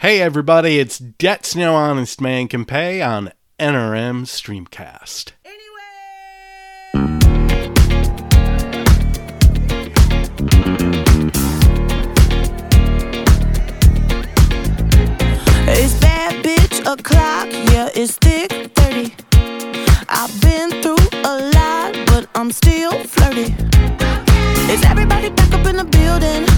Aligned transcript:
Hey 0.00 0.20
everybody, 0.20 0.78
it's 0.78 0.96
Debts 0.96 1.56
No 1.56 1.74
Honest 1.74 2.20
Man 2.20 2.46
Can 2.46 2.64
Pay 2.64 3.02
on 3.02 3.32
NRM 3.58 4.26
Streamcast. 4.26 5.32
It's 15.66 15.94
bad 15.94 16.44
bitch 16.44 16.78
o'clock, 16.86 17.48
yeah, 17.72 17.88
it's 17.92 18.16
thick 18.18 18.52
30. 18.76 19.12
I've 20.08 20.40
been 20.40 20.80
through 20.80 20.94
a 21.24 21.50
lot, 21.52 22.06
but 22.06 22.28
I'm 22.36 22.52
still 22.52 22.92
flirty. 23.02 23.52
Is 24.72 24.84
everybody 24.84 25.30
back 25.30 25.52
up 25.52 25.66
in 25.66 25.76
the 25.76 25.84
building? 25.84 26.57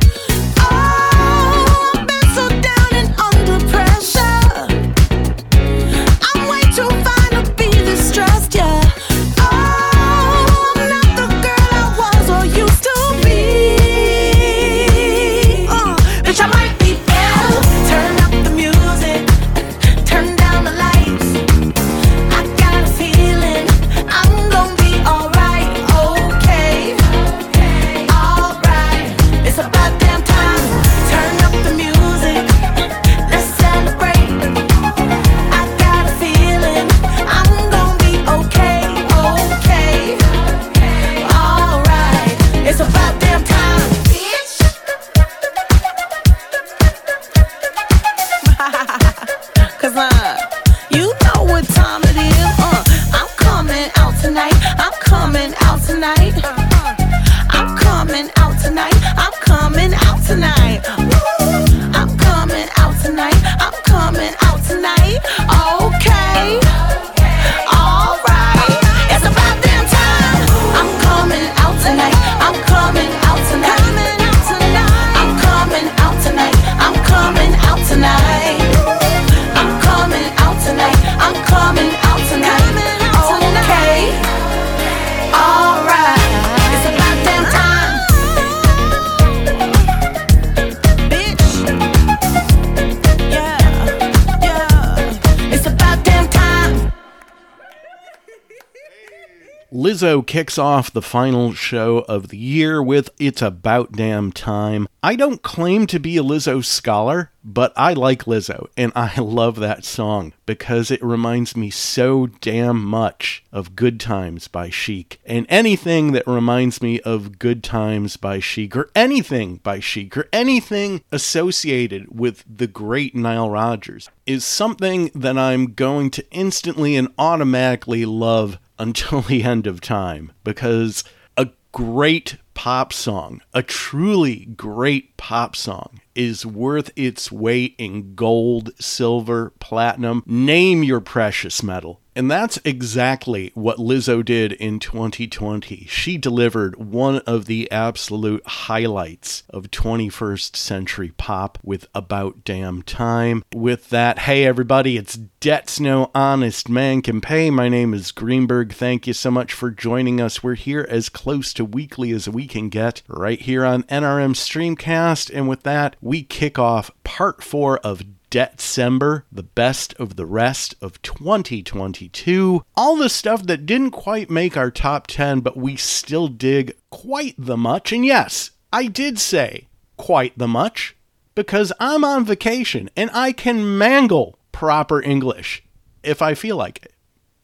Lizzo 100.01 100.25
kicks 100.25 100.57
off 100.57 100.91
the 100.91 100.99
final 100.99 101.53
show 101.53 101.99
of 102.09 102.29
the 102.29 102.37
year 102.37 102.81
with 102.81 103.11
It's 103.19 103.39
About 103.39 103.91
Damn 103.91 104.31
Time. 104.31 104.87
I 105.03 105.15
don't 105.15 105.43
claim 105.43 105.85
to 105.87 105.99
be 105.99 106.17
a 106.17 106.23
Lizzo 106.23 106.65
scholar, 106.65 107.29
but 107.43 107.71
I 107.75 107.93
like 107.93 108.23
Lizzo, 108.23 108.67
and 108.75 108.91
I 108.95 109.13
love 109.21 109.57
that 109.57 109.85
song 109.85 110.33
because 110.47 110.89
it 110.89 111.03
reminds 111.03 111.55
me 111.55 111.69
so 111.69 112.25
damn 112.25 112.83
much 112.83 113.43
of 113.51 113.75
Good 113.75 113.99
Times 113.99 114.47
by 114.47 114.71
Chic. 114.71 115.21
And 115.23 115.45
anything 115.49 116.13
that 116.13 116.25
reminds 116.25 116.81
me 116.81 116.99
of 117.01 117.37
Good 117.37 117.63
Times 117.63 118.17
by 118.17 118.39
Chic, 118.39 118.75
or 118.75 118.89
anything 118.95 119.57
by 119.57 119.79
Chic, 119.79 120.17
or 120.17 120.27
anything 120.33 121.03
associated 121.11 122.19
with 122.19 122.43
the 122.47 122.67
great 122.67 123.15
Nile 123.15 123.51
Rodgers, 123.51 124.09
is 124.25 124.43
something 124.43 125.11
that 125.13 125.37
I'm 125.37 125.73
going 125.73 126.09
to 126.11 126.25
instantly 126.31 126.95
and 126.95 127.09
automatically 127.19 128.03
love 128.05 128.57
until 128.81 129.21
the 129.21 129.43
end 129.43 129.67
of 129.67 129.79
time 129.79 130.31
because 130.43 131.03
a 131.37 131.47
great 131.71 132.37
pop 132.55 132.91
song, 132.91 133.39
a 133.53 133.61
truly 133.61 134.45
great 134.45 135.15
pop 135.17 135.55
song, 135.55 136.01
is 136.15 136.47
worth 136.47 136.89
its 136.95 137.31
weight 137.31 137.75
in 137.77 138.15
gold, 138.15 138.71
silver, 138.79 139.51
platinum, 139.59 140.23
name 140.25 140.83
your 140.83 140.99
precious 140.99 141.61
metal. 141.61 142.00
And 142.13 142.29
that's 142.29 142.59
exactly 142.65 143.51
what 143.53 143.77
Lizzo 143.77 144.23
did 144.23 144.51
in 144.51 144.79
2020. 144.79 145.85
She 145.89 146.17
delivered 146.17 146.75
one 146.75 147.19
of 147.19 147.45
the 147.45 147.71
absolute 147.71 148.45
highlights 148.45 149.43
of 149.49 149.71
21st 149.71 150.55
century 150.55 151.13
pop 151.15 151.57
with 151.63 151.87
About 151.95 152.43
Damn 152.43 152.81
Time. 152.81 153.43
With 153.53 153.89
that, 153.89 154.19
hey 154.19 154.45
everybody, 154.45 154.97
it's 154.97 155.15
Debts 155.15 155.79
No 155.79 156.11
Honest 156.13 156.67
Man 156.67 157.01
Can 157.01 157.21
Pay. 157.21 157.49
My 157.49 157.69
name 157.69 157.93
is 157.93 158.11
Greenberg. 158.11 158.73
Thank 158.73 159.07
you 159.07 159.13
so 159.13 159.31
much 159.31 159.53
for 159.53 159.71
joining 159.71 160.19
us. 160.19 160.43
We're 160.43 160.55
here 160.55 160.85
as 160.89 161.07
close 161.07 161.53
to 161.53 161.63
weekly 161.63 162.11
as 162.11 162.27
we 162.27 162.45
can 162.45 162.67
get 162.67 163.03
right 163.07 163.39
here 163.39 163.63
on 163.63 163.83
NRM 163.83 164.35
Streamcast. 164.35 165.31
And 165.33 165.47
with 165.47 165.63
that, 165.63 165.95
we 166.01 166.23
kick 166.23 166.59
off 166.59 166.91
part 167.05 167.41
four 167.41 167.79
of 167.79 168.03
December, 168.31 169.25
the 169.31 169.43
best 169.43 169.93
of 169.99 170.15
the 170.15 170.25
rest 170.25 170.73
of 170.81 170.99
2022. 171.03 172.63
All 172.75 172.95
the 172.95 173.09
stuff 173.09 173.43
that 173.43 173.67
didn't 173.67 173.91
quite 173.91 174.29
make 174.31 174.57
our 174.57 174.71
top 174.71 175.05
10, 175.05 175.41
but 175.41 175.57
we 175.57 175.75
still 175.75 176.27
dig 176.27 176.75
quite 176.89 177.35
the 177.37 177.57
much. 177.57 177.91
And 177.91 178.03
yes, 178.03 178.51
I 178.73 178.87
did 178.87 179.19
say 179.19 179.67
quite 179.97 180.35
the 180.37 180.47
much 180.47 180.95
because 181.35 181.71
I'm 181.79 182.03
on 182.03 182.25
vacation 182.25 182.89
and 182.95 183.11
I 183.13 183.33
can 183.33 183.77
mangle 183.77 184.39
proper 184.51 185.01
English 185.01 185.63
if 186.01 186.21
I 186.21 186.33
feel 186.33 186.55
like 186.55 186.83
it. 186.83 186.93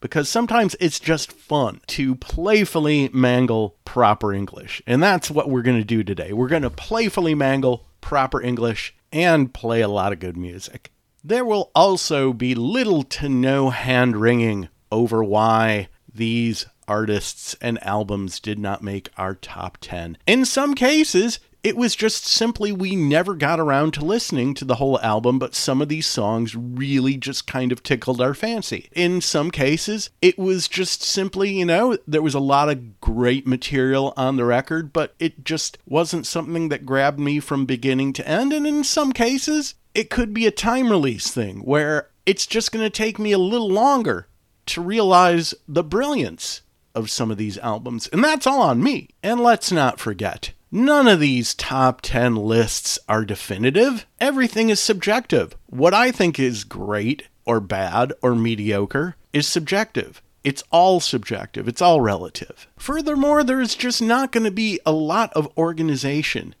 Because 0.00 0.28
sometimes 0.28 0.76
it's 0.80 1.00
just 1.00 1.32
fun 1.32 1.80
to 1.88 2.14
playfully 2.14 3.10
mangle 3.12 3.76
proper 3.84 4.32
English. 4.32 4.80
And 4.86 5.02
that's 5.02 5.30
what 5.30 5.50
we're 5.50 5.62
going 5.62 5.78
to 5.78 5.84
do 5.84 6.04
today. 6.04 6.32
We're 6.32 6.48
going 6.48 6.62
to 6.62 6.70
playfully 6.70 7.34
mangle 7.34 7.84
proper 8.00 8.40
English 8.40 8.94
and 9.12 9.52
play 9.52 9.80
a 9.80 9.88
lot 9.88 10.12
of 10.12 10.20
good 10.20 10.36
music. 10.36 10.92
There 11.24 11.44
will 11.44 11.70
also 11.74 12.32
be 12.32 12.54
little 12.54 13.02
to 13.02 13.28
no 13.28 13.70
hand 13.70 14.16
wringing 14.16 14.68
over 14.90 15.22
why 15.22 15.88
these 16.12 16.66
artists 16.86 17.54
and 17.60 17.82
albums 17.84 18.40
did 18.40 18.58
not 18.58 18.82
make 18.82 19.10
our 19.16 19.34
top 19.34 19.78
10. 19.80 20.16
In 20.26 20.44
some 20.44 20.74
cases, 20.74 21.38
it 21.62 21.76
was 21.76 21.96
just 21.96 22.26
simply 22.26 22.72
we 22.72 22.94
never 22.94 23.34
got 23.34 23.58
around 23.58 23.92
to 23.94 24.04
listening 24.04 24.54
to 24.54 24.64
the 24.64 24.76
whole 24.76 25.00
album, 25.00 25.38
but 25.38 25.54
some 25.54 25.82
of 25.82 25.88
these 25.88 26.06
songs 26.06 26.54
really 26.54 27.16
just 27.16 27.46
kind 27.46 27.72
of 27.72 27.82
tickled 27.82 28.20
our 28.20 28.34
fancy. 28.34 28.88
In 28.92 29.20
some 29.20 29.50
cases, 29.50 30.10
it 30.22 30.38
was 30.38 30.68
just 30.68 31.02
simply, 31.02 31.50
you 31.50 31.64
know, 31.64 31.98
there 32.06 32.22
was 32.22 32.34
a 32.34 32.40
lot 32.40 32.68
of 32.68 33.00
great 33.00 33.46
material 33.46 34.14
on 34.16 34.36
the 34.36 34.44
record, 34.44 34.92
but 34.92 35.14
it 35.18 35.44
just 35.44 35.78
wasn't 35.86 36.26
something 36.26 36.68
that 36.68 36.86
grabbed 36.86 37.18
me 37.18 37.40
from 37.40 37.66
beginning 37.66 38.12
to 38.14 38.28
end. 38.28 38.52
And 38.52 38.66
in 38.66 38.84
some 38.84 39.12
cases, 39.12 39.74
it 39.94 40.10
could 40.10 40.32
be 40.32 40.46
a 40.46 40.52
time 40.52 40.90
release 40.90 41.30
thing 41.30 41.60
where 41.60 42.08
it's 42.24 42.46
just 42.46 42.70
going 42.72 42.84
to 42.84 42.90
take 42.90 43.18
me 43.18 43.32
a 43.32 43.38
little 43.38 43.70
longer 43.70 44.28
to 44.66 44.80
realize 44.80 45.54
the 45.66 45.82
brilliance 45.82 46.62
of 46.94 47.10
some 47.10 47.30
of 47.30 47.38
these 47.38 47.58
albums. 47.58 48.06
And 48.08 48.22
that's 48.22 48.46
all 48.46 48.60
on 48.60 48.82
me. 48.82 49.08
And 49.22 49.40
let's 49.40 49.72
not 49.72 49.98
forget, 49.98 50.52
None 50.70 51.08
of 51.08 51.20
these 51.20 51.54
top 51.54 52.02
10 52.02 52.36
lists 52.36 52.98
are 53.08 53.24
definitive. 53.24 54.04
Everything 54.20 54.68
is 54.68 54.78
subjective. 54.78 55.56
What 55.66 55.94
I 55.94 56.10
think 56.10 56.38
is 56.38 56.64
great 56.64 57.22
or 57.46 57.58
bad 57.58 58.12
or 58.20 58.34
mediocre 58.34 59.16
is 59.32 59.46
subjective. 59.46 60.20
It's 60.44 60.62
all 60.70 61.00
subjective, 61.00 61.68
it's 61.68 61.80
all 61.80 62.02
relative. 62.02 62.66
Furthermore, 62.78 63.42
there's 63.42 63.74
just 63.74 64.02
not 64.02 64.30
going 64.30 64.44
to 64.44 64.50
be 64.50 64.78
a 64.84 64.92
lot 64.92 65.32
of 65.32 65.48
organization 65.56 66.54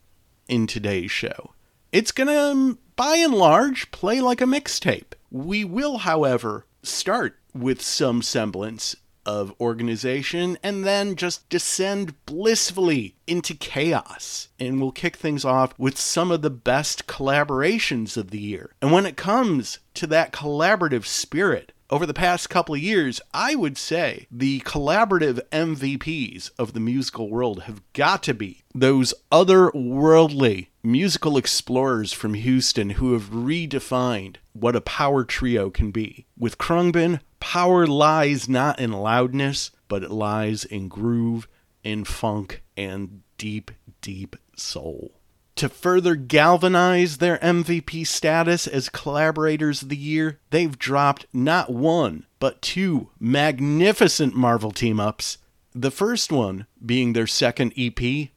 in 0.48 0.66
today's 0.66 1.10
show. 1.10 1.52
It's 1.92 2.12
going 2.12 2.28
to, 2.28 2.78
by 2.96 3.16
and 3.16 3.34
large, 3.34 3.90
play 3.90 4.20
like 4.20 4.40
a 4.40 4.44
mixtape. 4.44 5.12
We 5.30 5.64
will, 5.64 5.98
however, 5.98 6.64
start 6.82 7.38
with 7.54 7.82
some 7.82 8.22
semblance 8.22 8.96
of 9.28 9.52
organization 9.60 10.56
and 10.62 10.86
then 10.86 11.14
just 11.14 11.46
descend 11.50 12.14
blissfully 12.24 13.14
into 13.26 13.52
chaos. 13.52 14.48
And 14.58 14.80
we'll 14.80 14.90
kick 14.90 15.16
things 15.16 15.44
off 15.44 15.78
with 15.78 15.98
some 15.98 16.30
of 16.30 16.40
the 16.40 16.48
best 16.48 17.06
collaborations 17.06 18.16
of 18.16 18.30
the 18.30 18.40
year. 18.40 18.70
And 18.80 18.90
when 18.90 19.04
it 19.04 19.18
comes 19.18 19.80
to 19.94 20.06
that 20.06 20.32
collaborative 20.32 21.04
spirit, 21.04 21.72
over 21.90 22.06
the 22.06 22.14
past 22.14 22.50
couple 22.50 22.74
of 22.74 22.82
years, 22.82 23.20
I 23.34 23.54
would 23.54 23.76
say 23.78 24.26
the 24.30 24.60
collaborative 24.60 25.40
MVPs 25.50 26.50
of 26.58 26.72
the 26.72 26.80
musical 26.80 27.30
world 27.30 27.62
have 27.62 27.82
got 27.92 28.22
to 28.24 28.34
be 28.34 28.62
those 28.74 29.14
otherworldly 29.32 30.68
musical 30.90 31.36
explorers 31.36 32.12
from 32.12 32.34
Houston 32.34 32.90
who 32.90 33.12
have 33.12 33.30
redefined 33.30 34.36
what 34.52 34.74
a 34.74 34.80
power 34.80 35.24
trio 35.24 35.70
can 35.70 35.90
be. 35.90 36.26
With 36.36 36.58
Khruangbin, 36.58 37.20
power 37.40 37.86
lies 37.86 38.48
not 38.48 38.80
in 38.80 38.92
loudness, 38.92 39.70
but 39.86 40.02
it 40.02 40.10
lies 40.10 40.64
in 40.64 40.88
groove, 40.88 41.46
in 41.84 42.04
funk, 42.04 42.62
and 42.76 43.22
deep, 43.36 43.70
deep 44.00 44.36
soul 44.56 45.18
to 45.58 45.68
further 45.68 46.14
galvanize 46.14 47.18
their 47.18 47.36
MVP 47.38 48.06
status 48.06 48.68
as 48.68 48.88
collaborators 48.88 49.82
of 49.82 49.88
the 49.88 49.96
year, 49.96 50.38
they've 50.50 50.78
dropped 50.78 51.26
not 51.32 51.68
one, 51.68 52.26
but 52.38 52.62
two 52.62 53.10
magnificent 53.18 54.36
Marvel 54.36 54.70
team 54.70 55.00
ups. 55.00 55.38
The 55.74 55.90
first 55.90 56.30
one 56.30 56.66
being 56.84 57.12
their 57.12 57.26
second 57.26 57.72
EP 57.76 58.28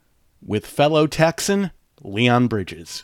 with 0.43 0.65
fellow 0.65 1.05
Texan 1.05 1.69
Leon 2.03 2.47
Bridges. 2.47 3.03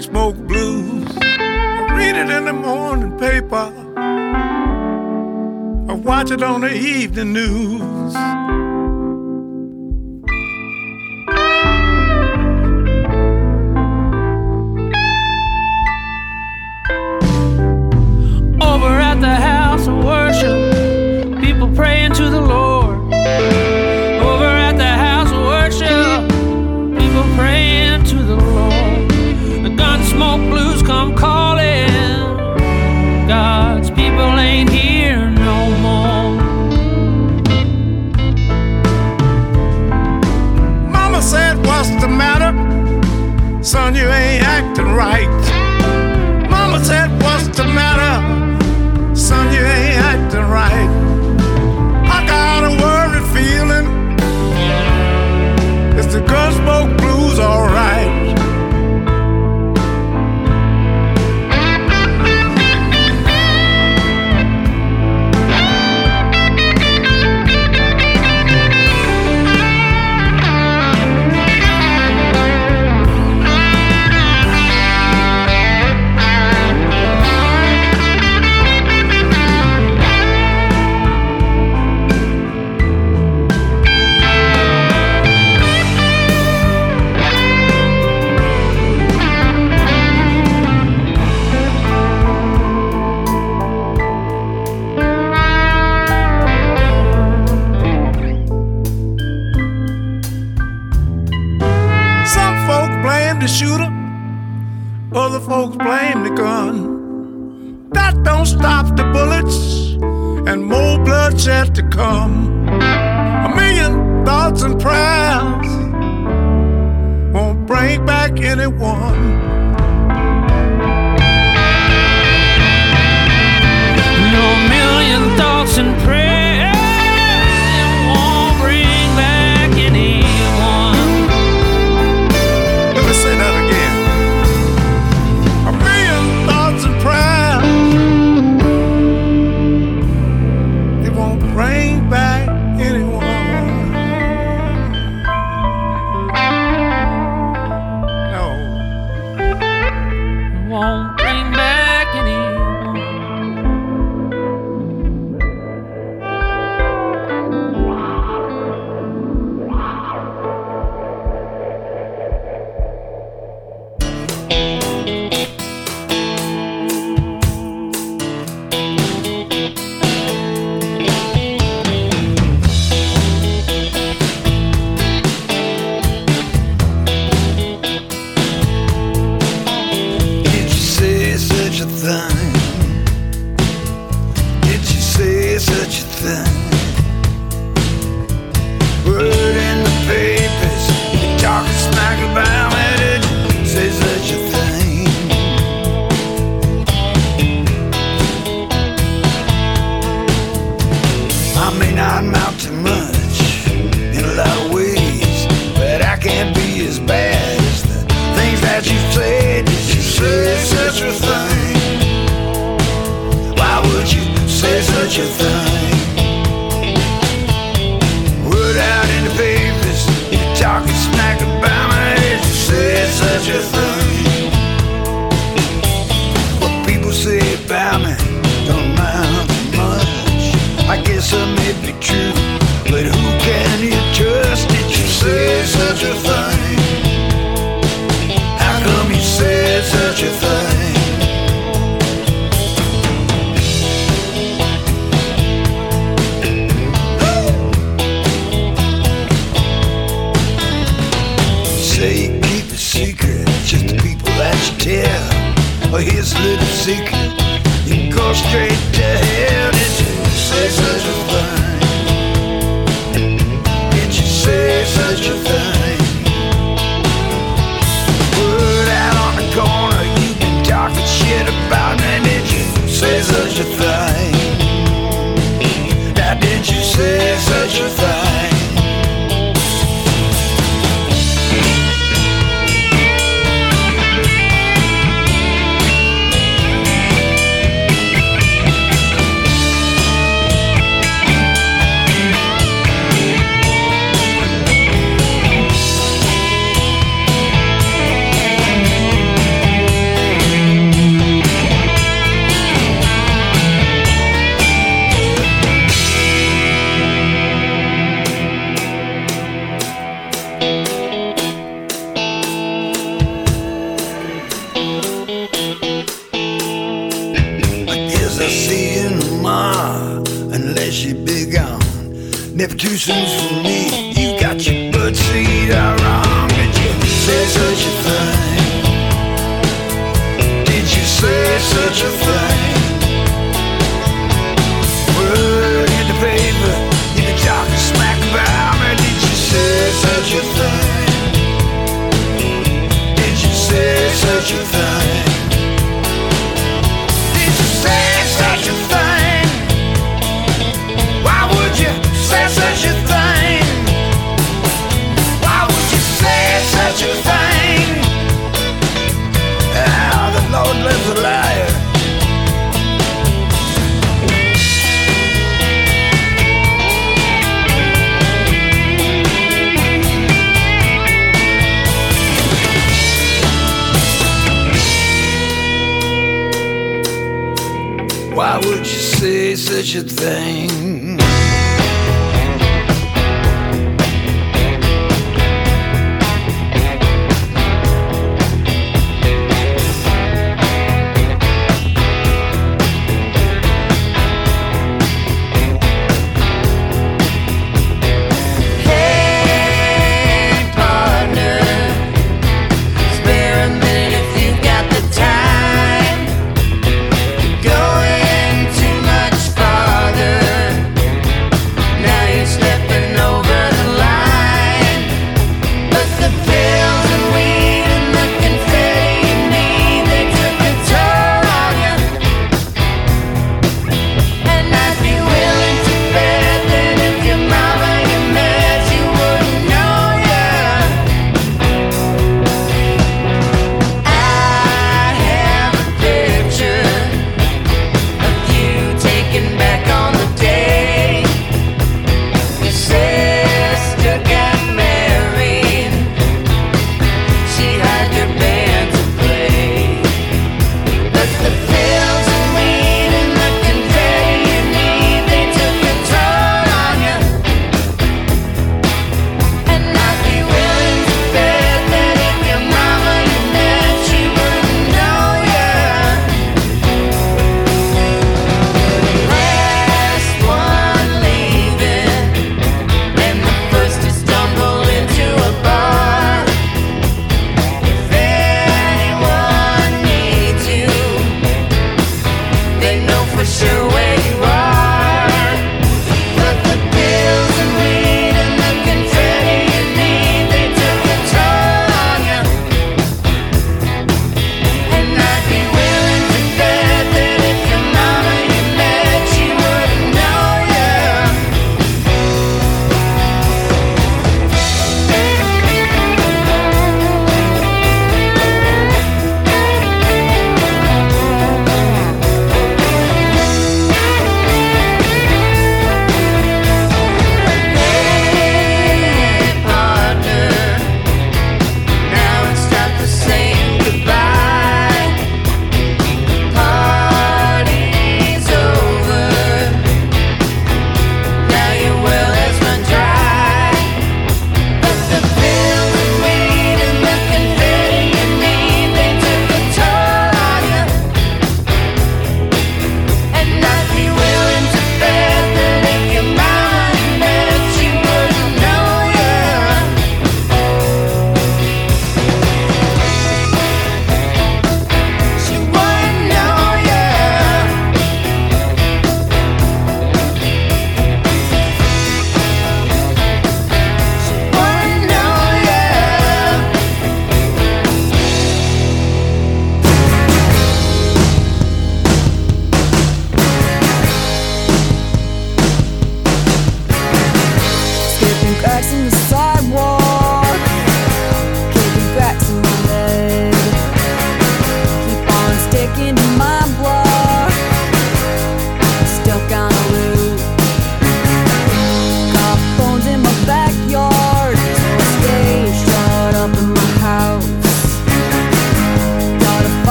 Gunsmoke 0.00 0.46
blues. 0.46 1.08
I 1.20 1.94
read 1.94 2.16
it 2.16 2.30
in 2.30 2.44
the 2.46 2.52
morning 2.52 3.18
paper. 3.18 3.72
I 5.88 5.94
watch 5.94 6.30
it 6.30 6.42
on 6.42 6.62
the 6.62 6.72
evening 6.72 7.32
news. 7.34 8.39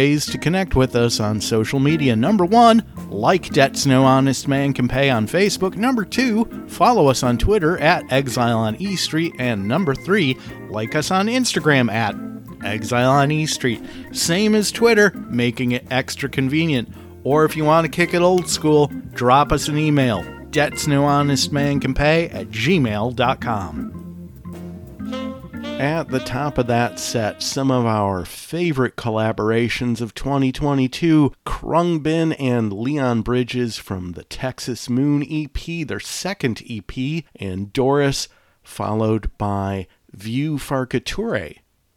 Ways 0.00 0.24
to 0.24 0.38
connect 0.38 0.74
with 0.74 0.96
us 0.96 1.20
on 1.20 1.38
social 1.38 1.78
media. 1.78 2.16
Number 2.16 2.46
one, 2.46 2.82
like 3.10 3.50
Debts 3.50 3.84
No 3.84 4.02
Honest 4.04 4.48
Man 4.48 4.72
Can 4.72 4.88
Pay 4.88 5.10
on 5.10 5.26
Facebook. 5.26 5.76
Number 5.76 6.06
two, 6.06 6.46
follow 6.68 7.08
us 7.08 7.22
on 7.22 7.36
Twitter 7.36 7.76
at 7.76 8.10
Exile 8.10 8.56
on 8.56 8.76
E 8.76 8.96
Street. 8.96 9.34
And 9.38 9.68
number 9.68 9.94
three, 9.94 10.38
like 10.70 10.94
us 10.94 11.10
on 11.10 11.26
Instagram 11.26 11.92
at 11.92 12.16
Exile 12.64 13.10
on 13.10 13.30
E 13.30 13.44
Street. 13.44 13.82
Same 14.12 14.54
as 14.54 14.72
Twitter, 14.72 15.10
making 15.28 15.72
it 15.72 15.86
extra 15.90 16.30
convenient. 16.30 16.88
Or 17.22 17.44
if 17.44 17.54
you 17.54 17.66
want 17.66 17.84
to 17.84 17.90
kick 17.90 18.14
it 18.14 18.22
old 18.22 18.48
school, 18.48 18.86
drop 19.12 19.52
us 19.52 19.68
an 19.68 19.76
email. 19.76 20.24
Debts 20.50 20.86
no 20.86 21.04
honest 21.04 21.52
man 21.52 21.78
can 21.78 21.92
pay 21.92 22.30
at 22.30 22.48
gmail.com. 22.48 23.79
At 25.80 26.08
the 26.10 26.20
top 26.20 26.58
of 26.58 26.66
that 26.66 26.98
set, 26.98 27.42
some 27.42 27.70
of 27.70 27.86
our 27.86 28.26
favorite 28.26 28.96
collaborations 28.96 30.02
of 30.02 30.12
2022 30.12 31.32
Khruangbin 31.46 32.36
and 32.38 32.70
Leon 32.70 33.22
Bridges 33.22 33.78
from 33.78 34.12
the 34.12 34.24
Texas 34.24 34.90
Moon 34.90 35.24
EP, 35.26 35.88
their 35.88 35.98
second 35.98 36.62
EP, 36.68 37.24
and 37.34 37.72
Doris, 37.72 38.28
followed 38.62 39.30
by 39.38 39.86
Vieux 40.12 40.58
Farka 40.58 41.00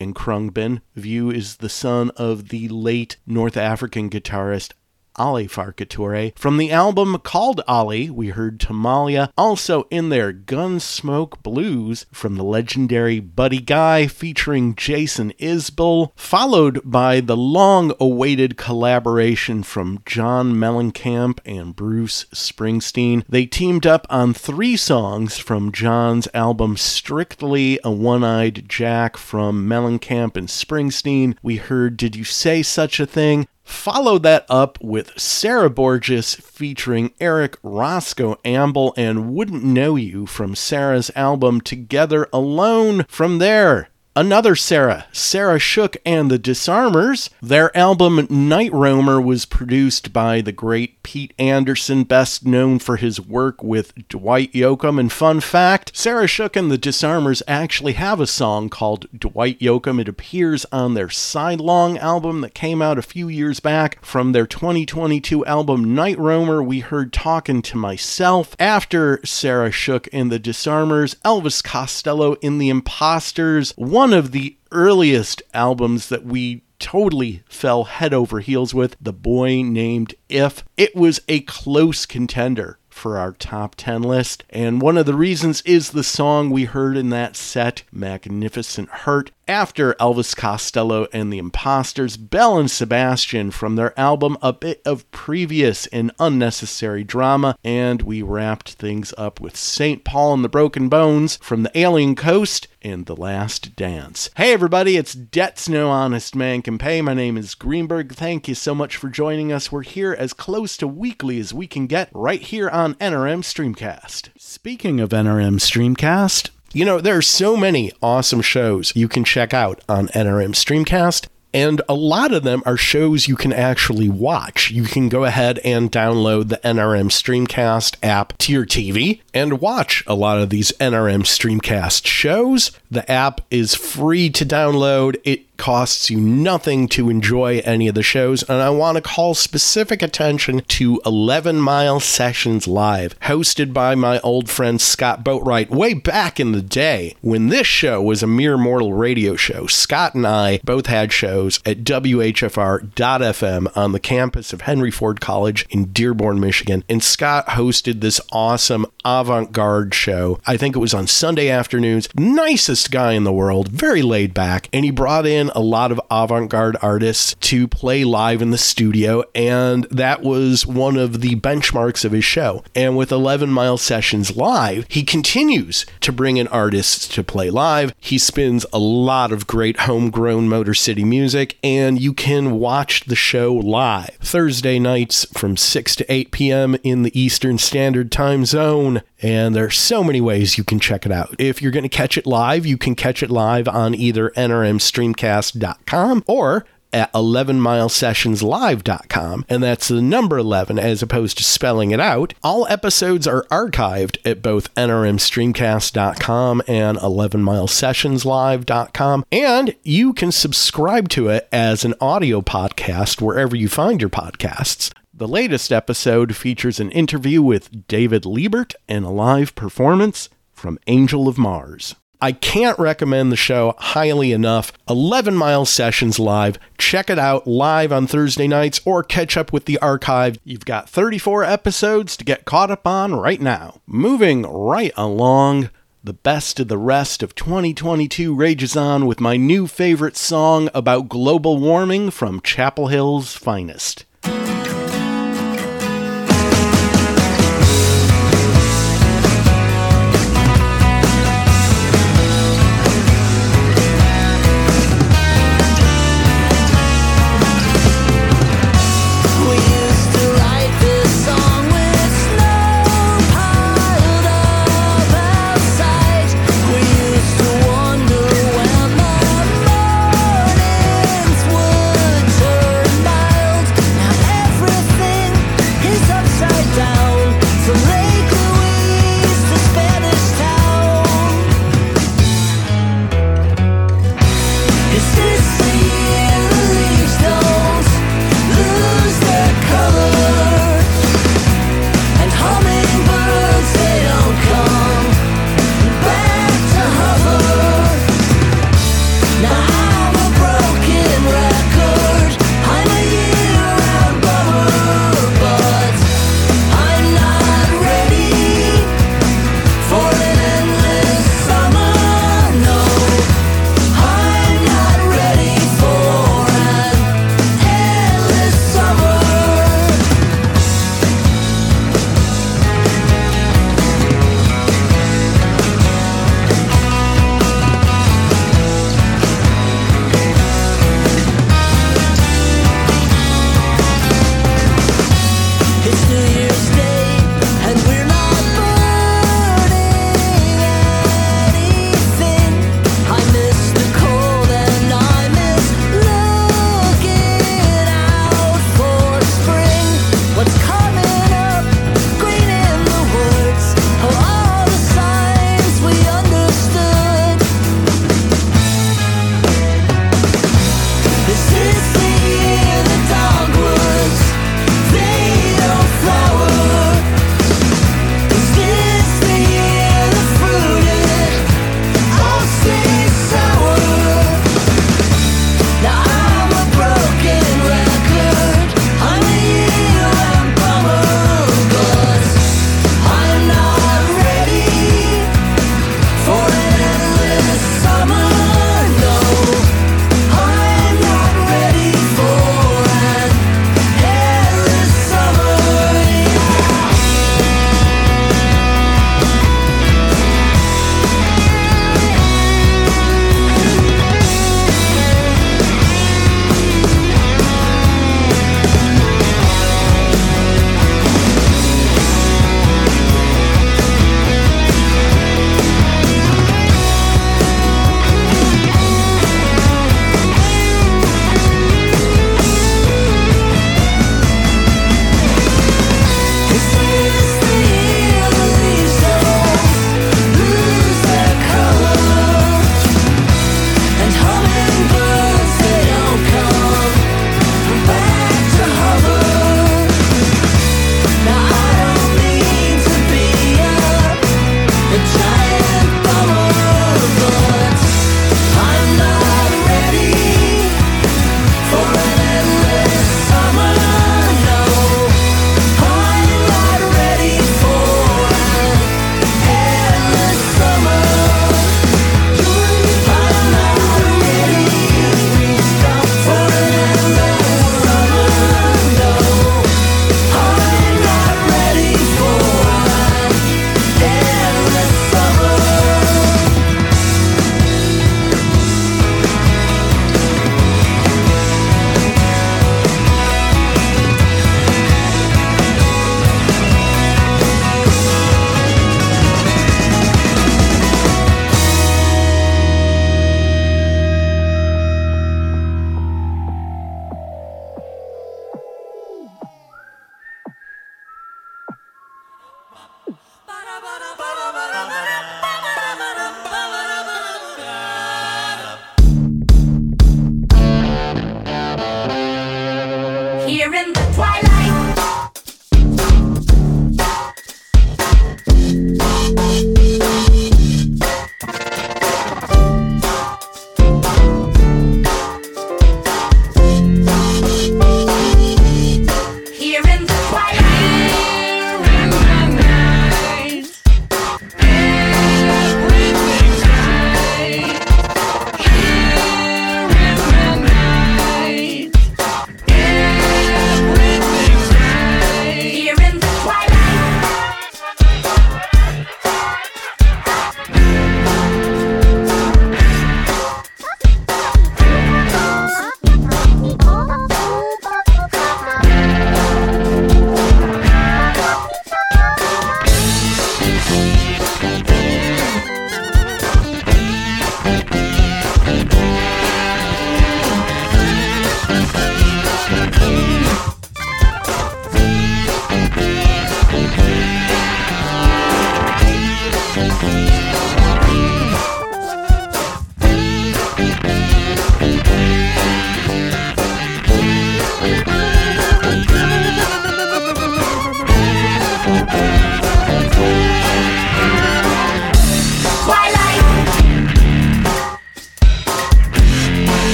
In 0.00 0.14
Khruangbin, 0.14 0.80
Vieux 0.94 1.30
is 1.30 1.56
the 1.56 1.68
son 1.68 2.10
of 2.16 2.48
the 2.48 2.70
late 2.70 3.18
North 3.26 3.58
African 3.58 4.08
guitarist 4.08 4.72
Ali 5.16 5.46
Farka 5.48 5.86
Touré 5.86 6.36
From 6.38 6.56
the 6.56 6.70
album 6.70 7.18
called 7.22 7.60
Ali, 7.66 8.10
we 8.10 8.28
heard 8.28 8.58
Tamalia. 8.58 9.30
Also 9.36 9.86
in 9.90 10.08
their 10.08 10.32
Gunsmoke 10.32 11.42
Blues 11.42 12.06
from 12.12 12.36
the 12.36 12.44
legendary 12.44 13.20
Buddy 13.20 13.60
Guy 13.60 14.06
featuring 14.06 14.74
Jason 14.74 15.32
Isbell, 15.40 16.10
followed 16.16 16.80
by 16.84 17.20
the 17.20 17.36
long 17.36 17.92
awaited 17.98 18.56
collaboration 18.56 19.62
from 19.62 20.02
John 20.06 20.54
Mellencamp 20.54 21.38
and 21.44 21.74
Bruce 21.74 22.26
Springsteen. 22.34 23.24
They 23.28 23.46
teamed 23.46 23.86
up 23.86 24.06
on 24.10 24.34
three 24.34 24.76
songs 24.76 25.38
from 25.38 25.72
John's 25.72 26.28
album 26.34 26.76
Strictly 26.76 27.78
a 27.82 27.90
One 27.90 28.24
Eyed 28.24 28.68
Jack 28.68 29.16
from 29.16 29.68
Mellencamp 29.68 30.36
and 30.36 30.48
Springsteen. 30.48 31.36
We 31.42 31.56
heard 31.56 31.96
Did 31.96 32.16
You 32.16 32.24
Say 32.24 32.62
Such 32.62 33.00
a 33.00 33.06
Thing? 33.06 33.46
Follow 33.66 34.16
that 34.18 34.46
up 34.48 34.78
with 34.80 35.18
Sarah 35.18 35.68
Borges 35.68 36.36
featuring 36.36 37.12
Eric 37.18 37.58
Roscoe 37.64 38.38
Ambel 38.44 38.94
and 38.96 39.34
Wouldn't 39.34 39.64
Know 39.64 39.96
You 39.96 40.24
from 40.24 40.54
Sarah's 40.54 41.10
album 41.16 41.60
Together 41.60 42.28
Alone. 42.32 43.04
From 43.08 43.38
there, 43.38 43.88
Another 44.18 44.56
Sarah, 44.56 45.04
Sarah 45.12 45.58
Shook 45.58 45.98
and 46.06 46.30
the 46.30 46.38
Disarmers. 46.38 47.28
Their 47.42 47.76
album 47.76 48.26
Night 48.30 48.72
Roamer 48.72 49.20
was 49.20 49.44
produced 49.44 50.10
by 50.10 50.40
the 50.40 50.52
great 50.52 50.95
Pete 51.06 51.32
Anderson, 51.38 52.02
best 52.02 52.44
known 52.44 52.80
for 52.80 52.96
his 52.96 53.20
work 53.20 53.62
with 53.62 53.94
Dwight 54.08 54.52
Yoakam. 54.52 54.98
And 54.98 55.12
fun 55.12 55.38
fact 55.38 55.96
Sarah 55.96 56.26
Shook 56.26 56.56
and 56.56 56.68
the 56.68 56.76
Disarmers 56.76 57.44
actually 57.46 57.92
have 57.92 58.18
a 58.18 58.26
song 58.26 58.68
called 58.68 59.06
Dwight 59.16 59.60
Yoakam. 59.60 60.00
It 60.00 60.08
appears 60.08 60.66
on 60.72 60.94
their 60.94 61.08
Sidelong 61.08 61.96
album 61.98 62.40
that 62.40 62.54
came 62.54 62.82
out 62.82 62.98
a 62.98 63.02
few 63.02 63.28
years 63.28 63.60
back. 63.60 64.04
From 64.04 64.32
their 64.32 64.48
2022 64.48 65.46
album 65.46 65.94
Night 65.94 66.18
Roamer, 66.18 66.60
we 66.60 66.80
heard 66.80 67.12
Talking 67.12 67.62
to 67.62 67.76
Myself. 67.76 68.56
After 68.58 69.20
Sarah 69.24 69.70
Shook 69.70 70.08
and 70.12 70.32
the 70.32 70.40
Disarmers, 70.40 71.14
Elvis 71.24 71.62
Costello 71.62 72.32
in 72.42 72.58
The 72.58 72.68
Imposters. 72.68 73.70
One 73.76 74.12
of 74.12 74.32
the 74.32 74.56
earliest 74.72 75.40
albums 75.54 76.08
that 76.08 76.24
we 76.24 76.62
totally 76.78 77.42
fell 77.48 77.84
head 77.84 78.12
over 78.12 78.40
heels 78.40 78.74
with, 78.74 78.96
The 79.00 79.12
Boy 79.12 79.62
Named 79.62 80.14
If. 80.28 80.64
It 80.76 80.94
was 80.94 81.20
a 81.28 81.40
close 81.40 82.06
contender 82.06 82.78
for 82.88 83.18
our 83.18 83.32
top 83.32 83.74
10 83.76 84.02
list. 84.02 84.44
And 84.50 84.80
one 84.80 84.96
of 84.96 85.06
the 85.06 85.14
reasons 85.14 85.60
is 85.62 85.90
the 85.90 86.02
song 86.02 86.50
we 86.50 86.64
heard 86.64 86.96
in 86.96 87.10
that 87.10 87.36
set, 87.36 87.82
Magnificent 87.92 88.88
Hurt. 88.88 89.30
After 89.48 89.94
Elvis 89.94 90.36
Costello 90.36 91.06
and 91.12 91.32
the 91.32 91.38
Imposters, 91.38 92.16
Belle 92.16 92.58
and 92.58 92.68
Sebastian 92.68 93.52
from 93.52 93.76
their 93.76 93.96
album 93.96 94.36
A 94.42 94.52
Bit 94.52 94.82
of 94.84 95.08
Previous 95.12 95.86
and 95.86 96.10
Unnecessary 96.18 97.04
Drama, 97.04 97.56
and 97.62 98.02
we 98.02 98.22
wrapped 98.22 98.72
things 98.72 99.14
up 99.16 99.40
with 99.40 99.56
St. 99.56 100.02
Paul 100.02 100.34
and 100.34 100.42
the 100.42 100.48
Broken 100.48 100.88
Bones 100.88 101.36
from 101.36 101.62
the 101.62 101.78
Alien 101.78 102.16
Coast 102.16 102.66
and 102.82 103.06
The 103.06 103.14
Last 103.14 103.76
Dance. 103.76 104.30
Hey 104.36 104.52
everybody, 104.52 104.96
it's 104.96 105.12
Debts 105.12 105.68
No 105.68 105.90
Honest 105.90 106.34
Man 106.34 106.60
Can 106.60 106.76
Pay. 106.76 107.00
My 107.00 107.14
name 107.14 107.36
is 107.36 107.54
Greenberg. 107.54 108.14
Thank 108.14 108.48
you 108.48 108.56
so 108.56 108.74
much 108.74 108.96
for 108.96 109.08
joining 109.08 109.52
us. 109.52 109.70
We're 109.70 109.82
here 109.82 110.12
as 110.12 110.32
close 110.32 110.76
to 110.78 110.88
weekly 110.88 111.38
as 111.38 111.54
we 111.54 111.68
can 111.68 111.86
get 111.86 112.10
right 112.12 112.42
here 112.42 112.68
on 112.68 112.94
NRM 112.94 113.44
Streamcast. 113.44 114.30
Speaking 114.36 114.98
of 114.98 115.10
NRM 115.10 115.60
Streamcast, 115.60 116.50
you 116.76 116.84
know, 116.84 117.00
there 117.00 117.16
are 117.16 117.22
so 117.22 117.56
many 117.56 117.90
awesome 118.02 118.42
shows 118.42 118.94
you 118.94 119.08
can 119.08 119.24
check 119.24 119.54
out 119.54 119.80
on 119.88 120.08
NRM 120.08 120.50
Streamcast. 120.50 121.26
And 121.54 121.80
a 121.88 121.94
lot 121.94 122.34
of 122.34 122.42
them 122.42 122.62
are 122.66 122.76
shows 122.76 123.28
you 123.28 123.34
can 123.34 123.50
actually 123.50 124.10
watch. 124.10 124.70
You 124.70 124.82
can 124.82 125.08
go 125.08 125.24
ahead 125.24 125.58
and 125.60 125.90
download 125.90 126.50
the 126.50 126.58
NRM 126.58 127.08
Streamcast 127.08 127.96
app 128.02 128.36
to 128.36 128.52
your 128.52 128.66
TV 128.66 129.22
and 129.32 129.58
watch 129.58 130.04
a 130.06 130.14
lot 130.14 130.38
of 130.38 130.50
these 130.50 130.70
NRM 130.72 131.22
Streamcast 131.22 132.06
shows. 132.06 132.72
The 132.90 133.10
app 133.10 133.40
is 133.50 133.74
free 133.74 134.28
to 134.28 134.44
download. 134.44 135.16
It 135.24 135.45
costs 135.56 136.10
you 136.10 136.20
nothing 136.20 136.88
to 136.88 137.10
enjoy 137.10 137.58
any 137.64 137.88
of 137.88 137.94
the 137.94 138.02
shows, 138.02 138.42
and 138.44 138.62
I 138.62 138.70
want 138.70 138.96
to 138.96 139.02
call 139.02 139.34
specific 139.34 140.02
attention 140.02 140.60
to 140.60 141.00
11 141.04 141.60
Mile 141.60 142.00
Sessions 142.00 142.66
Live, 142.66 143.18
hosted 143.20 143.72
by 143.72 143.94
my 143.94 144.20
old 144.20 144.48
friend 144.48 144.80
Scott 144.80 145.24
Boatwright 145.24 145.70
way 145.70 145.94
back 145.94 146.38
in 146.38 146.52
the 146.52 146.62
day 146.62 147.14
when 147.20 147.48
this 147.48 147.66
show 147.66 148.00
was 148.02 148.22
a 148.22 148.26
mere 148.26 148.56
mortal 148.56 148.92
radio 148.92 149.36
show. 149.36 149.66
Scott 149.66 150.14
and 150.14 150.26
I 150.26 150.60
both 150.64 150.86
had 150.86 151.12
shows 151.12 151.60
at 151.64 151.84
WHFR.FM 151.84 153.76
on 153.76 153.92
the 153.92 154.00
campus 154.00 154.52
of 154.52 154.62
Henry 154.62 154.90
Ford 154.90 155.20
College 155.20 155.66
in 155.70 155.92
Dearborn, 155.92 156.40
Michigan, 156.40 156.84
and 156.88 157.02
Scott 157.02 157.46
hosted 157.48 158.00
this 158.00 158.20
awesome 158.32 158.86
avant 159.04 159.52
garde 159.52 159.94
show. 159.94 160.40
I 160.46 160.56
think 160.56 160.76
it 160.76 160.80
was 160.80 160.94
on 160.94 161.06
Sunday 161.06 161.48
afternoons. 161.48 162.08
Nicest 162.16 162.90
guy 162.90 163.12
in 163.12 163.24
the 163.24 163.32
world, 163.32 163.68
very 163.68 164.02
laid 164.02 164.34
back, 164.34 164.68
and 164.72 164.84
he 164.84 164.90
brought 164.90 165.26
in 165.26 165.45
a 165.54 165.60
lot 165.60 165.92
of 165.92 166.00
avant 166.10 166.50
garde 166.50 166.76
artists 166.82 167.34
to 167.40 167.68
play 167.68 168.04
live 168.04 168.42
in 168.42 168.50
the 168.50 168.58
studio, 168.58 169.24
and 169.34 169.84
that 169.90 170.22
was 170.22 170.66
one 170.66 170.96
of 170.96 171.20
the 171.20 171.36
benchmarks 171.36 172.04
of 172.04 172.12
his 172.12 172.24
show. 172.24 172.64
And 172.74 172.96
with 172.96 173.12
11 173.12 173.50
Mile 173.50 173.78
Sessions 173.78 174.36
Live, 174.36 174.86
he 174.88 175.02
continues 175.02 175.86
to 176.00 176.12
bring 176.12 176.36
in 176.36 176.48
artists 176.48 177.06
to 177.08 177.24
play 177.24 177.50
live. 177.50 177.94
He 177.98 178.18
spins 178.18 178.66
a 178.72 178.78
lot 178.78 179.32
of 179.32 179.46
great 179.46 179.80
homegrown 179.80 180.48
Motor 180.48 180.74
City 180.74 181.04
music, 181.04 181.58
and 181.62 182.00
you 182.00 182.12
can 182.12 182.58
watch 182.58 183.04
the 183.04 183.16
show 183.16 183.54
live 183.54 184.16
Thursday 184.20 184.78
nights 184.78 185.26
from 185.36 185.56
6 185.56 185.96
to 185.96 186.12
8 186.12 186.30
p.m. 186.30 186.76
in 186.82 187.02
the 187.02 187.18
Eastern 187.18 187.58
Standard 187.58 188.10
Time 188.10 188.44
Zone. 188.44 189.02
And 189.22 189.54
there's 189.54 189.78
so 189.78 190.04
many 190.04 190.20
ways 190.20 190.58
you 190.58 190.64
can 190.64 190.80
check 190.80 191.06
it 191.06 191.12
out. 191.12 191.34
If 191.38 191.62
you're 191.62 191.72
going 191.72 191.82
to 191.82 191.88
catch 191.88 192.18
it 192.18 192.26
live, 192.26 192.66
you 192.66 192.76
can 192.76 192.94
catch 192.94 193.22
it 193.22 193.30
live 193.30 193.66
on 193.68 193.94
either 193.94 194.30
nrmstreamcast.com 194.30 196.24
or 196.26 196.66
at 196.92 197.12
11milesessionslive.com, 197.12 199.44
and 199.48 199.62
that's 199.62 199.88
the 199.88 200.00
number 200.00 200.38
11 200.38 200.78
as 200.78 201.02
opposed 201.02 201.36
to 201.38 201.44
spelling 201.44 201.90
it 201.90 201.98
out. 202.00 202.32
All 202.42 202.66
episodes 202.68 203.26
are 203.26 203.44
archived 203.50 204.16
at 204.24 204.40
both 204.40 204.72
nrmstreamcast.com 204.74 206.62
and 206.66 206.96
11milesessionslive.com, 206.98 209.24
and 209.30 209.76
you 209.82 210.14
can 210.14 210.32
subscribe 210.32 211.08
to 211.10 211.28
it 211.28 211.46
as 211.52 211.84
an 211.84 211.94
audio 212.00 212.40
podcast 212.40 213.20
wherever 213.20 213.54
you 213.54 213.68
find 213.68 214.00
your 214.00 214.10
podcasts. 214.10 214.90
The 215.18 215.26
latest 215.26 215.72
episode 215.72 216.36
features 216.36 216.78
an 216.78 216.90
interview 216.90 217.40
with 217.40 217.88
David 217.88 218.26
Liebert 218.26 218.74
and 218.86 219.06
a 219.06 219.08
live 219.08 219.54
performance 219.54 220.28
from 220.52 220.78
Angel 220.88 221.26
of 221.26 221.38
Mars. 221.38 221.94
I 222.20 222.32
can't 222.32 222.78
recommend 222.78 223.32
the 223.32 223.36
show 223.36 223.74
highly 223.78 224.32
enough. 224.32 224.72
11 224.90 225.34
Mile 225.34 225.64
Sessions 225.64 226.18
Live. 226.18 226.58
Check 226.76 227.08
it 227.08 227.18
out 227.18 227.46
live 227.46 227.92
on 227.92 228.06
Thursday 228.06 228.46
nights 228.46 228.82
or 228.84 229.02
catch 229.02 229.38
up 229.38 229.54
with 229.54 229.64
the 229.64 229.78
archive. 229.78 230.38
You've 230.44 230.66
got 230.66 230.90
34 230.90 231.44
episodes 231.44 232.14
to 232.18 232.24
get 232.24 232.44
caught 232.44 232.70
up 232.70 232.86
on 232.86 233.14
right 233.14 233.40
now. 233.40 233.80
Moving 233.86 234.42
right 234.42 234.92
along. 234.98 235.70
The 236.04 236.12
best 236.12 236.60
of 236.60 236.68
the 236.68 236.76
rest 236.76 237.22
of 237.22 237.34
2022 237.34 238.34
rages 238.34 238.76
on 238.76 239.06
with 239.06 239.18
my 239.18 239.38
new 239.38 239.66
favorite 239.66 240.18
song 240.18 240.68
about 240.74 241.08
global 241.08 241.56
warming 241.56 242.10
from 242.10 242.42
Chapel 242.42 242.88
Hill's 242.88 243.34
finest. 243.34 244.04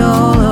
all 0.00 0.47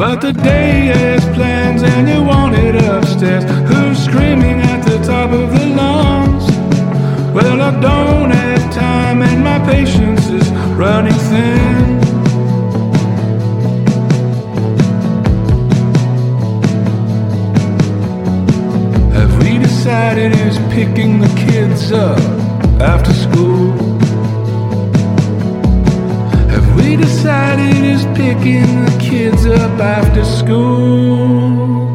But 0.00 0.22
the 0.22 0.32
day 0.32 0.86
has 0.86 1.22
plans 1.36 1.82
and 1.82 2.08
you 2.08 2.22
want 2.22 2.54
it 2.54 2.74
upstairs. 2.74 3.44
Who's 3.68 4.02
screaming 4.02 4.58
at 4.58 4.80
the 4.82 4.96
top 5.04 5.30
of 5.30 5.50
the 5.52 5.66
lungs? 5.76 6.46
Well, 7.34 7.60
I 7.60 7.78
don't 7.82 8.30
have 8.30 8.72
time 8.72 9.20
and 9.20 9.44
my 9.44 9.58
patience 9.70 10.26
is 10.28 10.50
running 10.72 11.12
thin. 11.28 12.00
Have 19.12 19.36
we 19.42 19.58
decided 19.58 20.34
who's 20.34 20.58
picking 20.74 21.20
the 21.20 21.28
kids 21.46 21.92
up 21.92 22.18
after 22.80 23.12
school? 23.12 23.72
Have 26.48 26.74
we 26.74 26.96
decided 26.96 27.74
who's 27.74 28.06
picking 28.16 28.86
the 28.86 28.99
kids 29.10 29.44
up 29.44 29.80
after 29.80 30.24
school? 30.24 31.89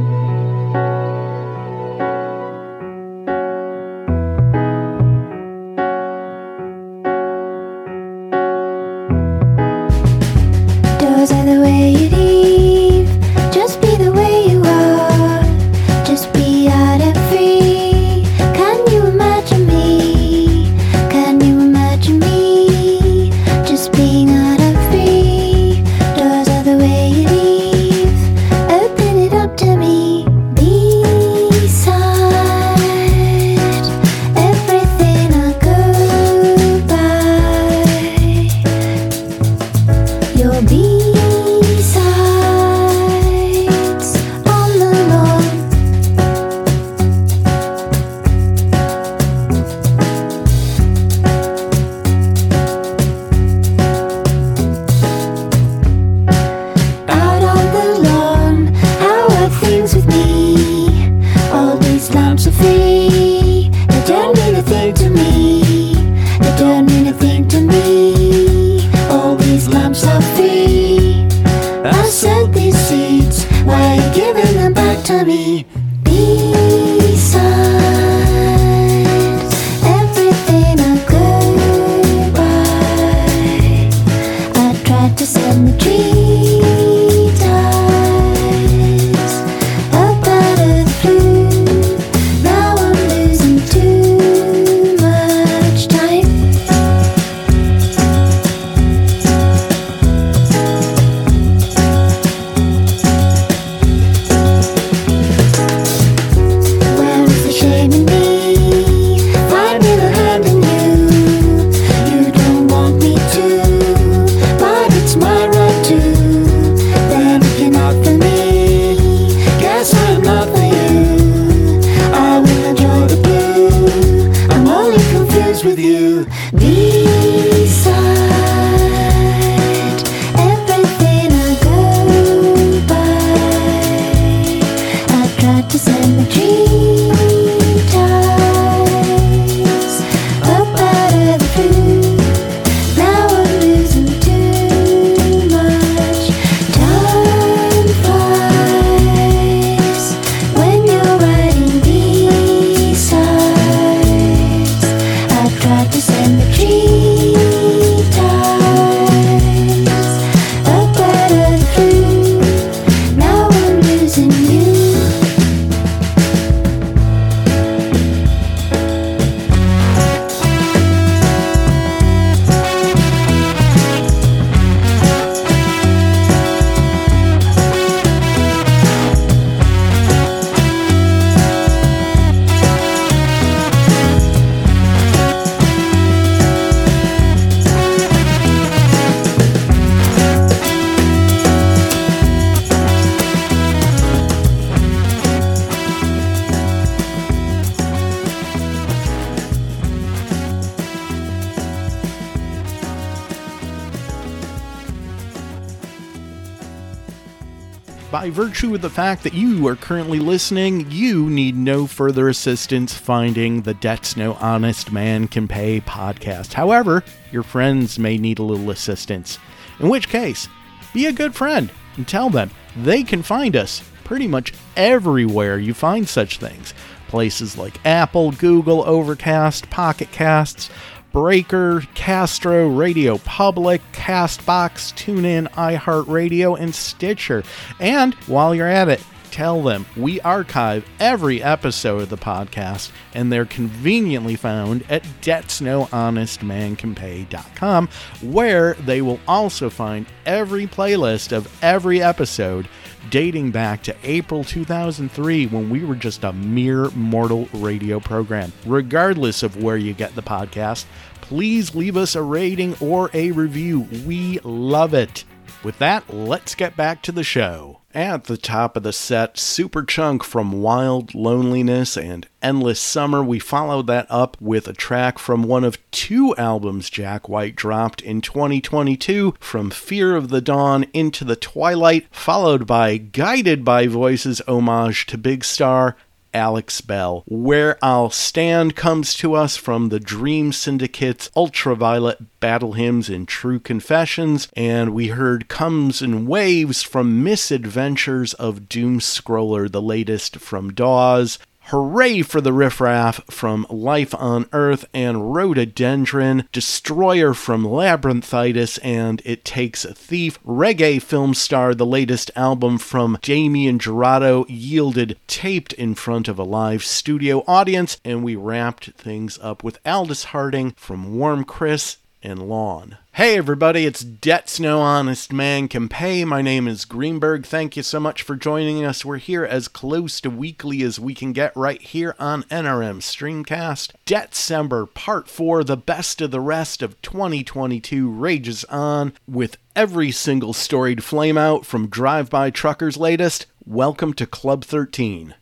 Are 209.68 209.76
currently 209.76 210.20
listening, 210.20 210.90
you 210.92 211.30
need 211.30 211.56
no 211.56 211.88
further 211.88 212.30
assistance 212.30 212.94
finding 212.94 213.62
the 213.62 213.74
Debts 213.74 214.18
No 214.18 214.34
Honest 214.36 214.92
Man 214.92 215.28
Can 215.28 215.48
Pay 215.48 215.82
podcast. 215.82 216.54
However, 216.54 217.04
your 217.32 217.44
friends 217.44 217.98
may 217.98 218.18
need 218.18 218.40
a 218.40 218.44
little 218.44 218.70
assistance. 218.70 219.40
In 219.80 219.90
which 219.90 220.10
case, 220.10 220.48
be 220.94 221.06
a 221.06 221.14
good 221.14 221.36
friend 221.36 221.72
and 221.96 222.08
tell 222.08 222.30
them 222.30 222.52
they 222.76 223.04
can 223.04 223.24
find 223.24 223.56
us 223.56 223.82
pretty 224.04 224.28
much 224.28 224.54
everywhere 224.76 225.58
you 225.58 225.74
find 225.74 226.08
such 226.08 226.38
things. 226.38 226.74
Places 227.08 227.58
like 227.58 227.86
Apple, 227.86 228.32
Google, 228.32 228.84
Overcast, 228.84 229.70
Pocket 229.70 230.12
Casts, 230.12 230.70
Breaker, 231.12 231.82
Castro, 231.94 232.68
Radio 232.68 233.18
Public, 233.20 233.82
Castbox, 233.94 234.94
TuneIn, 234.96 235.50
iHeartRadio, 235.52 236.60
and 236.60 236.76
Stitcher. 236.76 237.44
And 237.80 238.14
while 238.28 238.54
you're 238.54 238.68
at 238.68 238.90
it, 238.90 239.02
tell 239.36 239.62
them 239.62 239.86
we 239.98 240.22
archive 240.22 240.88
every 240.98 241.44
episode 241.44 242.04
of 242.04 242.10
the 242.10 242.16
podcast 242.16 242.90
and 243.14 243.30
they're 243.30 243.44
conveniently 243.44 244.38
found 244.38 244.82
at 244.90 245.04
debtsnohonestmancanpay.com 245.22 247.90
where 248.22 248.76
they 248.76 249.02
will 249.02 249.20
also 249.28 249.70
find 249.70 250.06
every 250.26 250.66
playlist 250.66 251.34
of 251.34 251.54
every 251.62 252.02
episode 252.02 252.70
dating 253.10 253.52
back 253.52 253.84
to 253.84 253.94
April 254.06 254.46
2003 254.46 255.48
when 255.48 255.70
we 255.70 255.84
were 255.84 255.96
just 255.96 256.24
a 256.24 256.32
mere 256.32 256.90
mortal 256.92 257.50
radio 257.56 258.00
program. 258.00 258.54
Regardless 258.66 259.44
of 259.44 259.62
where 259.62 259.76
you 259.76 259.92
get 259.92 260.16
the 260.16 260.24
podcast, 260.24 260.86
please 261.20 261.76
leave 261.76 261.98
us 261.98 262.16
a 262.16 262.22
rating 262.22 262.74
or 262.80 263.10
a 263.14 263.32
review. 263.32 263.82
We 264.06 264.40
love 264.46 264.94
it. 264.94 265.26
With 265.62 265.78
that, 265.80 266.14
let's 266.14 266.56
get 266.56 266.78
back 266.78 267.02
to 267.02 267.12
the 267.12 267.26
show. 267.26 267.82
At 267.96 268.26
the 268.26 268.36
top 268.36 268.76
of 268.76 268.84
the 268.84 268.92
set, 268.92 269.36
Superchunk 269.36 270.22
from 270.22 270.62
Wild 270.62 271.16
Loneliness 271.16 271.96
and 271.96 272.28
Endless 272.42 272.78
Summer. 272.78 273.24
We 273.24 273.40
followed 273.40 273.88
that 273.88 274.06
up 274.10 274.36
with 274.42 274.68
a 274.68 274.74
track 274.74 275.18
from 275.18 275.44
one 275.44 275.64
of 275.64 275.78
two 275.92 276.36
albums 276.36 276.90
Jack 276.90 277.30
White 277.30 277.56
dropped 277.56 278.02
in 278.02 278.20
2022 278.20 279.36
from 279.40 279.70
Fear 279.70 280.18
of 280.18 280.28
the 280.28 280.42
Dawn 280.42 280.86
into 280.92 281.24
the 281.24 281.38
Twilight, 281.38 282.06
followed 282.12 282.68
by 282.68 282.98
Guided 282.98 283.64
by 283.64 283.88
Voices 283.88 284.42
homage 284.46 285.06
to 285.06 285.18
Big 285.18 285.46
Star 285.46 285.96
Alex 286.36 286.82
Bell. 286.82 287.24
Where 287.26 287.78
I'll 287.82 288.10
Stand 288.10 288.76
comes 288.76 289.14
to 289.16 289.34
us 289.34 289.56
from 289.56 289.90
the 289.90 290.02
Dream 290.02 290.52
Syndicate's 290.52 291.32
Ultraviolet 291.36 292.40
Battle 292.42 292.74
Hymns 292.74 293.10
and 293.10 293.26
True 293.26 293.60
Confessions, 293.60 294.50
and 294.56 294.94
we 294.94 295.08
heard 295.08 295.48
Comes 295.48 296.02
in 296.02 296.28
Waves 296.28 296.84
from 296.84 297.24
Misadventures 297.24 298.34
of 298.34 298.68
Doom 298.68 299.00
Scroller, 299.00 299.72
the 299.72 299.82
latest 299.82 300.36
from 300.36 300.74
Dawes. 300.74 301.40
Hurray 301.70 302.22
for 302.22 302.42
the 302.42 302.54
Riff 302.54 302.80
Raff 302.80 303.22
from 303.28 303.66
Life 303.72 304.14
on 304.14 304.48
Earth 304.54 304.86
and 304.94 305.34
Rhododendron, 305.34 306.48
Destroyer 306.52 307.34
from 307.34 307.66
Labyrinthitis 307.66 308.78
and 308.84 309.20
It 309.26 309.44
Takes 309.44 309.84
a 309.84 309.96
Thief, 309.96 310.38
Reggae 310.44 311.02
Film 311.02 311.34
Star, 311.34 311.74
the 311.74 311.84
latest 311.84 312.30
album 312.36 312.78
from 312.78 313.18
Damien 313.24 313.80
Jurado, 313.80 314.46
yielded 314.48 315.18
taped 315.26 315.74
in 315.74 315.96
front 315.96 316.28
of 316.28 316.38
a 316.38 316.44
live 316.44 316.84
studio 316.84 317.44
audience, 317.48 318.00
and 318.06 318.24
we 318.24 318.36
wrapped 318.36 318.92
things 318.92 319.40
up 319.42 319.64
with 319.64 319.80
Aldous 319.88 320.26
Harding 320.26 320.74
from 320.74 321.18
Warm 321.18 321.44
Chris 321.44 321.98
and 322.26 322.50
Lawn. 322.50 322.98
Hey 323.14 323.38
everybody, 323.38 323.86
it's 323.86 324.04
Debts 324.04 324.60
No 324.60 324.82
Honest 324.82 325.32
Man 325.32 325.68
Can 325.68 325.88
Pay. 325.88 326.26
My 326.26 326.42
name 326.42 326.68
is 326.68 326.84
Greenberg. 326.84 327.46
Thank 327.46 327.78
you 327.78 327.84
so 327.84 328.00
much 328.00 328.24
for 328.24 328.36
joining 328.36 328.84
us. 328.84 329.06
We're 329.06 329.18
here 329.18 329.46
as 329.46 329.68
close 329.68 330.20
to 330.22 330.30
weekly 330.30 330.82
as 330.82 331.00
we 331.00 331.14
can 331.14 331.32
get 331.32 331.56
right 331.56 331.82
here 331.82 332.16
on 332.20 332.44
NRM 332.44 332.98
Streamcast. 332.98 333.92
December 334.06 334.86
Part 334.88 335.30
4, 335.30 335.64
the 335.64 335.78
best 335.78 336.20
of 336.20 336.32
the 336.32 336.42
rest 336.42 336.82
of 336.82 337.02
2022 337.02 338.10
rages 338.10 338.66
on 338.66 339.14
with 339.28 339.58
every 339.76 340.12
single 340.12 340.52
storied 340.52 341.00
flameout 341.00 341.64
from 341.64 341.88
Drive 341.88 342.30
By 342.30 342.50
Truckers' 342.50 342.98
latest. 342.98 343.46
Welcome 343.66 344.14
to 344.16 344.26
Club 344.26 344.66
13. 344.66 345.36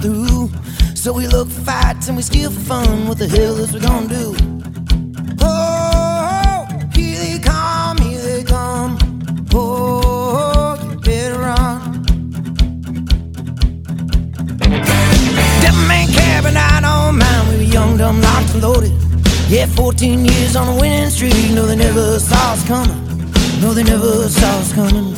through. 0.00 0.50
So 0.94 1.12
we 1.12 1.26
look 1.26 1.48
for 1.48 1.60
fights 1.62 2.08
and 2.08 2.16
we 2.16 2.22
steal 2.22 2.50
for 2.50 2.60
fun. 2.60 3.08
What 3.08 3.18
the 3.18 3.28
hell 3.28 3.56
is 3.58 3.72
we 3.72 3.80
gonna 3.80 4.08
do? 4.08 4.34
Oh, 5.40 6.66
here 6.94 7.18
they 7.18 7.38
come, 7.38 7.98
here 7.98 8.20
they 8.20 8.44
come. 8.44 8.98
Oh, 9.54 10.76
you 10.90 10.98
better 11.00 11.38
run. 11.38 12.02
Devil 15.62 15.84
man 15.88 16.08
cabin 16.08 16.56
I 16.56 16.80
don't 16.80 17.18
mind. 17.18 17.48
We 17.50 17.56
were 17.56 17.72
young, 17.72 17.96
dumb, 17.96 18.20
locked 18.20 18.54
and 18.54 18.62
loaded. 18.62 18.92
Yeah, 19.48 19.66
14 19.66 20.24
years 20.24 20.56
on 20.56 20.76
a 20.76 20.80
winning 20.80 21.10
streak. 21.10 21.50
No, 21.52 21.66
they 21.66 21.76
never 21.76 22.18
saw 22.18 22.52
us 22.52 22.66
coming. 22.66 22.98
No, 23.60 23.72
they 23.72 23.82
never 23.82 24.28
saw 24.28 24.58
us 24.58 24.72
coming. 24.72 25.17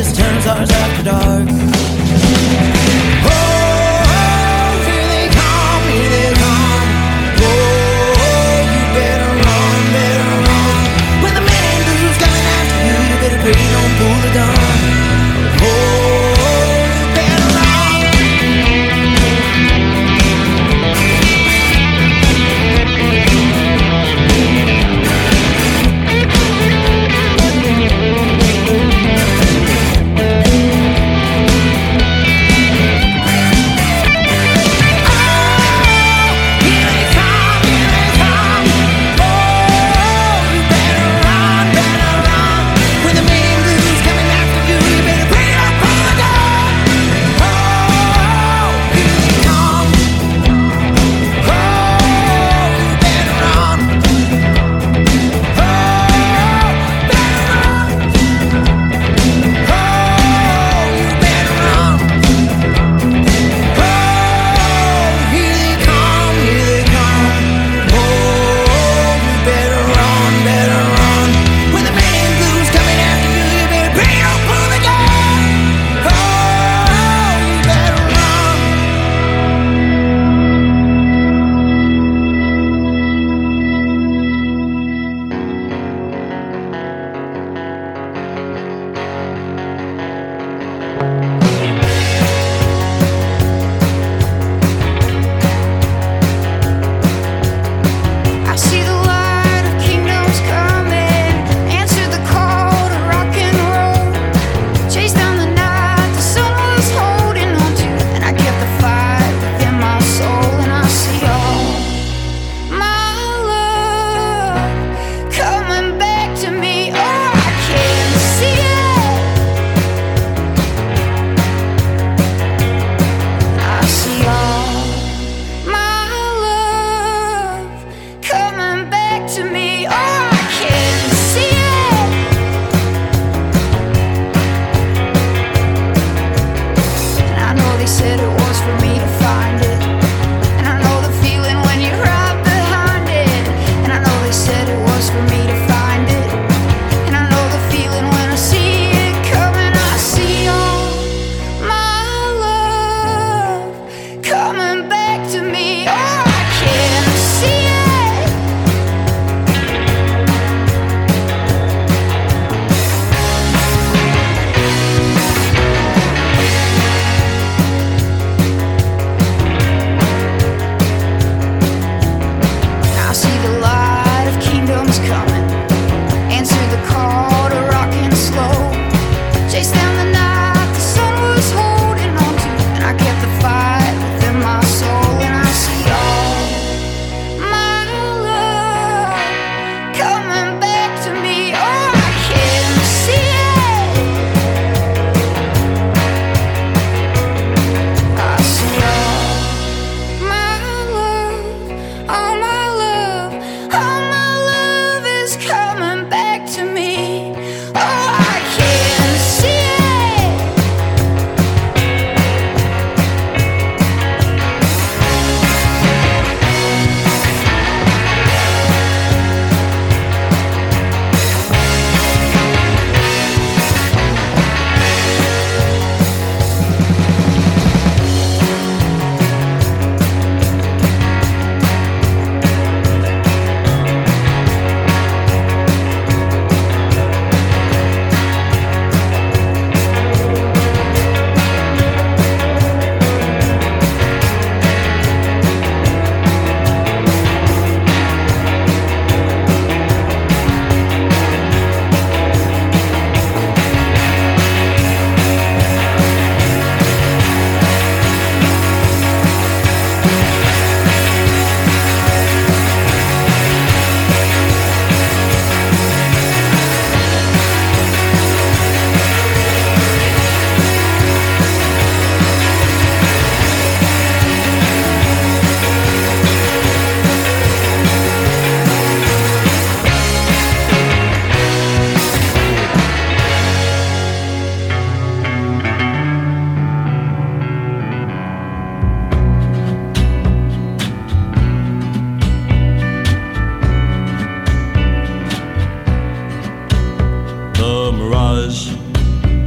This 0.00 0.16
turns 0.16 0.46
ours 0.46 0.70
after 0.70 1.02
dark. 1.02 1.79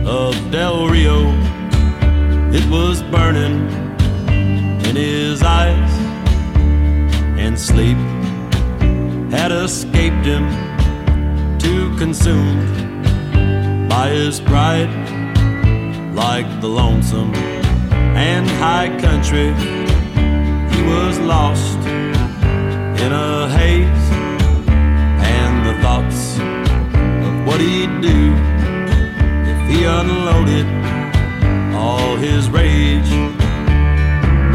of 0.06 0.34
Del 0.52 0.88
Rio. 0.88 1.20
It 2.52 2.66
was 2.70 3.02
burning 3.04 3.70
in 4.88 4.96
his 4.96 5.42
eyes, 5.42 5.92
and 7.38 7.60
sleep 7.60 7.98
had 9.32 9.52
escaped 9.52 10.26
him, 10.26 10.46
too 11.58 11.96
consumed 11.98 12.70
by 13.90 14.10
his 14.10 14.40
pride, 14.40 14.94
like 16.14 16.48
the 16.62 16.68
lonesome 16.68 17.34
and 18.16 18.48
high 18.48 18.90
country. 19.00 19.50
He 20.74 20.82
was 20.94 21.20
lost 21.20 21.80
in 23.04 23.12
a 23.12 23.50
haze, 23.58 24.08
and 25.36 25.54
the 25.68 25.76
thoughts 25.82 26.38
of 27.28 27.48
what 27.48 27.60
he'd 27.60 28.02
do 28.02 28.53
he 29.74 29.86
unloaded 29.86 30.68
all 31.74 32.16
his 32.16 32.50
rage. 32.50 33.10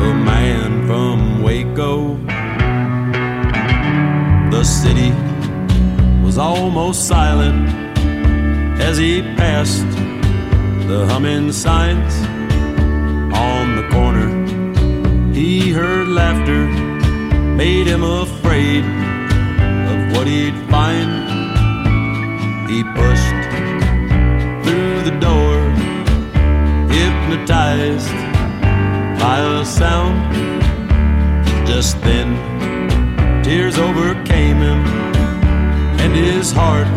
The 0.00 0.12
man 0.30 0.86
from 0.86 1.42
Waco, 1.42 2.14
the 4.50 4.64
city 4.64 5.10
was 6.24 6.38
almost 6.38 7.08
silent 7.08 7.68
as 8.80 8.96
he 8.98 9.22
passed 9.36 9.90
the 10.86 11.04
humming 11.10 11.50
signs 11.50 12.14
on 13.34 13.64
the 13.78 13.86
corner. 13.90 14.28
He 15.32 15.72
heard 15.72 16.06
laughter, 16.08 16.66
made 17.62 17.88
him 17.88 18.04
afraid 18.04 18.84
of 19.90 19.98
what 20.12 20.26
he'd 20.28 20.58
find. 20.70 21.10
He 22.70 22.84
pushed 22.84 23.37
the 25.10 25.20
door, 25.20 25.58
hypnotized 26.92 28.12
by 29.18 29.38
a 29.40 29.64
sound. 29.64 30.16
Just 31.66 31.98
then, 32.02 32.28
tears 33.42 33.78
overcame 33.78 34.58
him, 34.58 34.84
and 36.02 36.14
his 36.14 36.52
heart 36.52 36.88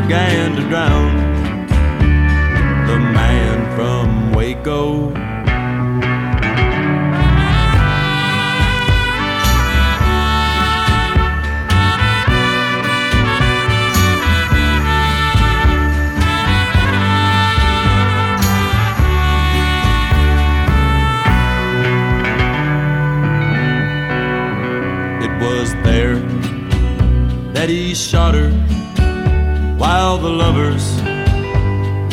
began 0.00 0.56
to 0.56 0.62
drown. 0.70 1.12
The 2.86 2.98
man 2.98 3.76
from 3.76 4.32
Waco. 4.32 5.31
Shot 27.94 28.34
her 28.34 28.50
while 29.76 30.16
the 30.18 30.28
lovers 30.30 31.02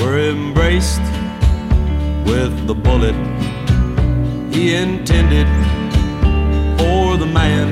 were 0.01 0.19
embraced 0.19 1.01
with 2.25 2.67
the 2.67 2.75
bullet 2.75 3.15
he 4.51 4.75
intended 4.75 5.47
for 6.77 7.15
the 7.17 7.25
man 7.25 7.69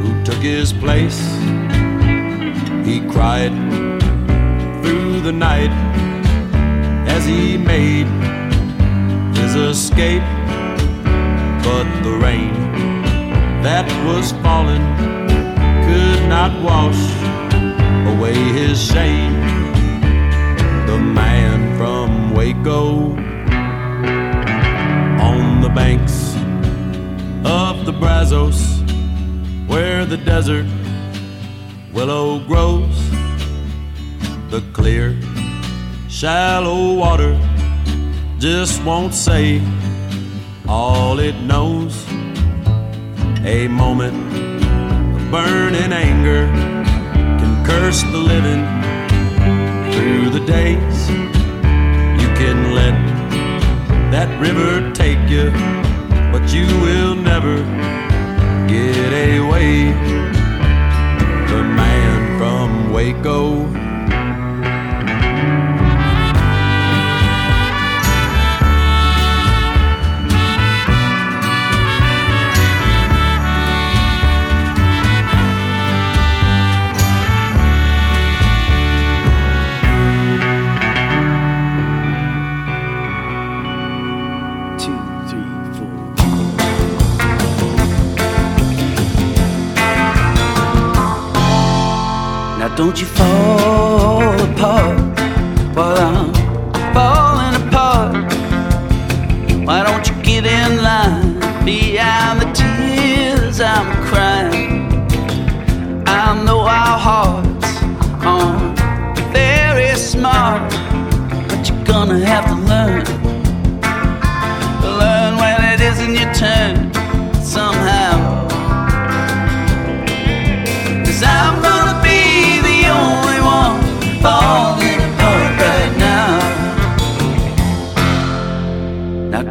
who 0.00 0.24
took 0.24 0.42
his 0.42 0.72
place. 0.72 1.20
He 2.86 3.00
cried 3.10 3.52
through 4.82 5.20
the 5.20 5.32
night 5.32 5.72
as 7.06 7.26
he 7.26 7.58
made 7.58 8.06
his 9.36 9.54
escape, 9.56 10.22
but 11.62 11.86
the 12.02 12.16
rain 12.18 12.54
that 13.62 13.86
was 14.06 14.32
falling 14.42 15.23
not 16.40 16.52
wash 16.64 17.02
away 18.12 18.34
his 18.34 18.76
shame. 18.92 19.34
The 20.90 20.98
man 20.98 21.78
from 21.78 22.34
Waco 22.34 23.12
on 25.30 25.60
the 25.60 25.68
banks 25.68 26.34
of 27.44 27.86
the 27.86 27.92
Brazos, 27.92 28.60
where 29.68 30.04
the 30.04 30.16
desert 30.16 30.66
willow 31.92 32.40
grows, 32.48 32.96
the 34.50 34.60
clear, 34.72 35.16
shallow 36.08 36.94
water 36.94 37.38
just 38.40 38.82
won't 38.82 39.14
say 39.14 39.62
all 40.66 41.20
it 41.20 41.36
knows. 41.52 41.94
A 43.56 43.68
moment 43.68 44.23
of 45.36 45.44
burning 45.44 45.92
anger 45.92 46.46
can 47.38 47.64
curse 47.64 48.02
the 48.02 48.18
living 48.18 48.62
through 49.92 50.30
the 50.30 50.44
days. 50.46 51.08
You 52.20 52.28
can 52.40 52.72
let 52.72 52.94
that 54.12 54.28
river 54.40 54.92
take 54.92 55.28
you, 55.28 55.50
but 56.32 56.52
you 56.52 56.66
will 56.82 57.14
never 57.16 57.56
get 58.68 59.38
away. 59.38 59.92
The 61.50 61.62
man 61.62 62.38
from 62.38 62.92
Waco. 62.92 63.83
Don't 92.76 93.00
you 93.00 93.06
fall 93.06 94.34
apart 94.50 94.98
while 95.76 95.96
I'm 95.96 96.34
falling 96.92 97.68
apart. 97.68 98.32
Why 99.64 99.84
don't 99.84 100.04
you 100.08 100.14
get 100.24 100.44
in 100.44 100.82
line 100.82 101.38
behind 101.64 102.40
the 102.40 102.50
tears 102.52 103.60
I'm 103.60 104.04
crying? 104.06 105.06
I 106.04 106.42
know 106.44 106.60
our 106.62 106.98
hearts 106.98 107.70
aren't 108.24 108.78
very 109.32 109.94
smart, 109.94 110.68
but 111.48 111.68
you're 111.68 111.84
gonna 111.84 112.18
have 112.26 112.43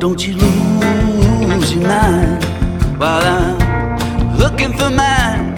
don't 0.04 0.28
you 0.28 0.34
lose 0.34 1.74
your 1.74 1.88
mind 1.88 2.44
while 3.00 3.24
I'm 3.24 4.38
looking 4.38 4.74
for 4.74 4.90
mine. 4.90 5.56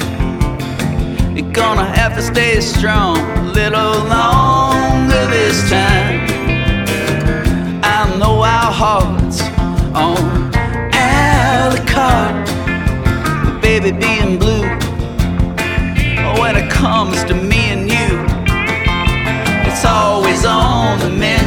You're 1.36 1.52
gonna 1.52 1.84
have 1.84 2.14
to 2.14 2.22
stay 2.22 2.60
strong 2.60 3.18
a 3.18 3.42
little 3.60 3.98
longer 4.06 5.26
this 5.32 5.68
time. 5.68 6.30
I 7.84 8.16
know 8.20 8.44
our 8.44 8.72
hearts 8.82 9.42
on 10.06 10.54
a 10.94 11.72
la 11.72 11.82
carte, 11.94 13.62
baby 13.64 13.90
being 13.90 14.38
blue. 14.38 14.68
When 16.40 16.56
it 16.56 16.70
comes 16.70 17.24
to 17.24 17.34
me 17.34 17.62
and 17.74 17.90
you, 17.90 18.10
it's 19.68 19.84
always 19.86 20.46
on 20.46 21.00
the 21.00 21.10
menu. 21.10 21.45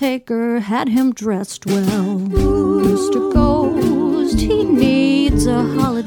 caretaker 0.00 0.60
had 0.60 0.88
him 0.88 1.12
dressed 1.12 1.66
well. 1.66 2.20
Mr. 2.20 3.34
Ghost, 3.34 4.40
he 4.40 4.64
needs 4.64 5.44
a 5.44 5.62
holiday. 5.62 5.99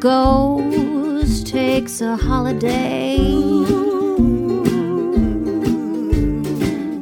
goes, 0.00 1.44
takes 1.44 2.00
a 2.00 2.16
holiday. 2.16 3.18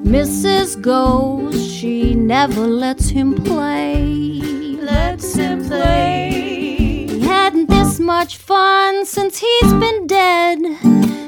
Mrs. 0.02 0.80
Goes, 0.80 1.64
she 1.64 2.14
never 2.14 2.66
lets 2.66 3.08
him 3.08 3.36
play. 3.36 4.40
Lets 4.80 5.36
him 5.36 5.64
play. 5.64 7.06
He 7.08 7.20
hadn't 7.20 7.68
this 7.68 8.00
much 8.00 8.36
fun 8.36 9.06
since 9.06 9.38
he's 9.38 9.72
been 9.74 10.08
dead, 10.08 10.58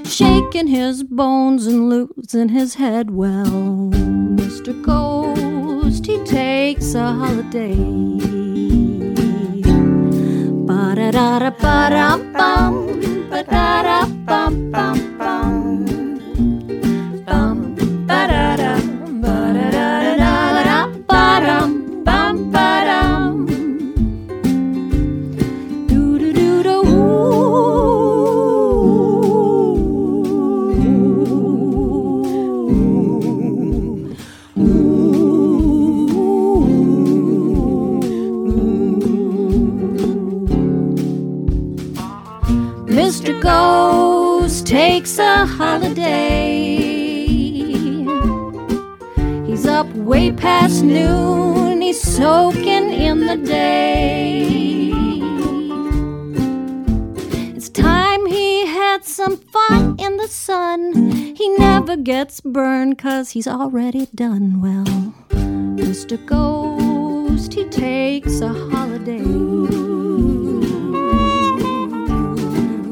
shaking 0.06 0.66
his 0.66 1.04
bones 1.04 1.68
and 1.68 1.88
losing 1.88 2.48
his 2.48 2.74
head 2.74 3.12
well. 3.12 3.89
because 63.00 63.30
he's 63.30 63.48
already 63.48 64.06
done 64.14 64.60
well. 64.60 65.14
Mr. 65.74 66.18
Ghost, 66.26 67.54
he 67.54 67.64
takes 67.64 68.42
a 68.42 68.48
holiday. 68.48 69.24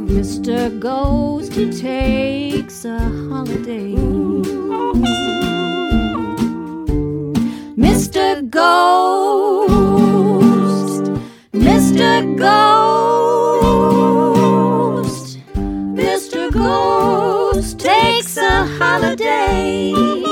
Mr. 0.09 0.80
Ghost, 0.80 1.52
he 1.52 1.70
takes 1.70 2.86
a 2.86 2.98
holiday. 3.28 3.93
Mr. 7.76 8.48
Ghost, 8.48 9.82
Mr. 11.52 12.35
Ghost. 12.39 12.88
holiday. 18.77 20.27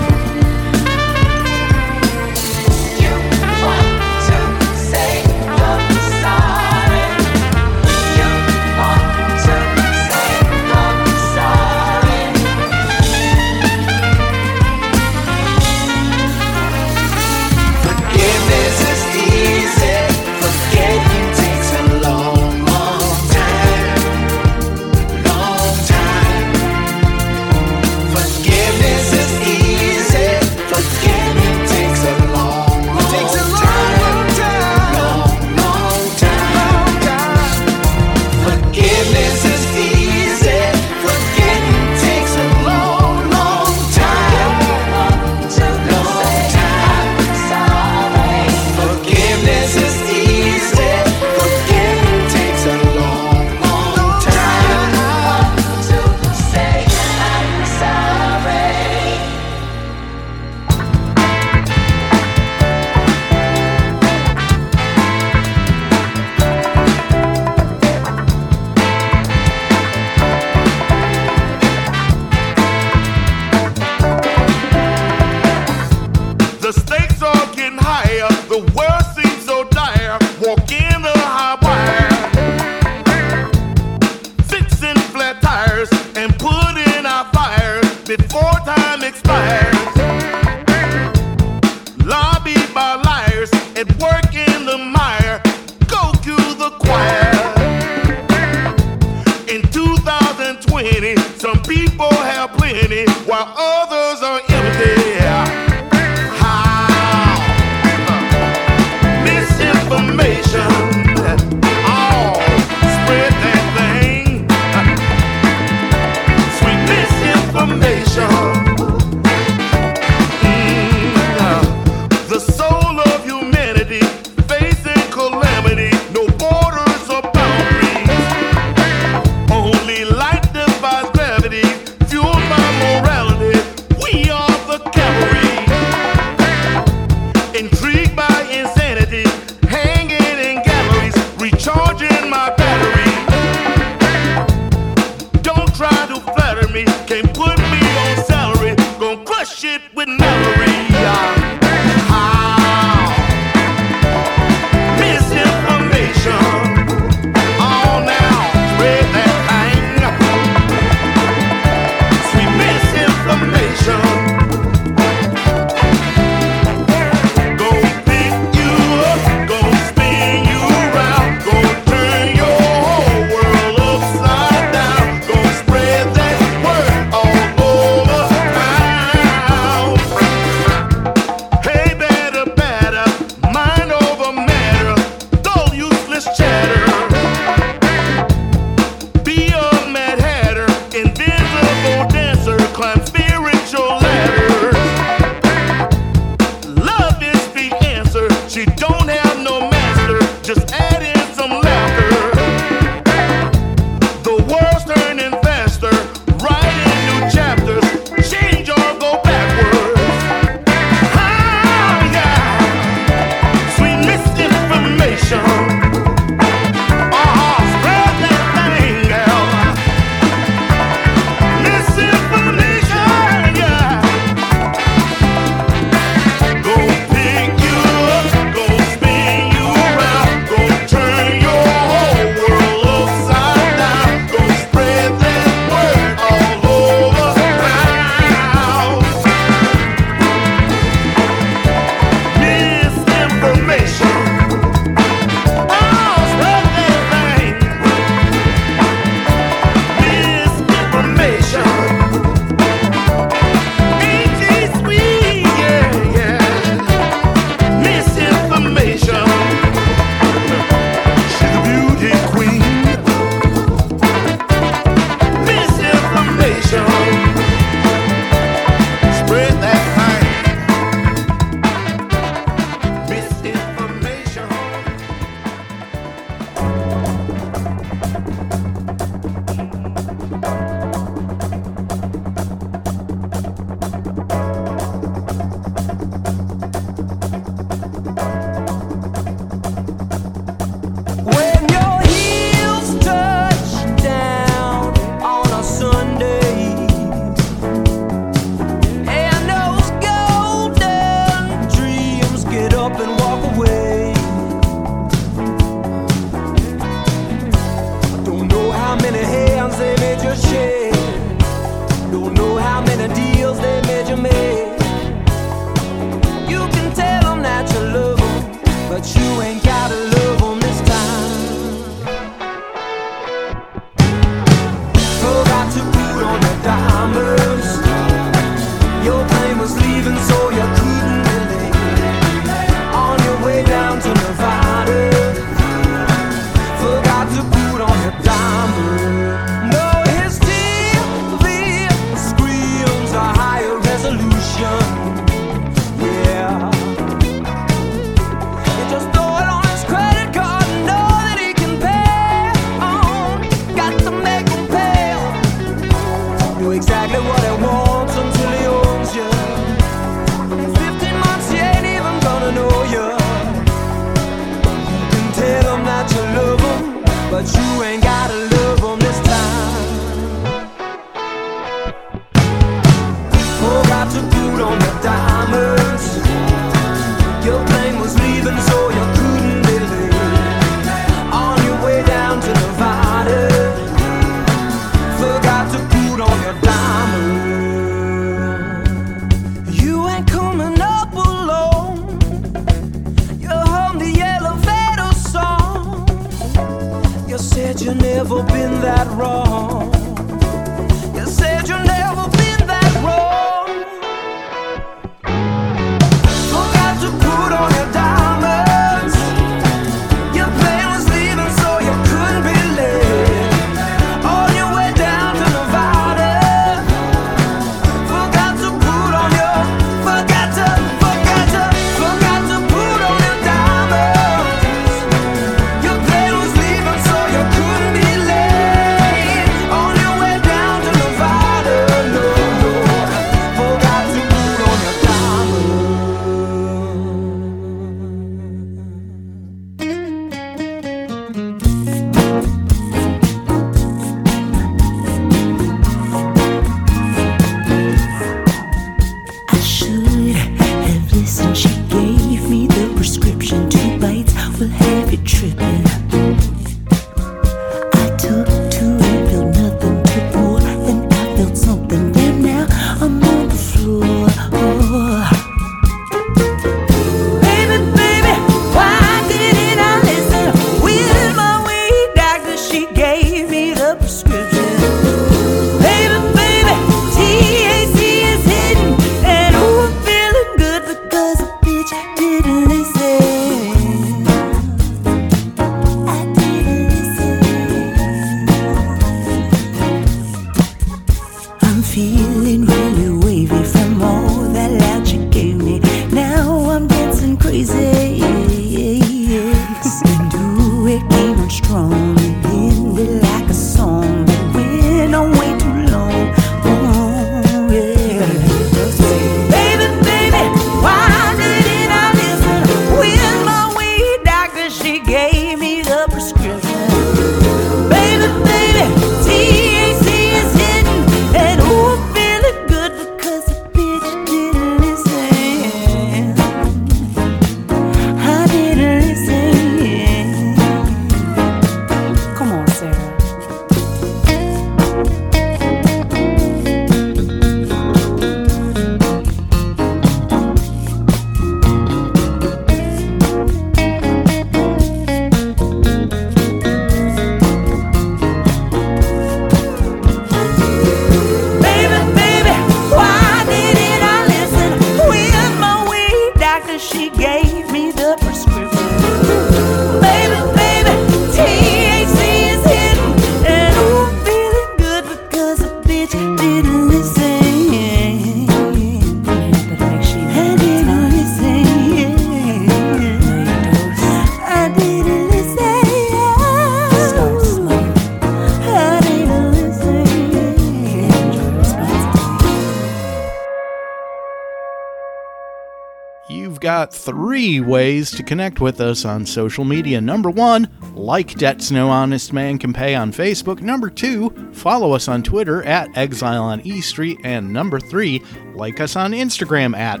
Three 587.06 587.60
ways 587.60 588.10
to 588.10 588.24
connect 588.24 588.60
with 588.60 588.80
us 588.80 589.04
on 589.04 589.24
social 589.24 589.64
media. 589.64 590.00
Number 590.00 590.28
one, 590.28 590.68
like 590.94 591.36
Debts 591.36 591.70
No 591.70 591.88
Honest 591.88 592.32
Man 592.32 592.58
Can 592.58 592.72
Pay 592.72 592.96
on 592.96 593.12
Facebook. 593.12 593.62
Number 593.62 593.88
two, 593.88 594.30
follow 594.52 594.92
us 594.92 595.06
on 595.06 595.22
Twitter 595.22 595.62
at 595.62 595.96
Exile 595.96 596.42
on 596.42 596.60
E 596.62 596.80
Street. 596.80 597.18
And 597.22 597.52
number 597.52 597.78
three, 597.78 598.22
like 598.54 598.80
us 598.80 598.96
on 598.96 599.12
Instagram 599.12 599.76
at 599.76 600.00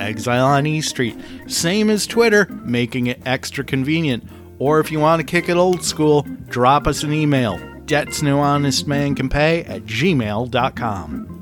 Exile 0.00 0.46
on 0.46 0.66
E 0.66 0.80
Street. 0.80 1.16
Same 1.46 1.90
as 1.90 2.06
Twitter, 2.06 2.46
making 2.64 3.08
it 3.08 3.20
extra 3.26 3.62
convenient. 3.62 4.24
Or 4.58 4.80
if 4.80 4.90
you 4.90 4.98
want 4.98 5.20
to 5.20 5.26
kick 5.26 5.50
it 5.50 5.58
old 5.58 5.84
school, 5.84 6.22
drop 6.48 6.86
us 6.86 7.02
an 7.02 7.12
email. 7.12 7.60
Debts 7.84 8.22
No 8.22 8.40
Honest 8.40 8.86
Man 8.86 9.14
Can 9.14 9.28
Pay 9.28 9.62
at 9.64 9.82
gmail.com. 9.82 11.35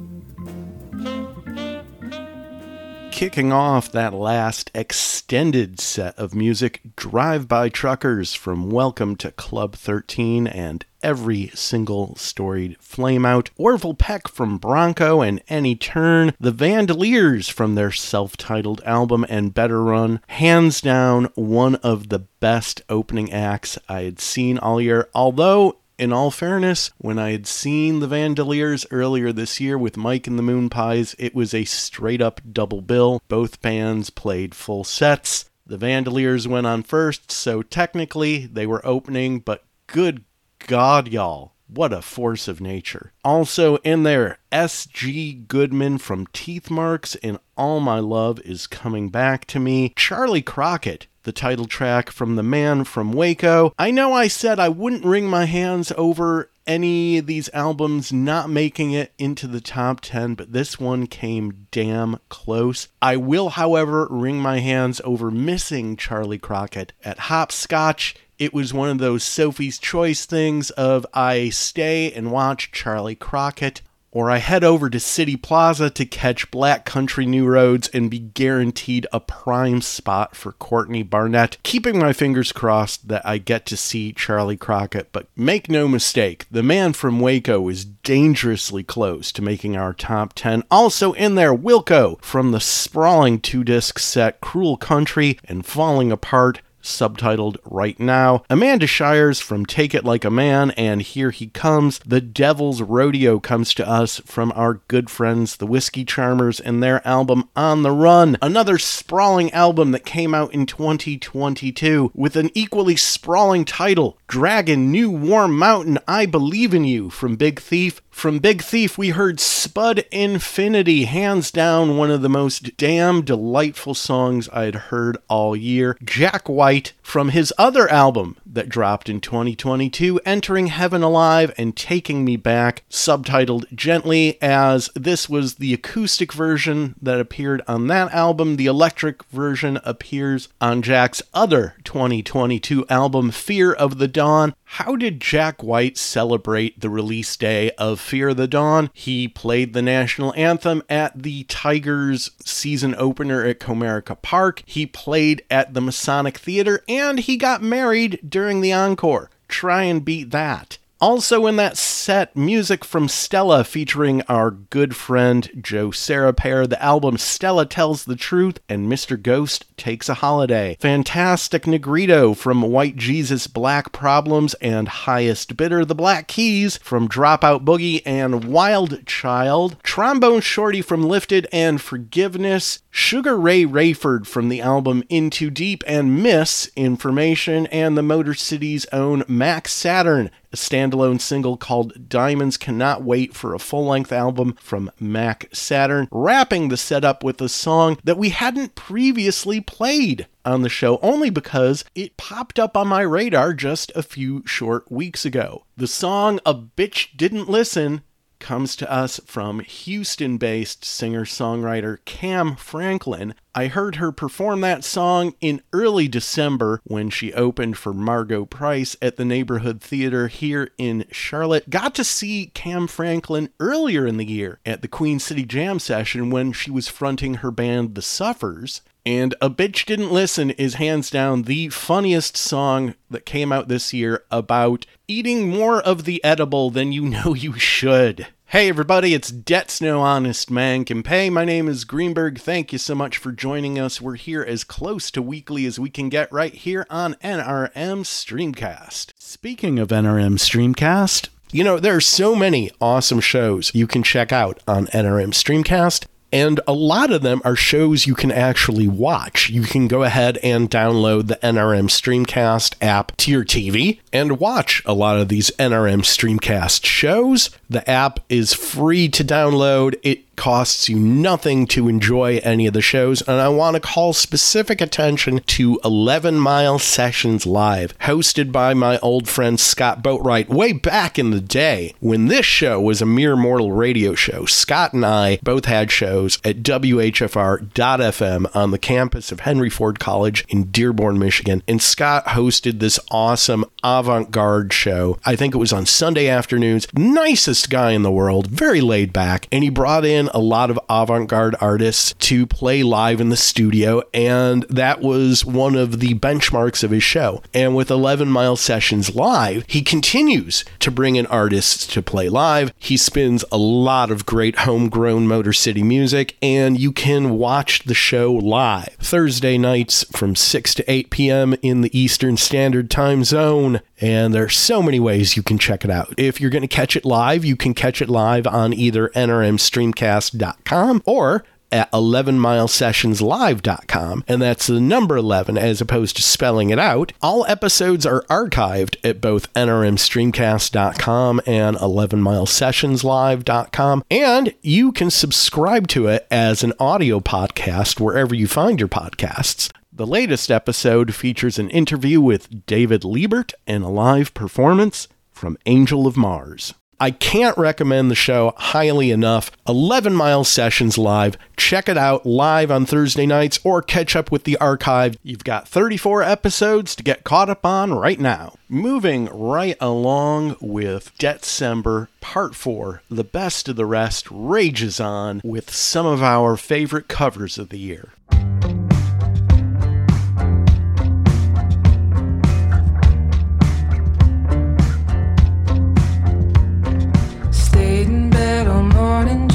kicking 3.24 3.54
off 3.54 3.90
that 3.90 4.12
last 4.12 4.70
extended 4.74 5.80
set 5.80 6.14
of 6.18 6.34
music, 6.34 6.82
Drive 6.94 7.48
By 7.48 7.70
Truckers 7.70 8.34
from 8.34 8.68
Welcome 8.68 9.16
to 9.16 9.30
Club 9.30 9.74
13 9.76 10.46
and 10.46 10.84
every 11.02 11.50
single 11.54 12.16
storied 12.16 12.76
flameout, 12.80 13.48
Orville 13.56 13.94
Peck 13.94 14.28
from 14.28 14.58
Bronco 14.58 15.22
and 15.22 15.42
Any 15.48 15.74
Turn, 15.74 16.34
the 16.38 16.52
Vandaliers 16.52 17.50
from 17.50 17.76
their 17.76 17.90
self 17.90 18.36
titled 18.36 18.82
album 18.84 19.24
and 19.30 19.54
Better 19.54 19.82
Run, 19.82 20.20
hands 20.26 20.82
down 20.82 21.30
one 21.34 21.76
of 21.76 22.10
the 22.10 22.26
best 22.40 22.82
opening 22.90 23.32
acts 23.32 23.78
I 23.88 24.02
had 24.02 24.20
seen 24.20 24.58
all 24.58 24.82
year, 24.82 25.08
although 25.14 25.78
in 25.98 26.12
all 26.12 26.30
fairness, 26.30 26.90
when 26.98 27.18
I 27.18 27.32
had 27.32 27.46
seen 27.46 28.00
the 28.00 28.08
Vandaliers 28.08 28.86
earlier 28.90 29.32
this 29.32 29.60
year 29.60 29.78
with 29.78 29.96
Mike 29.96 30.26
and 30.26 30.38
the 30.38 30.42
Moon 30.42 30.68
Pies, 30.68 31.14
it 31.18 31.34
was 31.34 31.54
a 31.54 31.64
straight 31.64 32.20
up 32.20 32.40
double 32.50 32.80
bill. 32.80 33.20
Both 33.28 33.62
bands 33.62 34.10
played 34.10 34.54
full 34.54 34.84
sets. 34.84 35.48
The 35.66 35.78
Vandaliers 35.78 36.46
went 36.46 36.66
on 36.66 36.82
first, 36.82 37.30
so 37.32 37.62
technically 37.62 38.46
they 38.46 38.66
were 38.66 38.86
opening, 38.86 39.38
but 39.38 39.64
good 39.86 40.24
God, 40.58 41.08
y'all. 41.08 41.52
What 41.66 41.92
a 41.92 42.02
force 42.02 42.46
of 42.46 42.60
nature. 42.60 43.12
Also 43.24 43.76
in 43.78 44.02
there, 44.02 44.38
S.G. 44.52 45.32
Goodman 45.48 45.98
from 45.98 46.26
Teeth 46.28 46.70
Marks 46.70 47.16
and 47.16 47.38
All 47.56 47.80
My 47.80 47.98
Love 47.98 48.38
is 48.40 48.66
Coming 48.66 49.08
Back 49.08 49.46
to 49.46 49.58
Me. 49.58 49.92
Charley 49.96 50.42
Crockett, 50.42 51.06
the 51.24 51.32
title 51.32 51.66
track 51.66 52.10
from 52.10 52.36
The 52.36 52.42
Man 52.42 52.84
from 52.84 53.12
Waco. 53.12 53.74
I 53.78 53.90
know 53.90 54.12
I 54.12 54.28
said 54.28 54.60
I 54.60 54.68
wouldn't 54.68 55.04
wring 55.04 55.26
my 55.28 55.46
hands 55.46 55.92
over 55.96 56.50
any 56.66 57.18
of 57.18 57.26
these 57.26 57.50
albums 57.52 58.12
not 58.12 58.48
making 58.48 58.92
it 58.92 59.12
into 59.18 59.46
the 59.46 59.60
top 59.60 60.00
10, 60.00 60.34
but 60.34 60.52
this 60.52 60.78
one 60.78 61.06
came 61.06 61.66
damn 61.70 62.18
close. 62.28 62.88
I 63.02 63.16
will, 63.16 63.50
however, 63.50 64.06
wring 64.10 64.38
my 64.38 64.60
hands 64.60 65.00
over 65.04 65.30
missing 65.30 65.96
Charley 65.96 66.38
Crockett 66.38 66.92
at 67.04 67.18
Hopscotch. 67.18 68.14
It 68.38 68.54
was 68.54 68.74
one 68.74 68.88
of 68.88 68.98
those 68.98 69.22
Sophie's 69.22 69.78
Choice 69.78 70.26
things 70.26 70.70
of 70.70 71.06
I 71.14 71.50
stay 71.50 72.12
and 72.12 72.32
watch 72.32 72.72
Charley 72.72 73.14
Crockett, 73.14 73.82
or 74.14 74.30
I 74.30 74.38
head 74.38 74.64
over 74.64 74.88
to 74.88 75.00
City 75.00 75.36
Plaza 75.36 75.90
to 75.90 76.06
catch 76.06 76.50
Black 76.52 76.86
Country 76.86 77.26
New 77.26 77.46
Roads 77.46 77.88
and 77.88 78.10
be 78.10 78.20
guaranteed 78.20 79.06
a 79.12 79.18
prime 79.18 79.82
spot 79.82 80.36
for 80.36 80.52
Courtney 80.52 81.02
Barnett, 81.02 81.58
keeping 81.64 81.98
my 81.98 82.12
fingers 82.12 82.52
crossed 82.52 83.08
that 83.08 83.26
I 83.26 83.38
get 83.38 83.66
to 83.66 83.76
see 83.76 84.12
Charley 84.12 84.56
Crockett. 84.56 85.10
But 85.12 85.26
make 85.36 85.68
no 85.68 85.88
mistake, 85.88 86.46
the 86.48 86.62
man 86.62 86.92
from 86.92 87.18
Waco 87.18 87.68
is 87.68 87.84
dangerously 87.84 88.84
close 88.84 89.32
to 89.32 89.42
making 89.42 89.76
our 89.76 89.92
top 89.92 90.32
10. 90.34 90.62
Also 90.70 91.12
in 91.14 91.34
there, 91.34 91.54
Wilco 91.54 92.22
from 92.22 92.52
the 92.52 92.60
sprawling 92.60 93.40
two 93.40 93.64
disc 93.64 93.98
set 93.98 94.40
Cruel 94.40 94.76
Country 94.76 95.38
and 95.44 95.66
Falling 95.66 96.12
Apart 96.12 96.60
subtitled 96.84 97.56
Right 97.64 97.98
Now. 97.98 98.44
Amanda 98.48 98.86
Shires 98.86 99.40
from 99.40 99.66
Take 99.66 99.94
It 99.94 100.04
Like 100.04 100.24
a 100.24 100.30
Man 100.30 100.70
and 100.72 101.02
Here 101.02 101.30
He 101.30 101.48
Comes. 101.48 101.98
The 102.00 102.20
Devil's 102.20 102.82
Rodeo 102.82 103.40
comes 103.40 103.74
to 103.74 103.88
us 103.88 104.20
from 104.20 104.52
our 104.54 104.74
good 104.88 105.10
friends, 105.10 105.56
the 105.56 105.66
Whiskey 105.66 106.04
Charmers, 106.04 106.60
and 106.60 106.82
their 106.82 107.06
album 107.06 107.48
On 107.56 107.82
the 107.82 107.90
Run. 107.90 108.36
Another 108.42 108.78
sprawling 108.78 109.50
album 109.52 109.90
that 109.92 110.04
came 110.04 110.34
out 110.34 110.52
in 110.52 110.66
2022 110.66 112.12
with 112.14 112.36
an 112.36 112.50
equally 112.54 112.96
sprawling 112.96 113.64
title 113.64 114.18
Dragon 114.28 114.92
New 114.92 115.10
Warm 115.10 115.58
Mountain 115.58 115.98
I 116.06 116.26
Believe 116.26 116.74
in 116.74 116.84
You 116.84 117.10
from 117.10 117.36
Big 117.36 117.60
Thief. 117.60 118.02
From 118.10 118.38
Big 118.38 118.62
Thief, 118.62 118.96
we 118.96 119.10
heard 119.10 119.40
Spud 119.40 120.04
Infinity, 120.12 121.04
hands 121.04 121.50
down 121.50 121.96
one 121.96 122.12
of 122.12 122.22
the 122.22 122.28
most 122.28 122.76
damn 122.76 123.22
delightful 123.22 123.94
songs 123.94 124.48
I 124.50 124.64
had 124.64 124.74
heard 124.76 125.16
all 125.28 125.56
year. 125.56 125.98
Jack 126.04 126.48
White, 126.48 126.73
right 126.74 126.92
from 127.04 127.28
his 127.28 127.52
other 127.58 127.88
album 127.90 128.36
that 128.46 128.68
dropped 128.68 129.08
in 129.08 129.20
2022, 129.20 130.20
Entering 130.24 130.68
Heaven 130.68 131.02
Alive 131.02 131.52
and 131.58 131.76
Taking 131.76 132.24
Me 132.24 132.36
Back, 132.36 132.82
subtitled 132.90 133.72
Gently, 133.72 134.40
as 134.42 134.90
this 134.96 135.28
was 135.28 135.56
the 135.56 135.74
acoustic 135.74 136.32
version 136.32 136.94
that 137.00 137.20
appeared 137.20 137.62
on 137.68 137.86
that 137.88 138.12
album. 138.12 138.56
The 138.56 138.66
electric 138.66 139.22
version 139.24 139.78
appears 139.84 140.48
on 140.60 140.82
Jack's 140.82 141.22
other 141.34 141.76
2022 141.84 142.86
album, 142.88 143.30
Fear 143.30 143.74
of 143.74 143.98
the 143.98 144.08
Dawn. 144.08 144.54
How 144.64 144.96
did 144.96 145.20
Jack 145.20 145.62
White 145.62 145.96
celebrate 145.96 146.80
the 146.80 146.90
release 146.90 147.36
day 147.36 147.70
of 147.72 148.00
Fear 148.00 148.30
of 148.30 148.38
the 148.38 148.48
Dawn? 148.48 148.90
He 148.92 149.28
played 149.28 149.72
the 149.72 149.82
national 149.82 150.34
anthem 150.34 150.82
at 150.88 151.22
the 151.22 151.44
Tigers 151.44 152.32
season 152.44 152.94
opener 152.98 153.44
at 153.44 153.60
Comerica 153.60 154.20
Park. 154.20 154.64
He 154.66 154.84
played 154.86 155.44
at 155.48 155.74
the 155.74 155.80
Masonic 155.80 156.38
Theater 156.38 156.82
and 156.98 157.18
he 157.18 157.36
got 157.36 157.62
married 157.62 158.20
during 158.28 158.60
the 158.60 158.72
encore. 158.72 159.30
Try 159.48 159.84
and 159.84 160.04
beat 160.04 160.30
that. 160.30 160.78
Also 161.00 161.46
in 161.46 161.56
that 161.56 161.76
set, 161.76 162.34
music 162.34 162.82
from 162.82 163.08
Stella 163.08 163.62
featuring 163.64 164.22
our 164.22 164.50
good 164.50 164.96
friend 164.96 165.50
Joe 165.60 165.88
Sarapair. 165.88 166.66
The 166.66 166.82
album 166.82 167.18
Stella 167.18 167.66
Tells 167.66 168.06
the 168.06 168.16
Truth 168.16 168.60
and 168.70 168.90
Mr. 168.90 169.20
Ghost 169.20 169.66
Takes 169.76 170.08
a 170.08 170.14
Holiday. 170.14 170.78
Fantastic 170.80 171.66
Negrito 171.66 172.32
from 172.32 172.62
White 172.62 172.96
Jesus 172.96 173.48
Black 173.48 173.92
Problems 173.92 174.54
and 174.62 174.88
Highest 174.88 175.58
Bidder. 175.58 175.84
The 175.84 175.94
Black 175.94 176.26
Keys 176.26 176.78
from 176.78 177.06
Dropout 177.08 177.66
Boogie 177.66 178.00
and 178.06 178.44
Wild 178.44 179.04
Child. 179.04 179.76
Trombone 179.82 180.40
Shorty 180.40 180.80
from 180.80 181.02
Lifted 181.02 181.46
and 181.52 181.82
Forgiveness. 181.82 182.78
Sugar 182.96 183.36
Ray 183.36 183.64
Rayford 183.64 184.24
from 184.24 184.48
the 184.48 184.60
album 184.60 185.02
In 185.08 185.28
Too 185.28 185.50
Deep 185.50 185.82
and 185.84 186.22
Miss 186.22 186.70
Information 186.76 187.66
and 187.66 187.98
the 187.98 188.04
Motor 188.04 188.34
City's 188.34 188.86
own 188.92 189.24
Mac 189.26 189.66
Saturn 189.66 190.30
a 190.52 190.56
standalone 190.56 191.20
single 191.20 191.56
called 191.56 192.08
Diamonds 192.08 192.56
Cannot 192.56 193.02
Wait 193.02 193.34
for 193.34 193.52
a 193.52 193.58
full 193.58 193.86
length 193.86 194.12
album 194.12 194.54
from 194.60 194.92
Mac 195.00 195.48
Saturn, 195.52 196.06
wrapping 196.12 196.68
the 196.68 196.76
setup 196.76 197.24
with 197.24 197.40
a 197.40 197.48
song 197.48 197.98
that 198.04 198.16
we 198.16 198.28
hadn't 198.28 198.76
previously 198.76 199.60
played 199.60 200.28
on 200.44 200.62
the 200.62 200.68
show 200.68 200.98
only 200.98 201.28
because 201.28 201.84
it 201.96 202.16
popped 202.16 202.60
up 202.60 202.76
on 202.76 202.86
my 202.86 203.00
radar 203.00 203.52
just 203.52 203.90
a 203.96 204.02
few 204.04 204.46
short 204.46 204.88
weeks 204.92 205.24
ago. 205.24 205.64
The 205.76 205.88
song 205.88 206.38
A 206.46 206.54
Bitch 206.54 207.16
Didn't 207.16 207.50
Listen 207.50 208.02
comes 208.44 208.76
to 208.76 208.92
us 208.92 209.18
from 209.24 209.60
Houston 209.60 210.36
based 210.36 210.84
singer 210.84 211.24
songwriter 211.24 211.96
Kam 212.04 212.56
Franklin. 212.56 213.34
I 213.54 213.68
heard 213.68 213.96
her 213.96 214.12
perform 214.12 214.60
that 214.60 214.84
song 214.84 215.34
in 215.40 215.62
early 215.72 216.08
December 216.08 216.82
when 216.84 217.08
she 217.08 217.32
opened 217.32 217.78
for 217.78 217.94
Margo 217.94 218.44
Price 218.44 218.98
at 219.00 219.16
the 219.16 219.24
Neighborhood 219.24 219.80
Theater 219.80 220.28
here 220.28 220.70
in 220.76 221.06
Charlotte. 221.10 221.70
Got 221.70 221.94
to 221.94 222.04
see 222.04 222.50
Kam 222.52 222.86
Franklin 222.86 223.48
earlier 223.58 224.06
in 224.06 224.18
the 224.18 224.26
year 224.26 224.60
at 224.66 224.82
the 224.82 224.88
Queen 224.88 225.18
City 225.18 225.46
Jam 225.46 225.78
session 225.78 226.28
when 226.28 226.52
she 226.52 226.70
was 226.70 226.86
fronting 226.86 227.36
her 227.36 227.50
band 227.50 227.94
The 227.94 228.02
Suffers. 228.02 228.82
And 229.06 229.34
A 229.40 229.50
Bitch 229.50 229.84
Didn't 229.84 230.12
Listen 230.12 230.50
is 230.50 230.74
hands 230.74 231.10
down 231.10 231.42
the 231.42 231.68
funniest 231.68 232.36
song 232.36 232.94
that 233.10 233.26
came 233.26 233.52
out 233.52 233.68
this 233.68 233.92
year 233.92 234.24
about 234.30 234.86
eating 235.06 235.48
more 235.50 235.80
of 235.80 236.04
the 236.04 236.22
edible 236.24 236.70
than 236.70 236.92
you 236.92 237.02
know 237.02 237.34
you 237.34 237.58
should. 237.58 238.26
Hey 238.48 238.68
everybody, 238.68 239.14
it's 239.14 239.32
Debt's 239.32 239.80
No 239.80 240.00
Honest 240.00 240.48
Man 240.48 240.84
Can 240.84 241.02
Pay. 241.02 241.28
My 241.28 241.44
name 241.44 241.66
is 241.66 241.84
Greenberg. 241.84 242.38
Thank 242.38 242.72
you 242.72 242.78
so 242.78 242.94
much 242.94 243.16
for 243.16 243.32
joining 243.32 243.80
us. 243.80 244.00
We're 244.00 244.14
here 244.14 244.44
as 244.44 244.62
close 244.62 245.10
to 245.10 245.22
weekly 245.22 245.66
as 245.66 245.80
we 245.80 245.90
can 245.90 246.08
get 246.08 246.30
right 246.30 246.54
here 246.54 246.86
on 246.88 247.14
NRM 247.14 248.04
Streamcast. 248.04 249.12
Speaking 249.18 249.80
of 249.80 249.88
NRM 249.88 250.38
Streamcast, 250.38 251.30
you 251.50 251.64
know, 251.64 251.80
there 251.80 251.96
are 251.96 252.00
so 252.00 252.36
many 252.36 252.70
awesome 252.80 253.20
shows 253.20 253.74
you 253.74 253.88
can 253.88 254.04
check 254.04 254.30
out 254.30 254.60
on 254.68 254.86
NRM 254.88 255.32
Streamcast. 255.32 256.06
And 256.34 256.60
a 256.66 256.72
lot 256.72 257.12
of 257.12 257.22
them 257.22 257.40
are 257.44 257.54
shows 257.54 258.08
you 258.08 258.16
can 258.16 258.32
actually 258.32 258.88
watch. 258.88 259.50
You 259.50 259.62
can 259.62 259.86
go 259.86 260.02
ahead 260.02 260.36
and 260.38 260.68
download 260.68 261.28
the 261.28 261.36
NRM 261.36 261.88
Streamcast 261.88 262.74
app 262.82 263.16
to 263.18 263.30
your 263.30 263.44
TV 263.44 264.00
and 264.12 264.40
watch 264.40 264.82
a 264.84 264.94
lot 264.94 265.16
of 265.16 265.28
these 265.28 265.52
NRM 265.60 266.02
Streamcast 266.02 266.84
shows. 266.84 267.50
The 267.70 267.88
app 267.88 268.18
is 268.28 268.52
free 268.52 269.08
to 269.10 269.22
download. 269.22 269.94
It 270.02 270.33
costs 270.36 270.88
you 270.88 270.98
nothing 270.98 271.66
to 271.68 271.88
enjoy 271.88 272.38
any 272.42 272.66
of 272.66 272.74
the 272.74 272.80
shows, 272.80 273.22
and 273.22 273.40
I 273.40 273.48
want 273.48 273.74
to 273.74 273.80
call 273.80 274.12
specific 274.12 274.80
attention 274.80 275.40
to 275.40 275.80
11 275.84 276.38
Mile 276.38 276.78
Sessions 276.78 277.46
Live, 277.46 277.98
hosted 278.00 278.52
by 278.52 278.74
my 278.74 278.98
old 278.98 279.28
friend 279.28 279.58
Scott 279.58 280.02
Boatwright 280.02 280.48
way 280.48 280.72
back 280.72 281.18
in 281.18 281.30
the 281.30 281.40
day 281.40 281.94
when 282.00 282.26
this 282.26 282.46
show 282.46 282.80
was 282.80 283.00
a 283.00 283.06
mere 283.06 283.36
mortal 283.36 283.72
radio 283.72 284.14
show. 284.14 284.44
Scott 284.44 284.92
and 284.92 285.04
I 285.04 285.38
both 285.42 285.64
had 285.64 285.90
shows 285.90 286.38
at 286.44 286.62
WHFR.FM 286.62 288.54
on 288.54 288.70
the 288.70 288.78
campus 288.78 289.32
of 289.32 289.40
Henry 289.40 289.70
Ford 289.70 289.98
College 289.98 290.44
in 290.48 290.64
Dearborn, 290.64 291.18
Michigan, 291.18 291.62
and 291.66 291.80
Scott 291.80 292.26
hosted 292.26 292.78
this 292.78 292.98
awesome 293.10 293.64
avant 293.82 294.30
garde 294.30 294.72
show. 294.72 295.18
I 295.24 295.36
think 295.36 295.54
it 295.54 295.58
was 295.58 295.72
on 295.72 295.86
Sunday 295.86 296.28
afternoons. 296.28 296.86
Nicest 296.94 297.70
guy 297.70 297.92
in 297.92 298.02
the 298.02 298.10
world, 298.10 298.48
very 298.48 298.80
laid 298.80 299.12
back, 299.12 299.48
and 299.52 299.64
he 299.64 299.70
brought 299.70 300.04
in 300.04 300.23
a 300.32 300.38
lot 300.38 300.70
of 300.70 300.78
avant 300.88 301.28
garde 301.28 301.56
artists 301.60 302.14
to 302.20 302.46
play 302.46 302.82
live 302.82 303.20
in 303.20 303.28
the 303.28 303.36
studio, 303.36 304.02
and 304.12 304.62
that 304.70 305.00
was 305.00 305.44
one 305.44 305.74
of 305.74 306.00
the 306.00 306.14
benchmarks 306.14 306.82
of 306.82 306.90
his 306.90 307.02
show. 307.02 307.42
And 307.52 307.74
with 307.74 307.90
11 307.90 308.28
Mile 308.28 308.56
Sessions 308.56 309.14
Live, 309.14 309.64
he 309.66 309.82
continues 309.82 310.64
to 310.78 310.90
bring 310.90 311.16
in 311.16 311.26
artists 311.26 311.86
to 311.88 312.02
play 312.02 312.28
live. 312.28 312.72
He 312.78 312.96
spins 312.96 313.44
a 313.50 313.58
lot 313.58 314.10
of 314.10 314.26
great 314.26 314.60
homegrown 314.60 315.26
Motor 315.26 315.52
City 315.52 315.82
music, 315.82 316.36
and 316.40 316.78
you 316.78 316.92
can 316.92 317.38
watch 317.38 317.84
the 317.84 317.94
show 317.94 318.32
live 318.32 318.96
Thursday 319.00 319.58
nights 319.58 320.04
from 320.16 320.34
6 320.34 320.74
to 320.74 320.90
8 320.90 321.10
p.m. 321.10 321.54
in 321.62 321.80
the 321.80 321.98
Eastern 321.98 322.36
Standard 322.36 322.90
Time 322.90 323.24
Zone. 323.24 323.80
And 324.04 324.32
there's 324.34 324.54
so 324.54 324.82
many 324.82 325.00
ways 325.00 325.34
you 325.34 325.42
can 325.42 325.56
check 325.56 325.82
it 325.82 325.90
out. 325.90 326.12
If 326.18 326.38
you're 326.38 326.50
going 326.50 326.60
to 326.60 326.68
catch 326.68 326.94
it 326.94 327.06
live, 327.06 327.42
you 327.42 327.56
can 327.56 327.72
catch 327.72 328.02
it 328.02 328.10
live 328.10 328.46
on 328.46 328.74
either 328.74 329.08
nrmstreamcast.com 329.08 331.02
or 331.06 331.42
at 331.72 331.90
11milesessionslive.com, 331.90 334.24
and 334.28 334.42
that's 334.42 334.66
the 334.66 334.78
number 334.78 335.16
11 335.16 335.56
as 335.56 335.80
opposed 335.80 336.16
to 336.16 336.22
spelling 336.22 336.68
it 336.68 336.78
out. 336.78 337.14
All 337.22 337.46
episodes 337.46 338.04
are 338.04 338.24
archived 338.24 338.96
at 339.02 339.22
both 339.22 339.50
nrmstreamcast.com 339.54 341.40
and 341.46 341.78
11milesessionslive.com, 341.78 344.04
and 344.10 344.54
you 344.60 344.92
can 344.92 345.10
subscribe 345.10 345.88
to 345.88 346.08
it 346.08 346.26
as 346.30 346.62
an 346.62 346.74
audio 346.78 347.20
podcast 347.20 347.98
wherever 347.98 348.34
you 348.34 348.46
find 348.46 348.78
your 348.78 348.90
podcasts. 348.90 349.72
The 349.96 350.08
latest 350.08 350.50
episode 350.50 351.14
features 351.14 351.56
an 351.56 351.70
interview 351.70 352.20
with 352.20 352.66
David 352.66 353.04
Liebert 353.04 353.54
and 353.64 353.84
a 353.84 353.88
live 353.88 354.34
performance 354.34 355.06
from 355.30 355.56
Angel 355.66 356.08
of 356.08 356.16
Mars. 356.16 356.74
I 356.98 357.12
can't 357.12 357.56
recommend 357.56 358.10
the 358.10 358.16
show 358.16 358.54
highly 358.56 359.12
enough. 359.12 359.52
11 359.68 360.12
Mile 360.12 360.42
Sessions 360.42 360.98
Live. 360.98 361.36
Check 361.56 361.88
it 361.88 361.96
out 361.96 362.26
live 362.26 362.72
on 362.72 362.86
Thursday 362.86 363.24
nights 363.24 363.60
or 363.62 363.82
catch 363.82 364.16
up 364.16 364.32
with 364.32 364.42
the 364.42 364.56
archive. 364.56 365.16
You've 365.22 365.44
got 365.44 365.68
34 365.68 366.24
episodes 366.24 366.96
to 366.96 367.04
get 367.04 367.22
caught 367.22 367.48
up 367.48 367.64
on 367.64 367.94
right 367.94 368.18
now. 368.18 368.56
Moving 368.68 369.26
right 369.26 369.76
along 369.80 370.56
with 370.60 371.16
December 371.18 372.08
Part 372.20 372.56
4, 372.56 373.02
The 373.08 373.22
Best 373.22 373.68
of 373.68 373.76
the 373.76 373.86
Rest 373.86 374.26
rages 374.28 374.98
on 374.98 375.40
with 375.44 375.72
some 375.72 376.04
of 376.04 376.20
our 376.20 376.56
favorite 376.56 377.06
covers 377.06 377.58
of 377.58 377.68
the 377.68 377.78
year. 377.78 378.08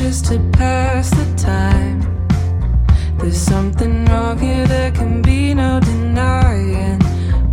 Just 0.09 0.25
to 0.25 0.39
pass 0.53 1.11
the 1.11 1.27
time. 1.37 1.99
There's 3.19 3.37
something 3.37 4.05
wrong 4.05 4.39
here, 4.39 4.65
there 4.65 4.91
can 4.91 5.21
be 5.21 5.53
no 5.53 5.79
denying. 5.79 6.99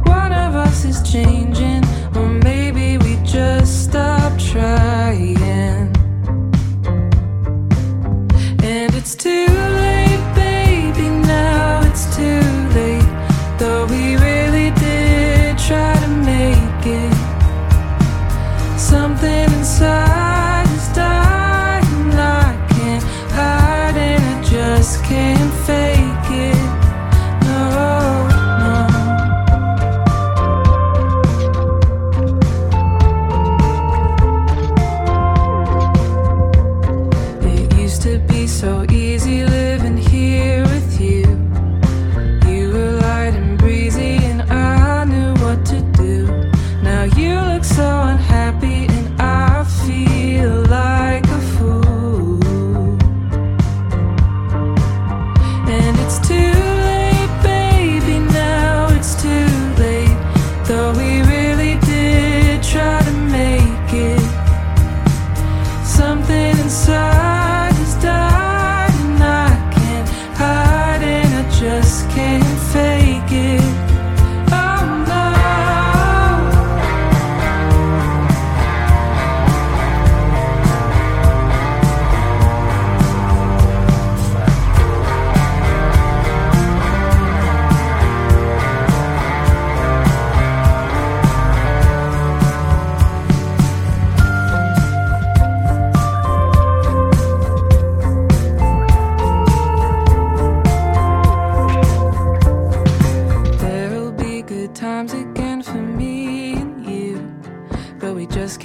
One 0.05 0.33
of 0.33 0.55
us 0.55 0.87
is 0.87 1.03
changing, 1.03 1.85
or 2.15 2.27
maybe 2.49 2.97
we 2.97 3.17
just 3.25 3.85
stopped 3.85 4.41
trying. 4.41 5.37
And 8.73 8.91
it's 8.95 9.15
too 9.15 9.49
late, 9.85 10.25
baby, 10.35 11.11
now 11.29 11.83
it's 11.85 12.07
too 12.17 12.41
late. 12.79 13.13
Though 13.59 13.85
we 13.85 14.17
really 14.17 14.71
did 14.87 15.59
try 15.59 15.93
to 16.05 16.11
make 16.33 16.85
it. 17.05 17.17
Something 18.79 19.45
inside 19.59 20.06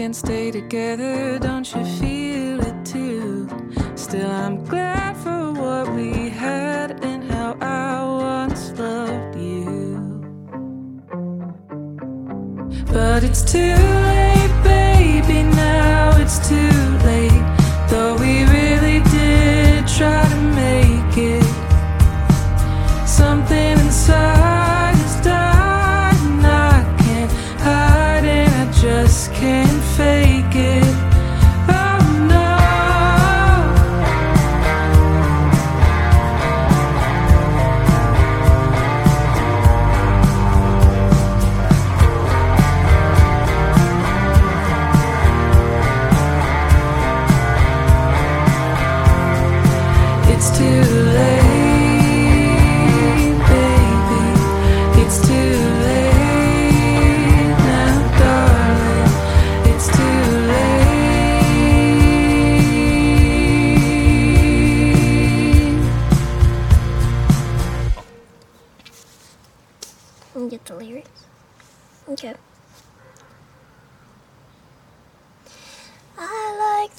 can't 0.01 0.15
stay 0.15 0.49
together, 0.49 1.38
don't 1.38 1.75
you 1.75 1.85
feel 1.99 2.59
it 2.59 2.83
too? 2.83 3.47
Still, 3.93 4.31
I'm 4.31 4.65
glad 4.65 5.15
for 5.17 5.51
what 5.51 5.93
we 5.93 6.27
had 6.27 7.03
and 7.05 7.23
how 7.31 7.55
I 7.61 8.01
once 8.31 8.71
loved 8.80 9.35
you. 9.35 10.23
But 12.91 13.23
it's 13.23 13.43
too 13.43 13.75
late, 14.09 14.53
baby, 14.63 15.43
now 15.43 16.17
it's 16.17 16.39
too 16.49 16.80
late. 17.05 17.45
Though 17.91 18.15
we 18.15 18.33
really 18.57 19.01
did 19.11 19.88
try 19.88 20.27
to 20.27 20.41
make 20.63 21.15
it. 21.15 21.45
Something 23.07 23.77
inside 23.77 24.41
just 28.81 29.31
can't 29.33 29.70
fake 29.97 30.30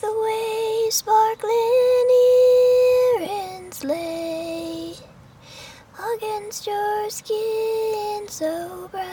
the 0.02 0.12
way 0.20 0.90
sparkling 0.90 2.08
earrings 3.20 3.84
lay 3.84 4.94
against 6.16 6.66
your 6.66 7.08
skin 7.08 8.26
so 8.26 8.89
brown. 8.90 9.06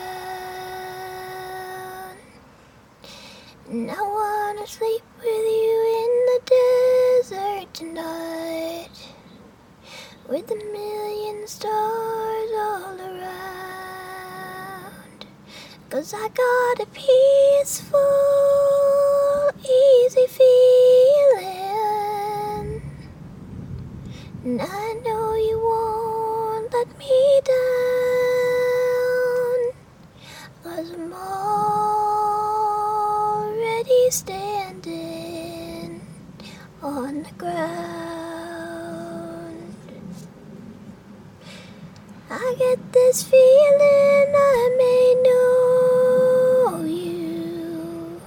And 3.70 3.92
I 3.92 4.02
wanna 4.02 4.66
sleep 4.66 5.04
with 5.20 5.28
you 5.28 5.78
in 6.02 6.12
the 6.32 6.42
desert 6.58 7.72
tonight 7.72 8.90
with 10.28 10.50
a 10.50 10.56
million 10.56 11.46
stars 11.46 12.52
all 12.58 13.00
around. 13.00 13.79
Cause 15.90 16.14
I 16.14 16.30
got 16.30 16.80
a 16.82 16.86
peaceful, 16.94 18.00
easy 19.58 20.28
feeling. 20.28 21.42
And 24.44 24.62
I 24.62 24.94
know 25.04 25.34
you 25.34 25.58
won't 25.60 26.72
let 26.72 26.96
me 27.00 27.42
down. 27.44 27.56
Cause 30.62 30.92
I'm 30.92 31.12
already 33.42 34.12
standing 34.12 36.02
on 36.84 37.24
the 37.24 37.32
ground. 37.36 38.29
I 42.32 42.56
get 42.60 42.94
this 42.94 43.24
feeling 43.24 44.36
I 44.36 44.76
may 44.78 45.16
know 45.26 46.84
you 46.86 48.22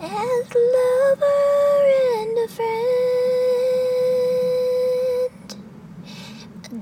as 0.00 0.50
a 0.50 0.58
lover 0.76 1.86
and 2.18 2.38
a 2.38 2.48
friend. 2.48 2.74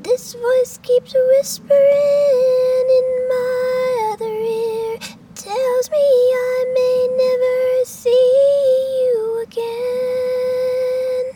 This 0.04 0.34
voice 0.34 0.78
keeps 0.82 1.12
whispering 1.12 2.86
in 2.98 3.28
my 3.28 4.10
other 4.14 4.32
ear, 4.32 4.98
tells 5.34 5.90
me 5.90 5.98
I 5.98 6.64
may 6.74 7.08
never 7.18 7.84
see 7.84 9.02
you 9.02 9.42
again. 9.42 11.34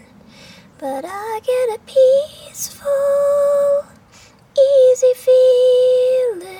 But 0.79 1.05
I 1.07 1.41
get 1.45 1.77
a 1.77 1.79
peaceful, 1.85 3.85
easy 4.93 5.15
feeling. 5.15 6.51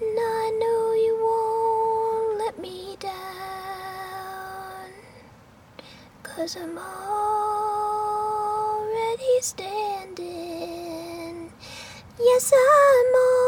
And 0.00 0.18
I 0.18 0.50
know 0.60 0.92
you 1.04 1.14
won't 1.22 2.38
let 2.38 2.58
me 2.58 2.96
down. 3.00 4.90
Cause 6.22 6.56
I'm 6.56 6.78
already 6.78 7.00
standing. 9.40 10.28
Yes, 12.20 12.52
I'm 12.52 13.14
already 13.14 13.47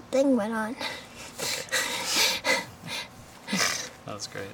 thing 0.00 0.36
went 0.36 0.52
on. 0.52 0.76
that 4.06 4.14
was 4.14 4.26
great. 4.26 4.46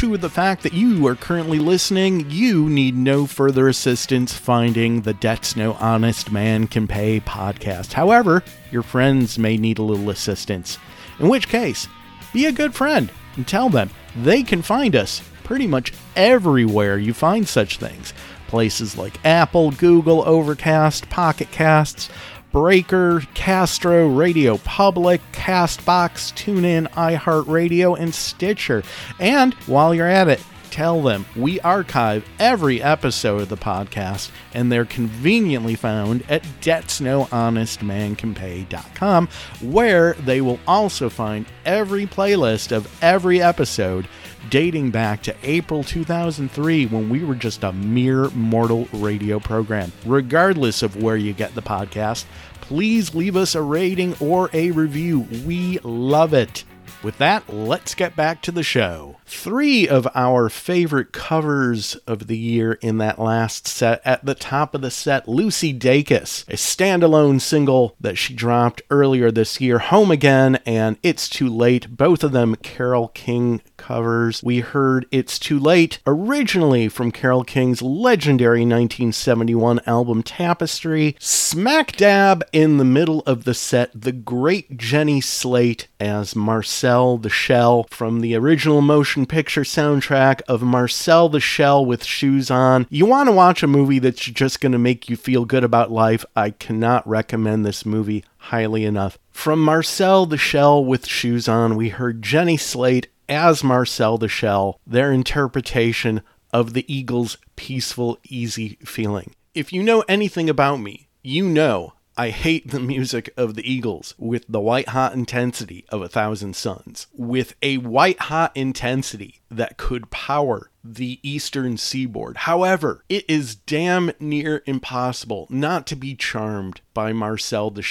Virtue 0.00 0.14
of 0.14 0.22
the 0.22 0.30
fact 0.30 0.62
that 0.62 0.72
you 0.72 1.06
are 1.06 1.14
currently 1.14 1.58
listening, 1.58 2.24
you 2.30 2.70
need 2.70 2.96
no 2.96 3.26
further 3.26 3.68
assistance 3.68 4.32
finding 4.32 5.02
the 5.02 5.12
Debts 5.12 5.56
No 5.56 5.74
Honest 5.74 6.32
Man 6.32 6.68
Can 6.68 6.88
Pay 6.88 7.20
podcast. 7.20 7.92
However, 7.92 8.42
your 8.72 8.82
friends 8.82 9.38
may 9.38 9.58
need 9.58 9.76
a 9.76 9.82
little 9.82 10.08
assistance. 10.08 10.78
In 11.18 11.28
which 11.28 11.48
case, 11.48 11.86
be 12.32 12.46
a 12.46 12.52
good 12.52 12.74
friend 12.74 13.12
and 13.36 13.46
tell 13.46 13.68
them 13.68 13.90
they 14.16 14.42
can 14.42 14.62
find 14.62 14.96
us 14.96 15.20
pretty 15.44 15.66
much 15.66 15.92
everywhere 16.16 16.96
you 16.96 17.12
find 17.12 17.46
such 17.46 17.76
things. 17.76 18.14
Places 18.46 18.96
like 18.96 19.22
Apple, 19.26 19.70
Google, 19.72 20.26
Overcast, 20.26 21.10
Pocket 21.10 21.50
Casts, 21.50 22.08
Breaker, 22.52 23.22
Castro, 23.34 24.08
RadioPublic, 24.08 25.20
Castbox, 25.32 26.32
TuneIn, 26.34 26.88
iHeartRadio, 26.90 27.96
and 27.96 28.12
Stitcher. 28.12 28.82
And 29.20 29.54
while 29.66 29.94
you're 29.94 30.08
at 30.08 30.28
it, 30.28 30.42
tell 30.70 31.02
them 31.02 31.26
we 31.36 31.60
archive 31.60 32.24
every 32.38 32.82
episode 32.82 33.42
of 33.42 33.48
the 33.48 33.56
podcast 33.56 34.30
and 34.54 34.70
they're 34.70 34.84
conveniently 34.84 35.74
found 35.74 36.22
at 36.30 36.44
debtsnohonestmancanpay.com 36.60 39.28
where 39.62 40.12
they 40.14 40.40
will 40.40 40.60
also 40.66 41.10
find 41.10 41.46
every 41.64 42.06
playlist 42.06 42.72
of 42.72 43.02
every 43.02 43.42
episode 43.42 44.08
dating 44.48 44.90
back 44.90 45.22
to 45.22 45.36
April 45.42 45.84
2003 45.84 46.86
when 46.86 47.10
we 47.10 47.22
were 47.24 47.34
just 47.34 47.62
a 47.62 47.72
mere 47.72 48.30
mortal 48.30 48.88
radio 48.92 49.38
program. 49.38 49.92
Regardless 50.06 50.82
of 50.82 51.02
where 51.02 51.16
you 51.16 51.34
get 51.34 51.54
the 51.54 51.62
podcast, 51.62 52.24
please 52.62 53.14
leave 53.14 53.36
us 53.36 53.54
a 53.54 53.62
rating 53.62 54.16
or 54.18 54.48
a 54.52 54.70
review. 54.70 55.26
We 55.44 55.78
love 55.82 56.32
it. 56.32 56.64
With 57.02 57.16
that, 57.16 57.48
let's 57.48 57.94
get 57.94 58.14
back 58.14 58.42
to 58.42 58.52
the 58.52 58.62
show. 58.62 59.16
Three 59.30 59.88
of 59.88 60.08
our 60.14 60.48
favorite 60.48 61.12
covers 61.12 61.94
of 62.06 62.26
the 62.26 62.36
year 62.36 62.72
in 62.82 62.98
that 62.98 63.18
last 63.18 63.68
set. 63.68 64.02
At 64.04 64.26
the 64.26 64.34
top 64.34 64.74
of 64.74 64.82
the 64.82 64.90
set, 64.90 65.28
Lucy 65.28 65.72
Dacus, 65.72 66.46
a 66.48 66.56
standalone 66.56 67.40
single 67.40 67.94
that 68.00 68.18
she 68.18 68.34
dropped 68.34 68.82
earlier 68.90 69.30
this 69.30 69.60
year, 69.60 69.78
Home 69.78 70.10
Again 70.10 70.58
and 70.66 70.98
It's 71.04 71.28
Too 71.28 71.48
Late, 71.48 71.96
both 71.96 72.24
of 72.24 72.32
them 72.32 72.56
Carole 72.56 73.08
King 73.08 73.62
covers. 73.76 74.42
We 74.42 74.60
heard 74.60 75.06
It's 75.12 75.38
Too 75.38 75.60
Late, 75.60 76.00
originally 76.06 76.88
from 76.88 77.12
Carole 77.12 77.44
King's 77.44 77.80
legendary 77.80 78.60
1971 78.60 79.80
album 79.86 80.24
Tapestry. 80.24 81.16
Smack 81.20 81.92
dab 81.92 82.42
in 82.52 82.78
the 82.78 82.84
middle 82.84 83.20
of 83.20 83.44
the 83.44 83.54
set, 83.54 83.90
the 83.94 84.12
great 84.12 84.76
Jenny 84.76 85.20
Slate 85.20 85.86
as 86.00 86.34
Marcel 86.34 87.16
the 87.16 87.30
Shell 87.30 87.86
from 87.90 88.20
the 88.20 88.34
original 88.34 88.80
motion 88.80 89.19
picture 89.26 89.62
soundtrack 89.62 90.42
of 90.48 90.62
Marcel 90.62 91.28
the 91.28 91.40
Shell 91.40 91.84
with 91.86 92.04
Shoes 92.04 92.50
On. 92.50 92.86
You 92.90 93.06
want 93.06 93.28
to 93.28 93.34
watch 93.34 93.62
a 93.62 93.66
movie 93.66 93.98
that's 93.98 94.20
just 94.20 94.60
going 94.60 94.72
to 94.72 94.78
make 94.78 95.08
you 95.08 95.16
feel 95.16 95.44
good 95.44 95.64
about 95.64 95.90
life? 95.90 96.24
I 96.34 96.50
cannot 96.50 97.08
recommend 97.08 97.64
this 97.64 97.86
movie 97.86 98.24
highly 98.38 98.84
enough. 98.84 99.18
From 99.30 99.60
Marcel 99.60 100.26
the 100.26 100.38
Shell 100.38 100.84
with 100.84 101.06
Shoes 101.06 101.48
On, 101.48 101.76
we 101.76 101.90
heard 101.90 102.22
Jenny 102.22 102.56
Slate 102.56 103.08
as 103.28 103.62
Marcel 103.64 104.18
the 104.18 104.28
Shell, 104.28 104.80
their 104.86 105.12
interpretation 105.12 106.22
of 106.52 106.72
the 106.72 106.92
Eagles' 106.92 107.38
peaceful, 107.56 108.18
easy 108.28 108.76
feeling. 108.84 109.34
If 109.54 109.72
you 109.72 109.82
know 109.82 110.04
anything 110.08 110.50
about 110.50 110.78
me, 110.78 111.08
you 111.22 111.48
know 111.48 111.94
I 112.20 112.28
hate 112.28 112.70
the 112.70 112.80
music 112.80 113.32
of 113.38 113.54
the 113.54 113.66
Eagles 113.66 114.14
with 114.18 114.44
the 114.46 114.60
white 114.60 114.90
hot 114.90 115.14
intensity 115.14 115.86
of 115.88 116.02
a 116.02 116.08
thousand 116.10 116.54
suns, 116.54 117.06
with 117.14 117.54
a 117.62 117.78
white 117.78 118.20
hot 118.20 118.52
intensity 118.54 119.40
that 119.50 119.78
could 119.78 120.10
power 120.10 120.70
the 120.84 121.18
eastern 121.22 121.78
seaboard. 121.78 122.36
However, 122.36 123.04
it 123.08 123.24
is 123.26 123.54
damn 123.54 124.12
near 124.20 124.62
impossible 124.66 125.46
not 125.48 125.86
to 125.86 125.96
be 125.96 126.14
charmed 126.14 126.82
by 126.92 127.14
Marcel 127.14 127.70
the 127.70 127.82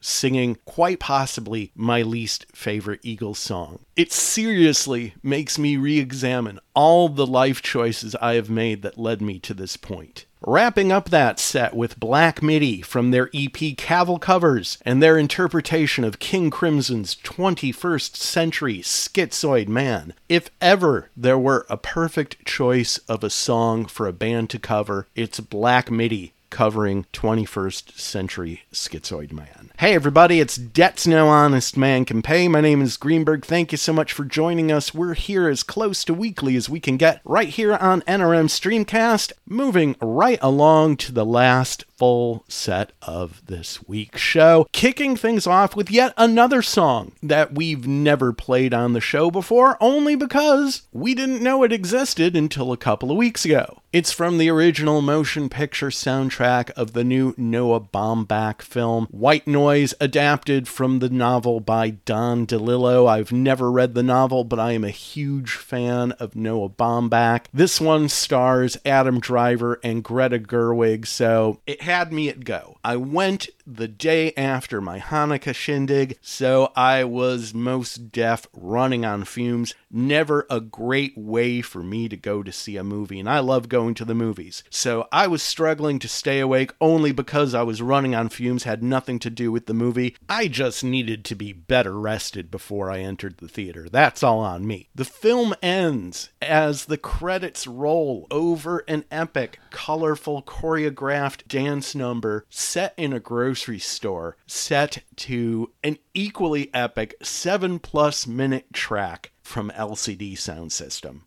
singing 0.00 0.56
quite 0.64 0.98
possibly 0.98 1.70
my 1.74 2.00
least 2.00 2.46
favorite 2.54 3.00
Eagles 3.02 3.38
song. 3.38 3.80
It 3.96 4.12
seriously 4.12 5.12
makes 5.22 5.58
me 5.58 5.76
re 5.76 5.98
examine 5.98 6.58
all 6.72 7.10
the 7.10 7.26
life 7.26 7.60
choices 7.60 8.14
I 8.14 8.32
have 8.36 8.48
made 8.48 8.80
that 8.80 8.96
led 8.96 9.20
me 9.20 9.38
to 9.40 9.52
this 9.52 9.76
point. 9.76 10.24
Wrapping 10.40 10.92
up 10.92 11.10
that 11.10 11.40
set 11.40 11.74
with 11.74 11.98
Black 11.98 12.44
Midi 12.44 12.80
from 12.80 13.10
their 13.10 13.28
EP 13.34 13.76
Cavalcovers 13.76 14.78
and 14.82 15.02
their 15.02 15.18
interpretation 15.18 16.04
of 16.04 16.20
King 16.20 16.48
Crimson's 16.48 17.16
21st 17.16 18.14
Century 18.14 18.78
Schizoid 18.78 19.66
Man. 19.66 20.14
If 20.28 20.50
ever 20.60 21.10
there 21.16 21.38
were 21.38 21.66
a 21.68 21.76
perfect 21.76 22.44
choice 22.44 22.98
of 23.08 23.24
a 23.24 23.30
song 23.30 23.86
for 23.86 24.06
a 24.06 24.12
band 24.12 24.48
to 24.50 24.60
cover, 24.60 25.08
it's 25.16 25.40
Black 25.40 25.90
Midi 25.90 26.34
covering 26.50 27.06
21st 27.12 27.98
Century 27.98 28.62
Schizoid 28.72 29.32
Man. 29.32 29.67
Hey 29.78 29.94
everybody, 29.94 30.40
it's 30.40 30.56
Debts 30.56 31.06
No 31.06 31.28
Honest 31.28 31.76
Man 31.76 32.04
Can 32.04 32.20
Pay. 32.20 32.48
My 32.48 32.60
name 32.60 32.82
is 32.82 32.96
Greenberg. 32.96 33.44
Thank 33.44 33.70
you 33.70 33.78
so 33.78 33.92
much 33.92 34.12
for 34.12 34.24
joining 34.24 34.72
us. 34.72 34.92
We're 34.92 35.14
here 35.14 35.48
as 35.48 35.62
close 35.62 36.02
to 36.02 36.14
weekly 36.14 36.56
as 36.56 36.68
we 36.68 36.80
can 36.80 36.96
get 36.96 37.20
right 37.24 37.48
here 37.48 37.76
on 37.76 38.02
NRM 38.02 38.46
Streamcast, 38.48 39.30
moving 39.46 39.94
right 40.02 40.40
along 40.42 40.96
to 40.96 41.12
the 41.12 41.24
last 41.24 41.84
full 41.96 42.44
set 42.48 42.90
of 43.02 43.46
this 43.46 43.86
week's 43.86 44.20
show, 44.20 44.66
kicking 44.72 45.14
things 45.16 45.46
off 45.46 45.76
with 45.76 45.92
yet 45.92 46.12
another 46.16 46.60
song 46.60 47.12
that 47.22 47.54
we've 47.54 47.86
never 47.86 48.32
played 48.32 48.74
on 48.74 48.94
the 48.94 49.00
show 49.00 49.30
before, 49.30 49.76
only 49.80 50.16
because 50.16 50.82
we 50.92 51.14
didn't 51.14 51.42
know 51.42 51.62
it 51.62 51.72
existed 51.72 52.34
until 52.34 52.72
a 52.72 52.76
couple 52.76 53.12
of 53.12 53.16
weeks 53.16 53.44
ago. 53.44 53.80
It's 53.90 54.12
from 54.12 54.38
the 54.38 54.50
original 54.50 55.00
motion 55.00 55.48
picture 55.48 55.88
soundtrack 55.88 56.70
of 56.72 56.92
the 56.92 57.04
new 57.04 57.34
Noah 57.38 57.80
Baumbach 57.80 58.60
film, 58.60 59.06
White 59.10 59.46
Noise, 59.46 59.67
adapted 59.74 60.66
from 60.66 60.98
the 60.98 61.08
novel 61.08 61.60
by 61.60 61.90
Don 61.90 62.46
DeLillo. 62.46 63.08
I've 63.08 63.32
never 63.32 63.70
read 63.70 63.94
the 63.94 64.02
novel, 64.02 64.44
but 64.44 64.58
I 64.58 64.72
am 64.72 64.84
a 64.84 64.90
huge 64.90 65.52
fan 65.52 66.12
of 66.12 66.34
Noah 66.34 66.70
Baumbach. 66.70 67.46
This 67.52 67.80
one 67.80 68.08
stars 68.08 68.76
Adam 68.84 69.20
Driver 69.20 69.78
and 69.82 70.02
Greta 70.02 70.38
Gerwig, 70.38 71.06
so 71.06 71.60
it 71.66 71.82
had 71.82 72.12
me 72.12 72.28
at 72.28 72.44
go. 72.44 72.78
I 72.82 72.96
went 72.96 73.48
the 73.68 73.86
day 73.86 74.32
after 74.34 74.80
my 74.80 74.98
Hanukkah 74.98 75.54
shindig, 75.54 76.16
so 76.22 76.72
I 76.74 77.04
was 77.04 77.52
most 77.52 78.10
deaf, 78.10 78.46
running 78.54 79.04
on 79.04 79.24
fumes. 79.24 79.74
Never 79.90 80.46
a 80.48 80.60
great 80.60 81.16
way 81.18 81.60
for 81.60 81.82
me 81.82 82.08
to 82.08 82.16
go 82.16 82.42
to 82.42 82.50
see 82.50 82.78
a 82.78 82.84
movie, 82.84 83.20
and 83.20 83.28
I 83.28 83.40
love 83.40 83.68
going 83.68 83.92
to 83.94 84.06
the 84.06 84.14
movies. 84.14 84.62
So 84.70 85.06
I 85.12 85.26
was 85.26 85.42
struggling 85.42 85.98
to 85.98 86.08
stay 86.08 86.40
awake 86.40 86.72
only 86.80 87.12
because 87.12 87.54
I 87.54 87.62
was 87.62 87.82
running 87.82 88.14
on 88.14 88.30
fumes, 88.30 88.64
had 88.64 88.82
nothing 88.82 89.18
to 89.20 89.30
do 89.30 89.52
with 89.52 89.66
the 89.66 89.74
movie. 89.74 90.16
I 90.28 90.48
just 90.48 90.82
needed 90.82 91.24
to 91.26 91.34
be 91.34 91.52
better 91.52 91.98
rested 91.98 92.50
before 92.50 92.90
I 92.90 93.00
entered 93.00 93.36
the 93.38 93.48
theater. 93.48 93.88
That's 93.90 94.22
all 94.22 94.40
on 94.40 94.66
me. 94.66 94.88
The 94.94 95.04
film 95.04 95.54
ends 95.62 96.30
as 96.40 96.86
the 96.86 96.98
credits 96.98 97.66
roll 97.66 98.26
over 98.30 98.84
an 98.88 99.04
epic, 99.10 99.60
colorful, 99.70 100.42
choreographed 100.42 101.46
dance 101.48 101.94
number 101.94 102.46
set 102.48 102.94
in 102.96 103.12
a 103.12 103.20
grocery 103.20 103.57
store, 103.78 104.36
set 104.46 105.02
to 105.16 105.72
an 105.82 105.98
equally 106.14 106.72
epic 106.72 107.14
seven 107.22 107.78
plus 107.78 108.26
minute 108.26 108.72
track 108.72 109.32
from 109.42 109.70
LCD 109.70 110.32
Soundsystem. 110.34 111.22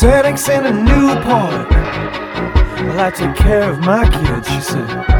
Xanax 0.00 0.48
and 0.48 0.64
a 0.64 0.72
Newport. 0.72 1.70
Well, 2.86 3.00
I 3.00 3.10
take 3.10 3.34
care 3.34 3.68
of 3.68 3.80
my 3.80 4.08
kids, 4.08 4.48
she 4.48 4.60
said. 4.60 5.17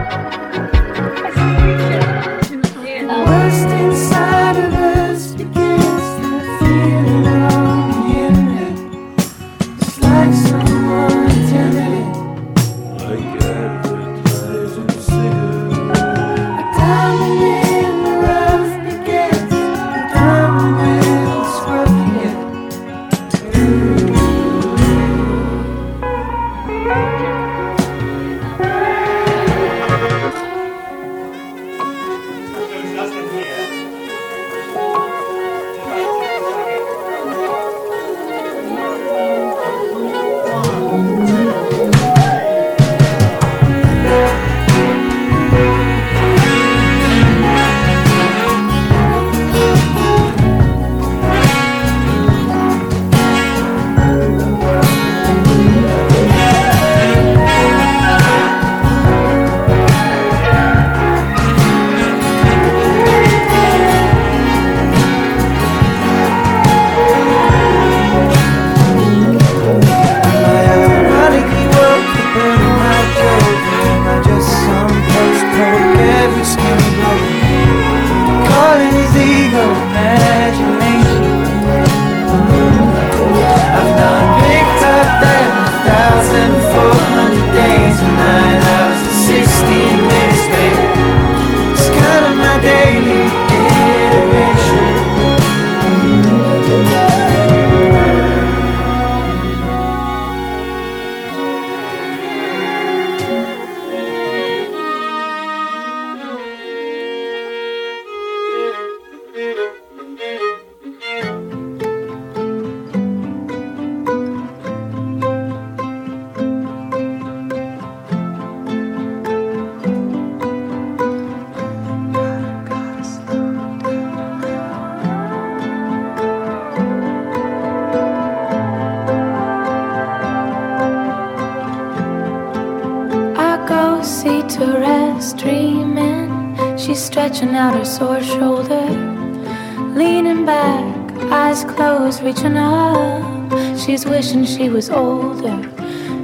Was 144.79 144.91
older, 144.91 145.61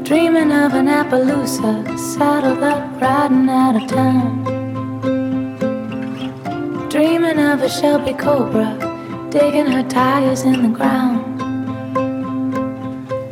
dreaming 0.05 0.53
of 0.53 0.75
an 0.75 0.87
Appaloosa, 0.87 1.99
saddled 1.99 2.63
up, 2.63 3.01
riding 3.01 3.49
out 3.49 3.75
of 3.75 3.89
town. 3.89 4.45
Dreaming 6.89 7.41
of 7.41 7.63
a 7.63 7.69
Shelby 7.69 8.13
Cobra, 8.13 8.79
digging 9.33 9.67
her 9.67 9.83
tires 9.89 10.43
in 10.43 10.63
the 10.63 10.69
ground. 10.69 11.37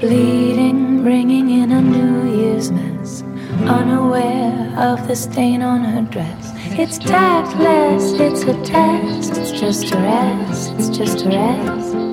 Bleeding, 0.00 1.04
bringing 1.04 1.50
in 1.50 1.70
a 1.70 1.80
New 1.80 2.36
Year's 2.36 2.72
mess, 2.72 3.22
unaware 3.78 4.74
of 4.76 5.06
the 5.06 5.14
stain 5.14 5.62
on 5.62 5.84
her 5.84 6.02
dress. 6.02 6.50
It's 6.80 6.98
tactless, 6.98 8.14
it's 8.18 8.42
a 8.42 8.60
test, 8.64 9.36
it's 9.36 9.52
just 9.52 9.94
a 9.94 9.98
rest, 9.98 10.72
it's 10.78 10.88
just 10.88 11.24
a 11.26 11.28
rest. 11.28 12.11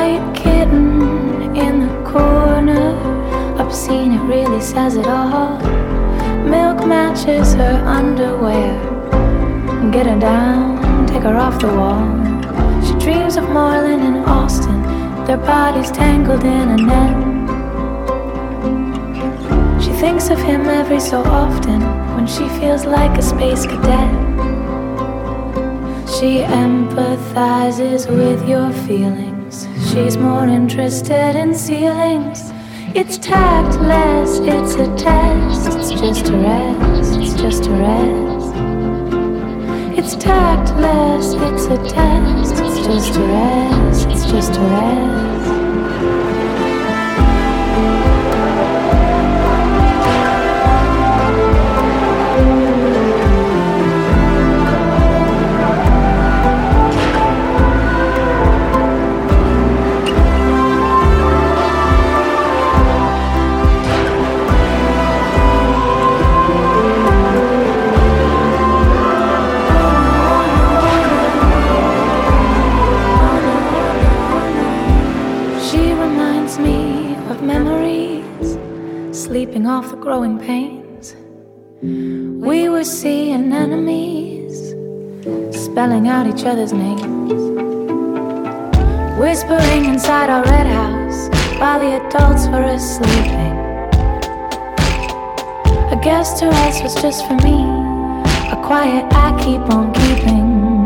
White 0.00 0.34
kitten 0.34 1.54
in 1.54 1.80
the 1.86 2.10
corner, 2.10 2.96
obscene, 3.60 4.12
it 4.12 4.22
really 4.22 4.62
says 4.62 4.96
it 4.96 5.06
all. 5.06 5.58
Milk 6.54 6.86
matches 6.86 7.52
her 7.52 7.76
underwear. 7.98 8.72
Get 9.90 10.06
her 10.06 10.18
down, 10.18 11.06
take 11.06 11.24
her 11.24 11.36
off 11.36 11.60
the 11.60 11.68
wall. 11.68 12.02
She 12.82 12.94
dreams 13.04 13.36
of 13.36 13.44
Marlin 13.50 14.00
and 14.00 14.24
Austin, 14.24 14.80
their 15.26 15.36
bodies 15.36 15.90
tangled 15.90 16.44
in 16.44 16.66
a 16.76 16.78
net. 16.90 17.16
She 19.82 19.92
thinks 20.00 20.30
of 20.30 20.38
him 20.40 20.62
every 20.62 21.00
so 21.00 21.20
often 21.24 21.82
when 22.14 22.26
she 22.26 22.48
feels 22.58 22.86
like 22.86 23.18
a 23.18 23.22
space 23.22 23.66
cadet. 23.66 24.12
She 26.16 26.38
empathizes 26.62 28.08
with 28.08 28.48
your 28.48 28.72
feelings. 28.86 29.29
She's 30.00 30.16
more 30.16 30.46
interested 30.46 31.36
in 31.36 31.54
ceilings. 31.54 32.52
It's 32.94 33.18
tactless, 33.18 34.38
it's 34.38 34.74
a 34.76 34.86
test. 34.96 35.78
It's 35.78 35.90
just 36.00 36.28
a 36.30 36.36
rest, 36.38 37.20
it's 37.20 37.34
just 37.34 37.66
a 37.66 37.70
rest. 37.70 38.54
It's 39.98 40.16
tactless, 40.16 41.34
it's 41.34 41.66
a 41.66 41.76
test. 41.86 42.54
It's 42.64 42.86
just 42.86 43.16
a 43.16 43.20
rest, 43.20 44.08
it's 44.08 44.24
just 44.30 44.56
a 44.56 44.60
rest. 44.60 45.39
Off 79.80 79.90
the 79.90 79.96
growing 79.96 80.38
pains. 80.38 81.16
We 81.80 82.68
were 82.68 82.84
seeing 82.84 83.50
enemies, 83.50 84.74
spelling 85.64 86.06
out 86.06 86.26
each 86.26 86.44
other's 86.44 86.74
names. 86.74 87.32
Whispering 89.18 89.86
inside 89.86 90.28
our 90.28 90.44
red 90.44 90.66
house 90.66 91.30
while 91.58 91.80
the 91.80 91.92
adults 91.98 92.46
were 92.48 92.68
asleep. 92.76 93.32
A 95.96 95.98
guest 96.04 96.36
to 96.40 96.48
us 96.64 96.82
was 96.82 96.94
just 96.96 97.26
for 97.26 97.36
me, 97.36 97.58
a 98.54 98.60
quiet, 98.62 99.06
I 99.14 99.28
keep 99.42 99.62
on 99.76 99.94
keeping. 99.94 100.84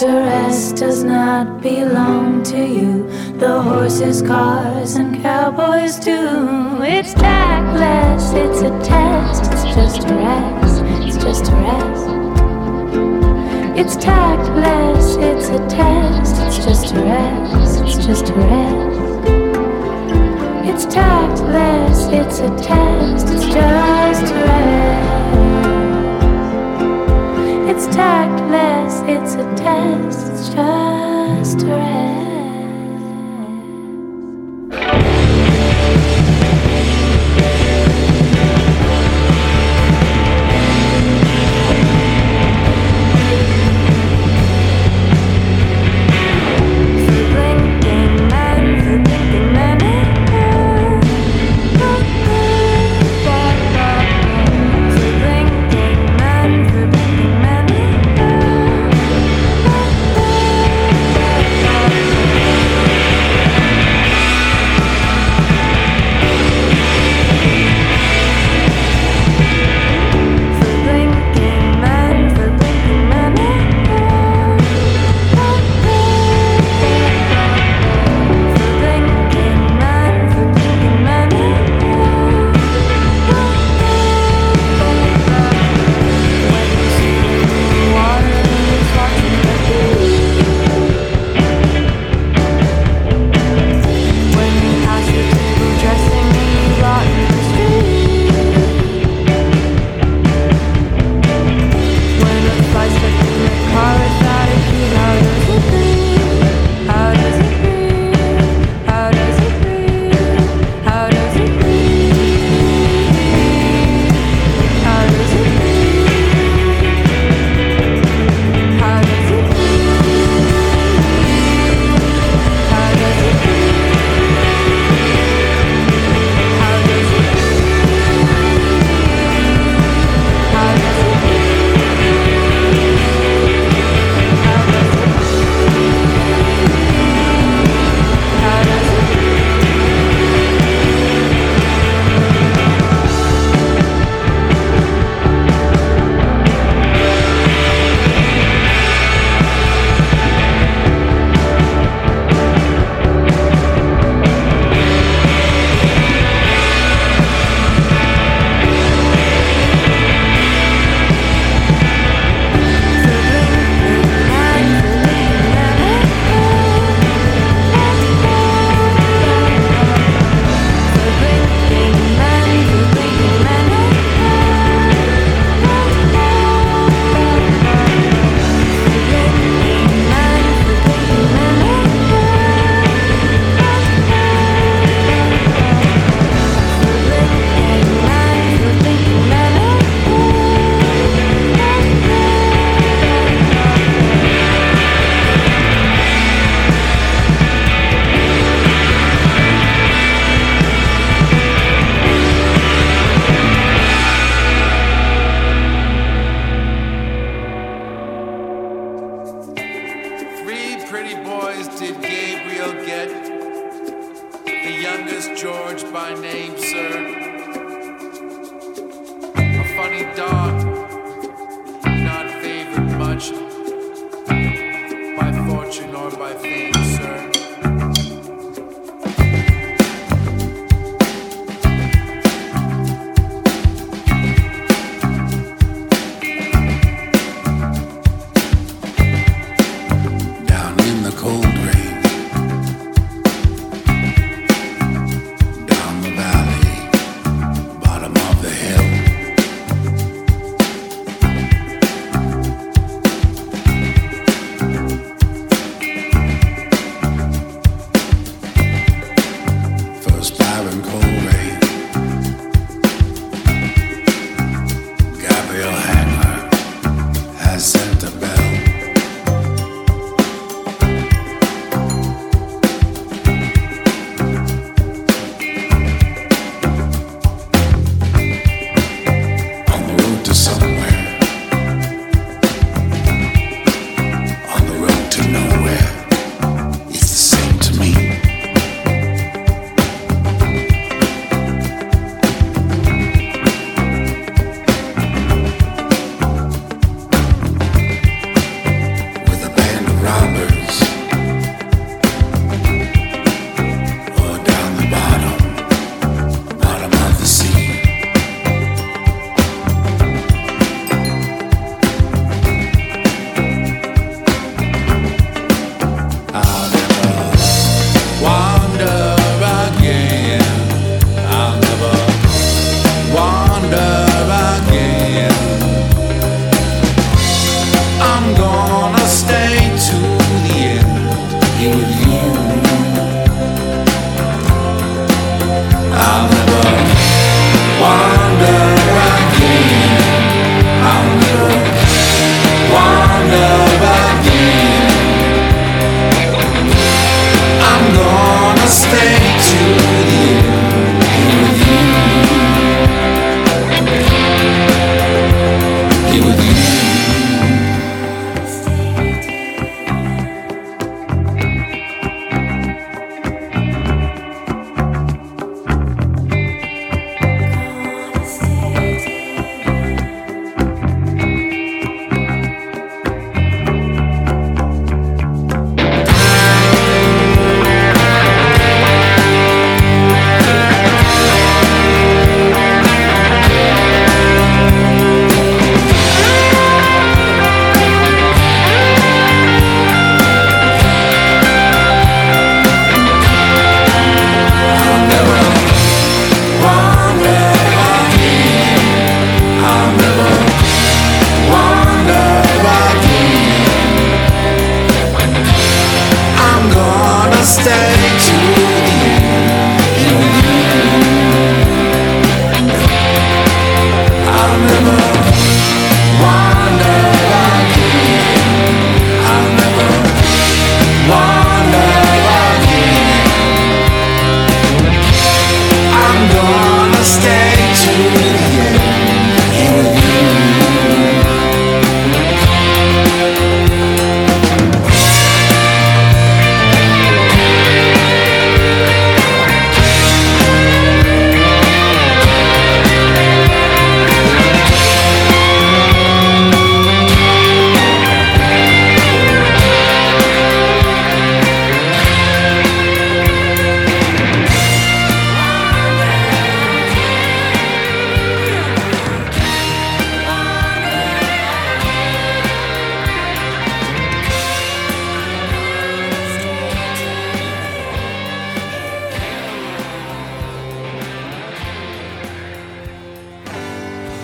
To 0.00 0.06
rest 0.06 0.76
does 0.78 1.04
not 1.04 1.62
belong 1.62 2.42
to 2.42 2.58
you. 2.58 3.05
The 3.38 3.60
horses, 3.60 4.22
cars, 4.22 4.96
and 4.96 5.22
cowboys 5.22 5.96
do. 5.96 6.80
It's 6.80 7.12
tactless, 7.12 8.32
it's 8.32 8.62
a 8.62 8.70
test, 8.82 9.52
it's 9.52 9.64
just 9.74 10.08
a 10.08 10.14
rest, 10.14 10.82
it's 11.04 11.18
just 11.22 11.52
a 11.52 11.56
rest. 11.56 12.06
It's 13.78 13.96
tactless, 14.02 15.16
it's 15.18 15.48
a 15.50 15.58
test, 15.68 16.36
it's 16.46 16.64
just 16.64 16.94
a 16.94 17.02
rest, 17.02 17.82
it's 17.82 18.06
just 18.06 18.30
a 18.30 18.32
rest. 18.32 19.28
It's 20.66 20.86
tactless, 20.86 22.06
it's 22.10 22.38
a 22.38 22.48
test, 22.56 23.26
it's 23.28 23.44
just 23.44 24.32
a 24.32 24.34
rest. 24.46 24.96
It's 27.68 27.86
tactless, 27.94 29.02
it's 29.06 29.34
a 29.34 29.44
test, 29.56 30.32
it's 30.32 30.48
just 30.48 31.62
a 31.64 31.66
rest. 31.66 31.85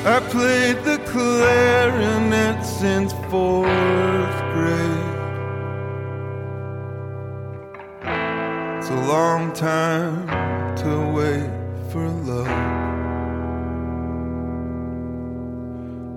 I 0.04 0.18
played 0.18 0.82
the 0.82 0.98
clarinet 1.06 2.66
since 2.66 3.12
fourth 3.30 4.38
grade. 4.52 4.98
It's 8.78 8.90
a 8.90 9.00
long 9.06 9.52
time 9.52 10.26
to 10.78 11.12
wait 11.14 11.48
for 11.92 12.08
love. 12.08 12.48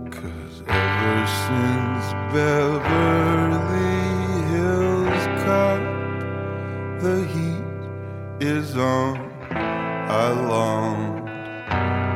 Cause 0.10 0.64
ever 0.68 1.28
since 1.46 2.06
Beverly 2.34 3.92
Hills 4.50 5.26
Cop, 5.46 5.82
the 7.04 7.24
heat 7.28 8.48
is 8.48 8.76
on. 8.76 9.32
I 9.52 10.30
longed 10.30 11.30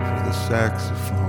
for 0.07 0.19
the 0.25 0.33
saxophone. 0.33 1.28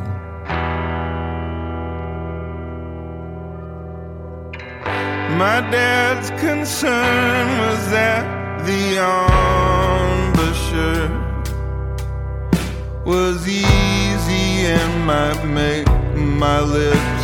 My 5.41 5.62
dad's 5.70 6.28
concern 6.33 7.59
was 7.60 7.91
that 7.91 8.25
the 8.67 8.99
embouchure 10.28 11.09
was 13.07 13.49
easy 13.49 14.67
and 14.67 15.07
might 15.07 15.43
make 15.47 15.89
my 16.15 16.60
lips 16.60 17.19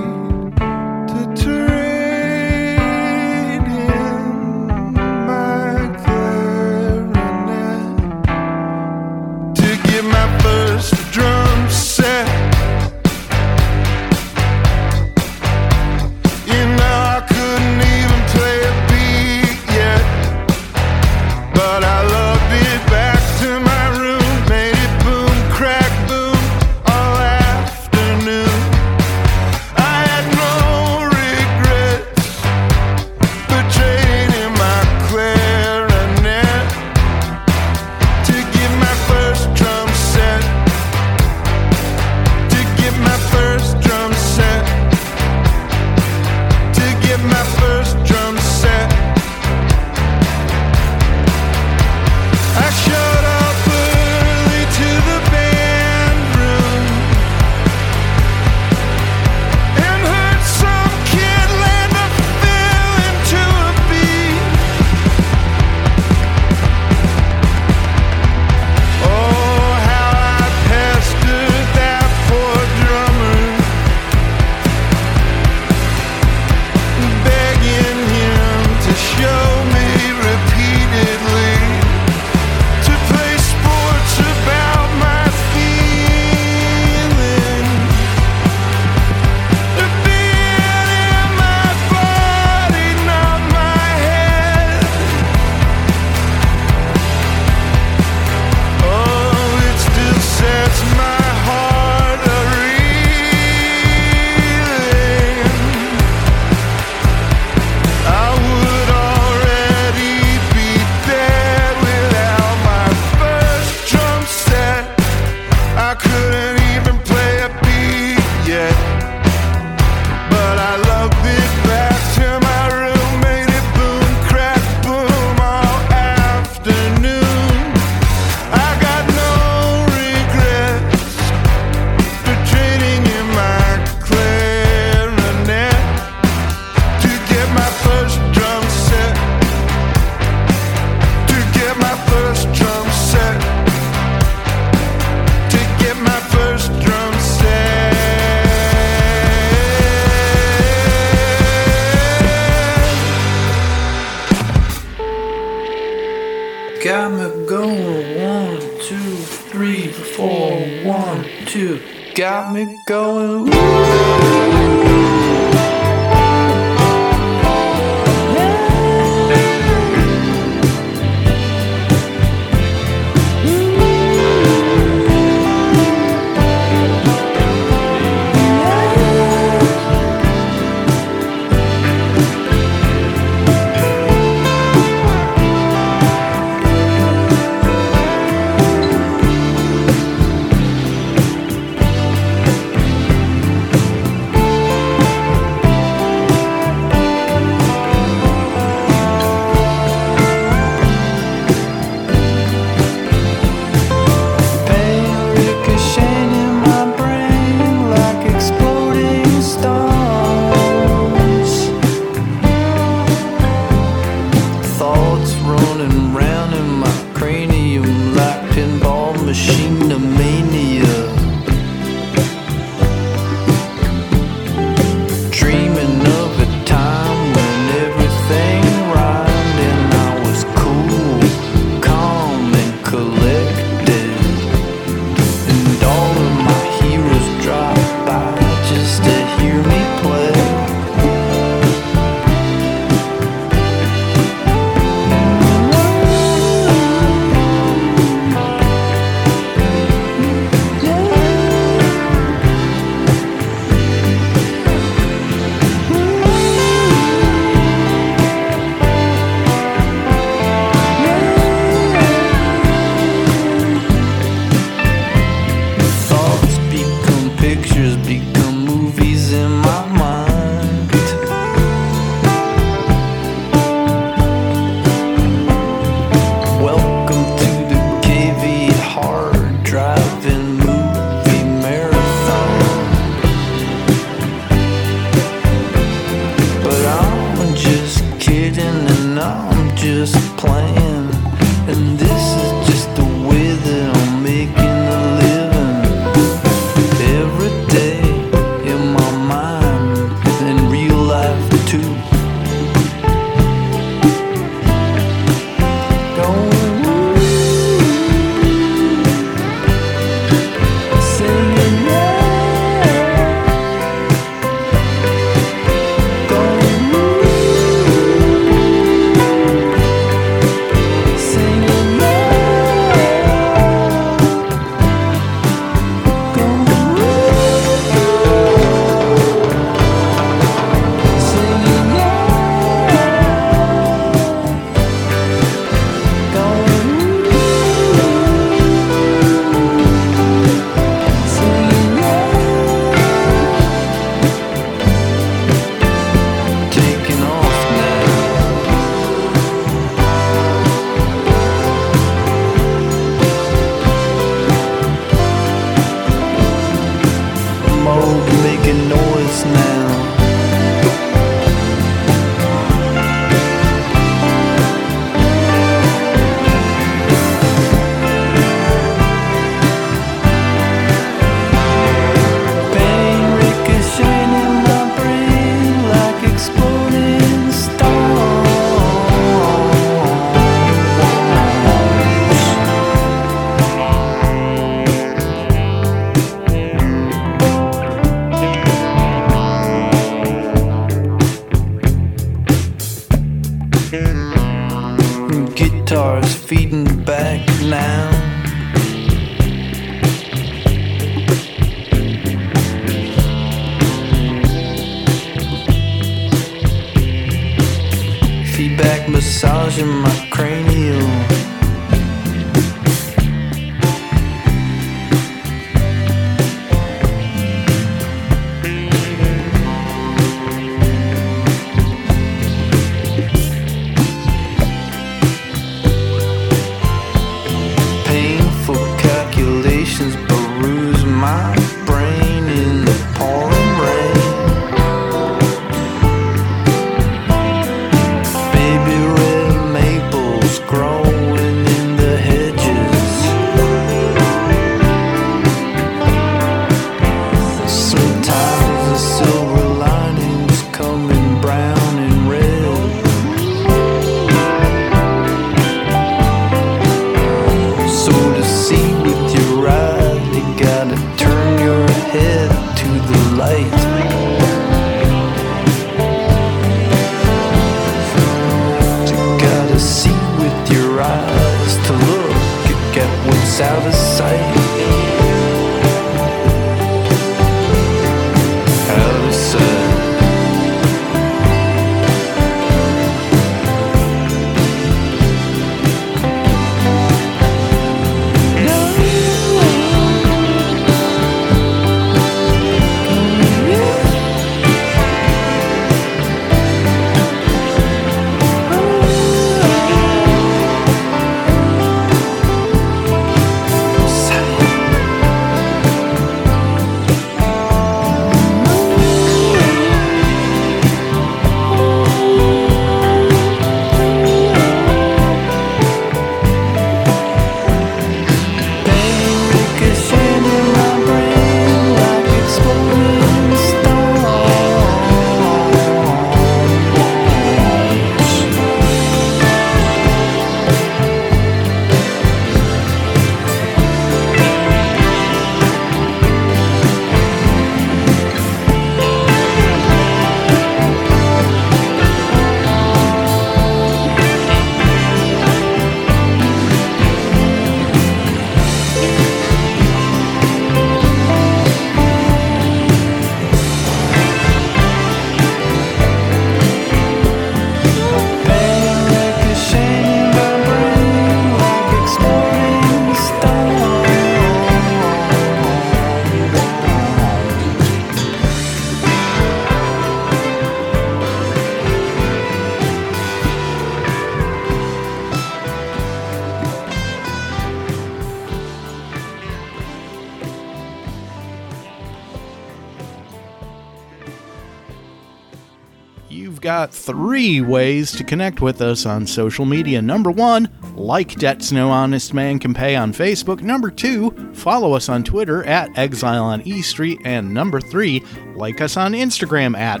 got 586.82 586.92
three 586.92 587.60
ways 587.60 588.10
to 588.10 588.24
connect 588.24 588.60
with 588.60 588.82
us 588.82 589.06
on 589.06 589.24
social 589.24 589.64
media. 589.64 590.02
Number 590.02 590.32
one, 590.32 590.68
like 590.96 591.36
Debts 591.36 591.70
No 591.70 591.90
Honest 591.90 592.34
Man 592.34 592.58
Can 592.58 592.74
Pay 592.74 592.96
on 592.96 593.12
Facebook. 593.12 593.62
Number 593.62 593.88
two, 593.88 594.32
follow 594.52 594.94
us 594.94 595.08
on 595.08 595.22
Twitter 595.22 595.62
at 595.62 595.96
Exile 595.96 596.42
on 596.42 596.60
E 596.62 596.82
Street. 596.82 597.20
And 597.24 597.54
number 597.54 597.80
three, 597.80 598.24
like 598.56 598.80
us 598.80 598.96
on 598.96 599.12
Instagram 599.12 599.78
at 599.78 600.00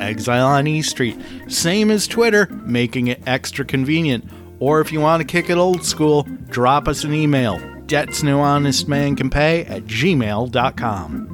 Exile 0.00 0.46
on 0.46 0.66
E 0.66 0.80
Street. 0.80 1.20
Same 1.48 1.90
as 1.90 2.06
Twitter, 2.06 2.46
making 2.64 3.08
it 3.08 3.22
extra 3.26 3.66
convenient. 3.66 4.24
Or 4.58 4.80
if 4.80 4.90
you 4.90 5.00
want 5.00 5.20
to 5.20 5.26
kick 5.26 5.50
it 5.50 5.58
old 5.58 5.84
school, 5.84 6.22
drop 6.48 6.88
us 6.88 7.04
an 7.04 7.12
email. 7.12 7.60
Debts 7.84 8.22
No 8.22 8.40
Honest 8.40 8.88
Man 8.88 9.16
Can 9.16 9.28
Pay 9.28 9.66
at 9.66 9.84
gmail.com. 9.84 11.31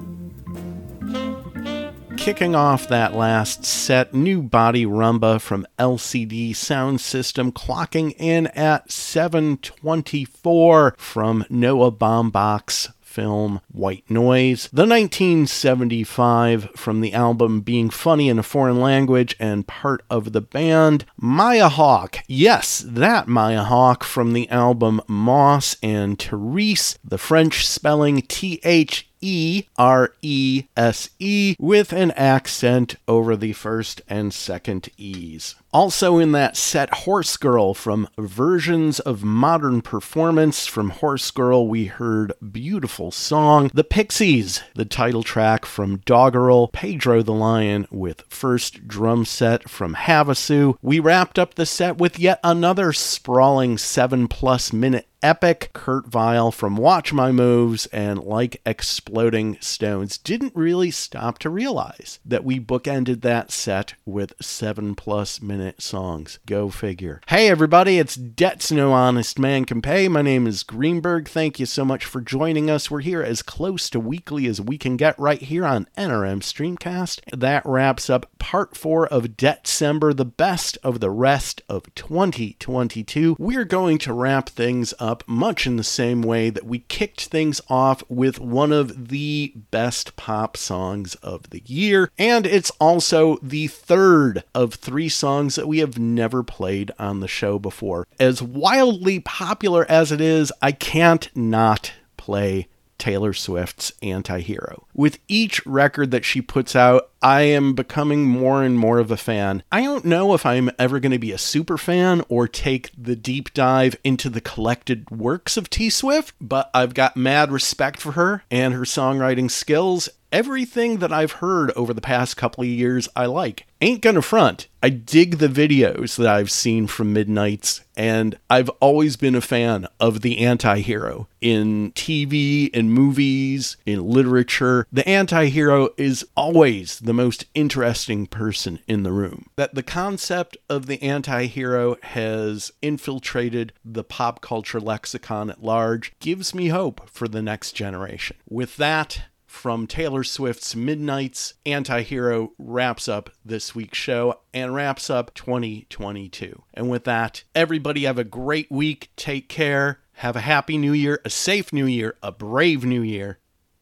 Kicking 2.18 2.54
off 2.54 2.88
that 2.88 3.14
last 3.14 3.64
set, 3.64 4.12
new 4.12 4.42
body 4.42 4.84
rhumba 4.84 5.40
from 5.40 5.66
LCD 5.78 6.50
Soundsystem, 6.50 7.52
clocking 7.52 8.12
in 8.18 8.48
at 8.48 8.92
724 8.92 10.94
from 10.98 11.46
Noah 11.48 11.90
Baumbach's 11.90 12.90
film 13.00 13.62
White 13.72 14.04
Noise. 14.10 14.68
The 14.70 14.82
1975 14.82 16.68
from 16.76 17.00
the 17.00 17.14
album 17.14 17.62
Being 17.62 17.88
Funny 17.88 18.28
in 18.28 18.38
a 18.38 18.42
Foreign 18.42 18.80
Language 18.80 19.34
and 19.40 19.66
part 19.66 20.02
of 20.10 20.32
the 20.32 20.42
band 20.42 21.06
Maya 21.16 21.70
Hawke. 21.70 22.18
Yes, 22.28 22.84
that 22.86 23.26
Maya 23.26 23.64
Hawke 23.64 24.04
from 24.04 24.34
the 24.34 24.48
album 24.50 25.00
Moss 25.08 25.78
and 25.82 26.18
Therese, 26.18 26.98
the 27.02 27.18
French 27.18 27.66
spelling 27.66 28.20
T 28.22 28.60
H 28.62 29.07
E 29.20 29.64
R 29.76 30.12
E 30.22 30.64
S 30.76 31.10
E 31.18 31.56
with 31.58 31.92
an 31.92 32.10
accent 32.12 32.96
over 33.06 33.36
the 33.36 33.52
first 33.52 34.02
and 34.08 34.32
second 34.32 34.88
E's. 34.96 35.54
Also 35.70 36.16
in 36.16 36.32
that 36.32 36.56
set, 36.56 36.92
Horse 36.94 37.36
Girl 37.36 37.74
from 37.74 38.08
Versions 38.16 39.00
of 39.00 39.22
Modern 39.22 39.82
Performance. 39.82 40.66
From 40.66 40.90
Horse 40.90 41.30
Girl, 41.30 41.68
we 41.68 41.86
heard 41.86 42.32
Beautiful 42.52 43.10
Song. 43.10 43.70
The 43.74 43.84
Pixies, 43.84 44.62
the 44.74 44.86
title 44.86 45.22
track 45.22 45.66
from 45.66 45.98
Doggerel. 46.06 46.70
Pedro 46.72 47.22
the 47.22 47.34
Lion 47.34 47.86
with 47.90 48.24
First 48.30 48.88
Drum 48.88 49.26
Set 49.26 49.68
from 49.68 49.94
Havasu. 49.94 50.76
We 50.80 51.00
wrapped 51.00 51.38
up 51.38 51.54
the 51.54 51.66
set 51.66 51.98
with 51.98 52.18
yet 52.18 52.40
another 52.42 52.94
sprawling 52.94 53.76
seven 53.76 54.26
plus 54.26 54.72
minute 54.72 55.07
epic 55.22 55.70
Kurt 55.72 56.06
Vile 56.06 56.52
from 56.52 56.76
Watch 56.76 57.12
My 57.12 57.32
Moves 57.32 57.86
and 57.86 58.20
Like 58.20 58.60
Exploding 58.64 59.56
Stones 59.60 60.16
didn't 60.16 60.54
really 60.54 60.90
stop 60.90 61.38
to 61.40 61.50
realize 61.50 62.20
that 62.24 62.44
we 62.44 62.60
bookended 62.60 63.22
that 63.22 63.50
set 63.50 63.94
with 64.06 64.32
seven 64.40 64.94
plus 64.94 65.42
minute 65.42 65.82
songs. 65.82 66.38
Go 66.46 66.68
figure. 66.68 67.20
Hey 67.26 67.48
everybody, 67.48 67.98
it's 67.98 68.14
Debts 68.14 68.70
No 68.70 68.92
Honest 68.92 69.38
Man 69.38 69.64
Can 69.64 69.82
Pay. 69.82 70.08
My 70.08 70.22
name 70.22 70.46
is 70.46 70.62
Greenberg. 70.62 71.28
Thank 71.28 71.58
you 71.58 71.66
so 71.66 71.84
much 71.84 72.04
for 72.04 72.20
joining 72.20 72.70
us. 72.70 72.90
We're 72.90 73.00
here 73.00 73.22
as 73.22 73.42
close 73.42 73.90
to 73.90 74.00
weekly 74.00 74.46
as 74.46 74.60
we 74.60 74.78
can 74.78 74.96
get 74.96 75.18
right 75.18 75.42
here 75.42 75.64
on 75.64 75.88
NRM 75.96 76.42
Streamcast. 76.42 77.20
That 77.36 77.66
wraps 77.66 78.08
up 78.08 78.26
part 78.38 78.76
four 78.76 79.06
of 79.08 79.36
December, 79.36 80.14
the 80.14 80.24
best 80.24 80.78
of 80.84 81.00
the 81.00 81.10
rest 81.10 81.62
of 81.68 81.92
2022. 81.96 83.36
We're 83.38 83.64
going 83.64 83.98
to 83.98 84.12
wrap 84.12 84.48
things 84.48 84.94
up 85.00 85.07
much 85.26 85.66
in 85.66 85.76
the 85.76 85.84
same 85.84 86.22
way 86.22 86.50
that 86.50 86.64
we 86.66 86.80
kicked 86.80 87.26
things 87.26 87.60
off 87.68 88.02
with 88.08 88.40
one 88.40 88.72
of 88.72 89.08
the 89.08 89.52
best 89.70 90.16
pop 90.16 90.56
songs 90.56 91.14
of 91.16 91.50
the 91.50 91.62
year. 91.66 92.10
And 92.18 92.46
it's 92.46 92.70
also 92.80 93.38
the 93.42 93.66
third 93.66 94.44
of 94.54 94.74
three 94.74 95.08
songs 95.08 95.54
that 95.54 95.68
we 95.68 95.78
have 95.78 95.98
never 95.98 96.42
played 96.42 96.90
on 96.98 97.20
the 97.20 97.28
show 97.28 97.58
before. 97.58 98.06
As 98.18 98.42
wildly 98.42 99.20
popular 99.20 99.86
as 99.88 100.12
it 100.12 100.20
is, 100.20 100.52
I 100.60 100.72
can't 100.72 101.28
not 101.34 101.92
play 102.16 102.68
Taylor 102.98 103.32
Swift's 103.32 103.92
Anti 104.02 104.40
Hero. 104.40 104.86
With 104.94 105.18
each 105.28 105.64
record 105.64 106.10
that 106.10 106.24
she 106.24 106.42
puts 106.42 106.76
out, 106.76 107.10
I 107.22 107.42
am 107.42 107.74
becoming 107.74 108.26
more 108.26 108.62
and 108.62 108.78
more 108.78 108.98
of 108.98 109.10
a 109.10 109.16
fan. 109.16 109.62
I 109.72 109.82
don't 109.82 110.04
know 110.04 110.34
if 110.34 110.44
I'm 110.44 110.70
ever 110.78 111.00
going 111.00 111.12
to 111.12 111.18
be 111.18 111.32
a 111.32 111.38
super 111.38 111.78
fan 111.78 112.22
or 112.28 112.46
take 112.46 112.90
the 112.96 113.16
deep 113.16 113.54
dive 113.54 113.96
into 114.04 114.28
the 114.28 114.40
collected 114.40 115.10
works 115.10 115.56
of 115.56 115.70
T 115.70 115.90
Swift, 115.90 116.34
but 116.40 116.70
I've 116.74 116.94
got 116.94 117.16
mad 117.16 117.50
respect 117.50 118.00
for 118.00 118.12
her 118.12 118.44
and 118.50 118.74
her 118.74 118.82
songwriting 118.82 119.50
skills. 119.50 120.08
Everything 120.30 120.98
that 120.98 121.12
I've 121.12 121.32
heard 121.32 121.70
over 121.72 121.94
the 121.94 122.02
past 122.02 122.36
couple 122.36 122.62
of 122.62 122.68
years, 122.68 123.08
I 123.16 123.24
like. 123.24 123.66
Ain't 123.80 124.02
gonna 124.02 124.20
front. 124.20 124.68
I 124.82 124.90
dig 124.90 125.38
the 125.38 125.48
videos 125.48 126.16
that 126.16 126.26
I've 126.26 126.50
seen 126.50 126.86
from 126.86 127.14
Midnights, 127.14 127.80
and 127.96 128.38
I've 128.50 128.68
always 128.80 129.16
been 129.16 129.34
a 129.34 129.40
fan 129.40 129.86
of 129.98 130.20
the 130.20 130.38
anti 130.38 130.80
hero. 130.80 131.28
In 131.40 131.92
TV, 131.92 132.68
in 132.70 132.90
movies, 132.90 133.78
in 133.86 134.06
literature, 134.06 134.86
the 134.92 135.08
anti 135.08 135.46
hero 135.46 135.90
is 135.96 136.26
always 136.36 136.98
the 136.98 137.14
most 137.14 137.46
interesting 137.54 138.26
person 138.26 138.80
in 138.86 139.04
the 139.04 139.12
room. 139.12 139.46
That 139.56 139.74
the 139.74 139.82
concept 139.82 140.58
of 140.68 140.86
the 140.86 141.02
anti 141.02 141.46
hero 141.46 141.96
has 142.02 142.70
infiltrated 142.82 143.72
the 143.82 144.04
pop 144.04 144.42
culture 144.42 144.80
lexicon 144.80 145.48
at 145.48 145.64
large 145.64 146.12
gives 146.20 146.54
me 146.54 146.68
hope 146.68 147.08
for 147.08 147.28
the 147.28 147.42
next 147.42 147.72
generation. 147.72 148.36
With 148.46 148.76
that, 148.76 149.22
from 149.48 149.86
Taylor 149.86 150.22
Swift's 150.22 150.76
Midnight's 150.76 151.54
Antihero 151.64 152.50
wraps 152.58 153.08
up 153.08 153.30
this 153.44 153.74
week's 153.74 153.96
show 153.96 154.40
and 154.52 154.74
wraps 154.74 155.08
up 155.08 155.34
2022. 155.34 156.62
And 156.74 156.90
with 156.90 157.04
that, 157.04 157.42
everybody 157.54 158.04
have 158.04 158.18
a 158.18 158.24
great 158.24 158.70
week. 158.70 159.10
Take 159.16 159.48
care. 159.48 160.00
Have 160.12 160.36
a 160.36 160.40
happy 160.40 160.76
new 160.76 160.92
year, 160.92 161.20
a 161.24 161.30
safe 161.30 161.72
new 161.72 161.86
year, 161.86 162.16
a 162.22 162.30
brave 162.30 162.84
new 162.84 163.00
year. 163.00 163.38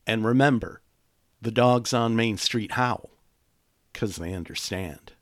And 0.06 0.24
remember, 0.24 0.82
the 1.42 1.50
dogs 1.50 1.92
on 1.92 2.14
Main 2.14 2.36
Street 2.38 2.72
howl 2.72 3.10
because 3.92 4.16
they 4.16 4.32
understand. 4.32 5.12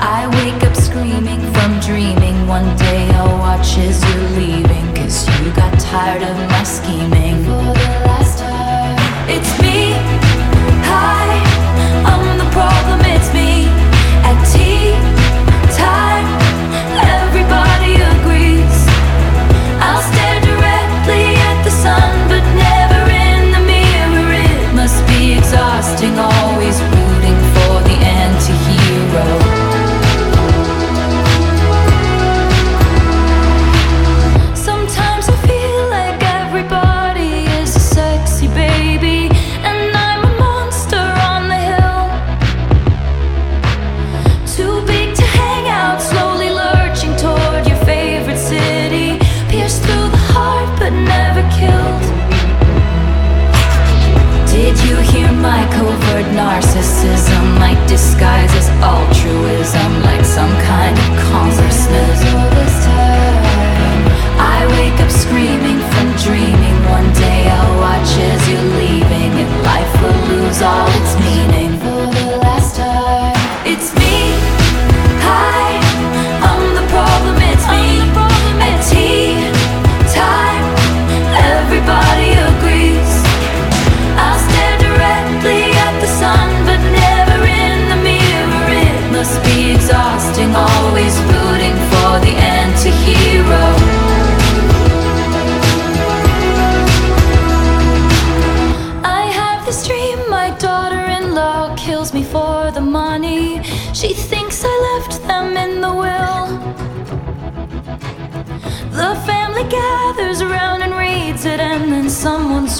I 0.00 0.26
wake 0.32 0.62
up 0.64 0.74
screaming 0.74 1.40
from 1.52 1.78
dreaming. 1.80 2.46
One 2.46 2.74
day 2.78 3.06
I'll 3.10 3.38
watch 3.38 3.76
as 3.76 4.02
you're 4.02 4.30
leaving, 4.30 4.94
cause 4.94 5.28
you 5.40 5.52
got 5.52 5.78
tired 5.78 6.22
of. 6.22 6.35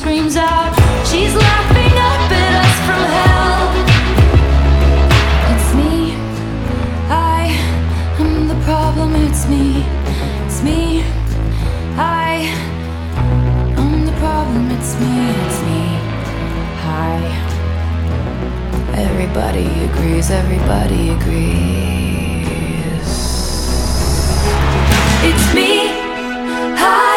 screams 0.07 0.37
out. 0.37 0.73
She's 1.05 1.35
laughing 1.35 1.95
up 2.11 2.31
at 2.31 2.53
us 2.63 2.77
from 2.87 3.03
hell. 3.19 3.63
It's 5.53 5.71
me. 5.75 5.95
I 7.11 7.51
am 8.21 8.47
the 8.47 8.55
problem. 8.65 9.17
It's 9.27 9.49
me. 9.49 9.85
It's 10.47 10.63
me. 10.63 11.03
I 11.99 12.55
am 13.83 14.07
the 14.07 14.13
problem. 14.23 14.71
It's 14.77 14.95
me. 15.01 15.15
It's 15.43 15.61
me. 15.69 15.83
Hi. 16.87 17.19
Everybody 19.07 19.67
agrees. 19.89 20.31
Everybody 20.31 21.03
agrees. 21.17 22.47
It's 25.29 25.47
me. 25.53 25.71
Hi. 26.79 27.16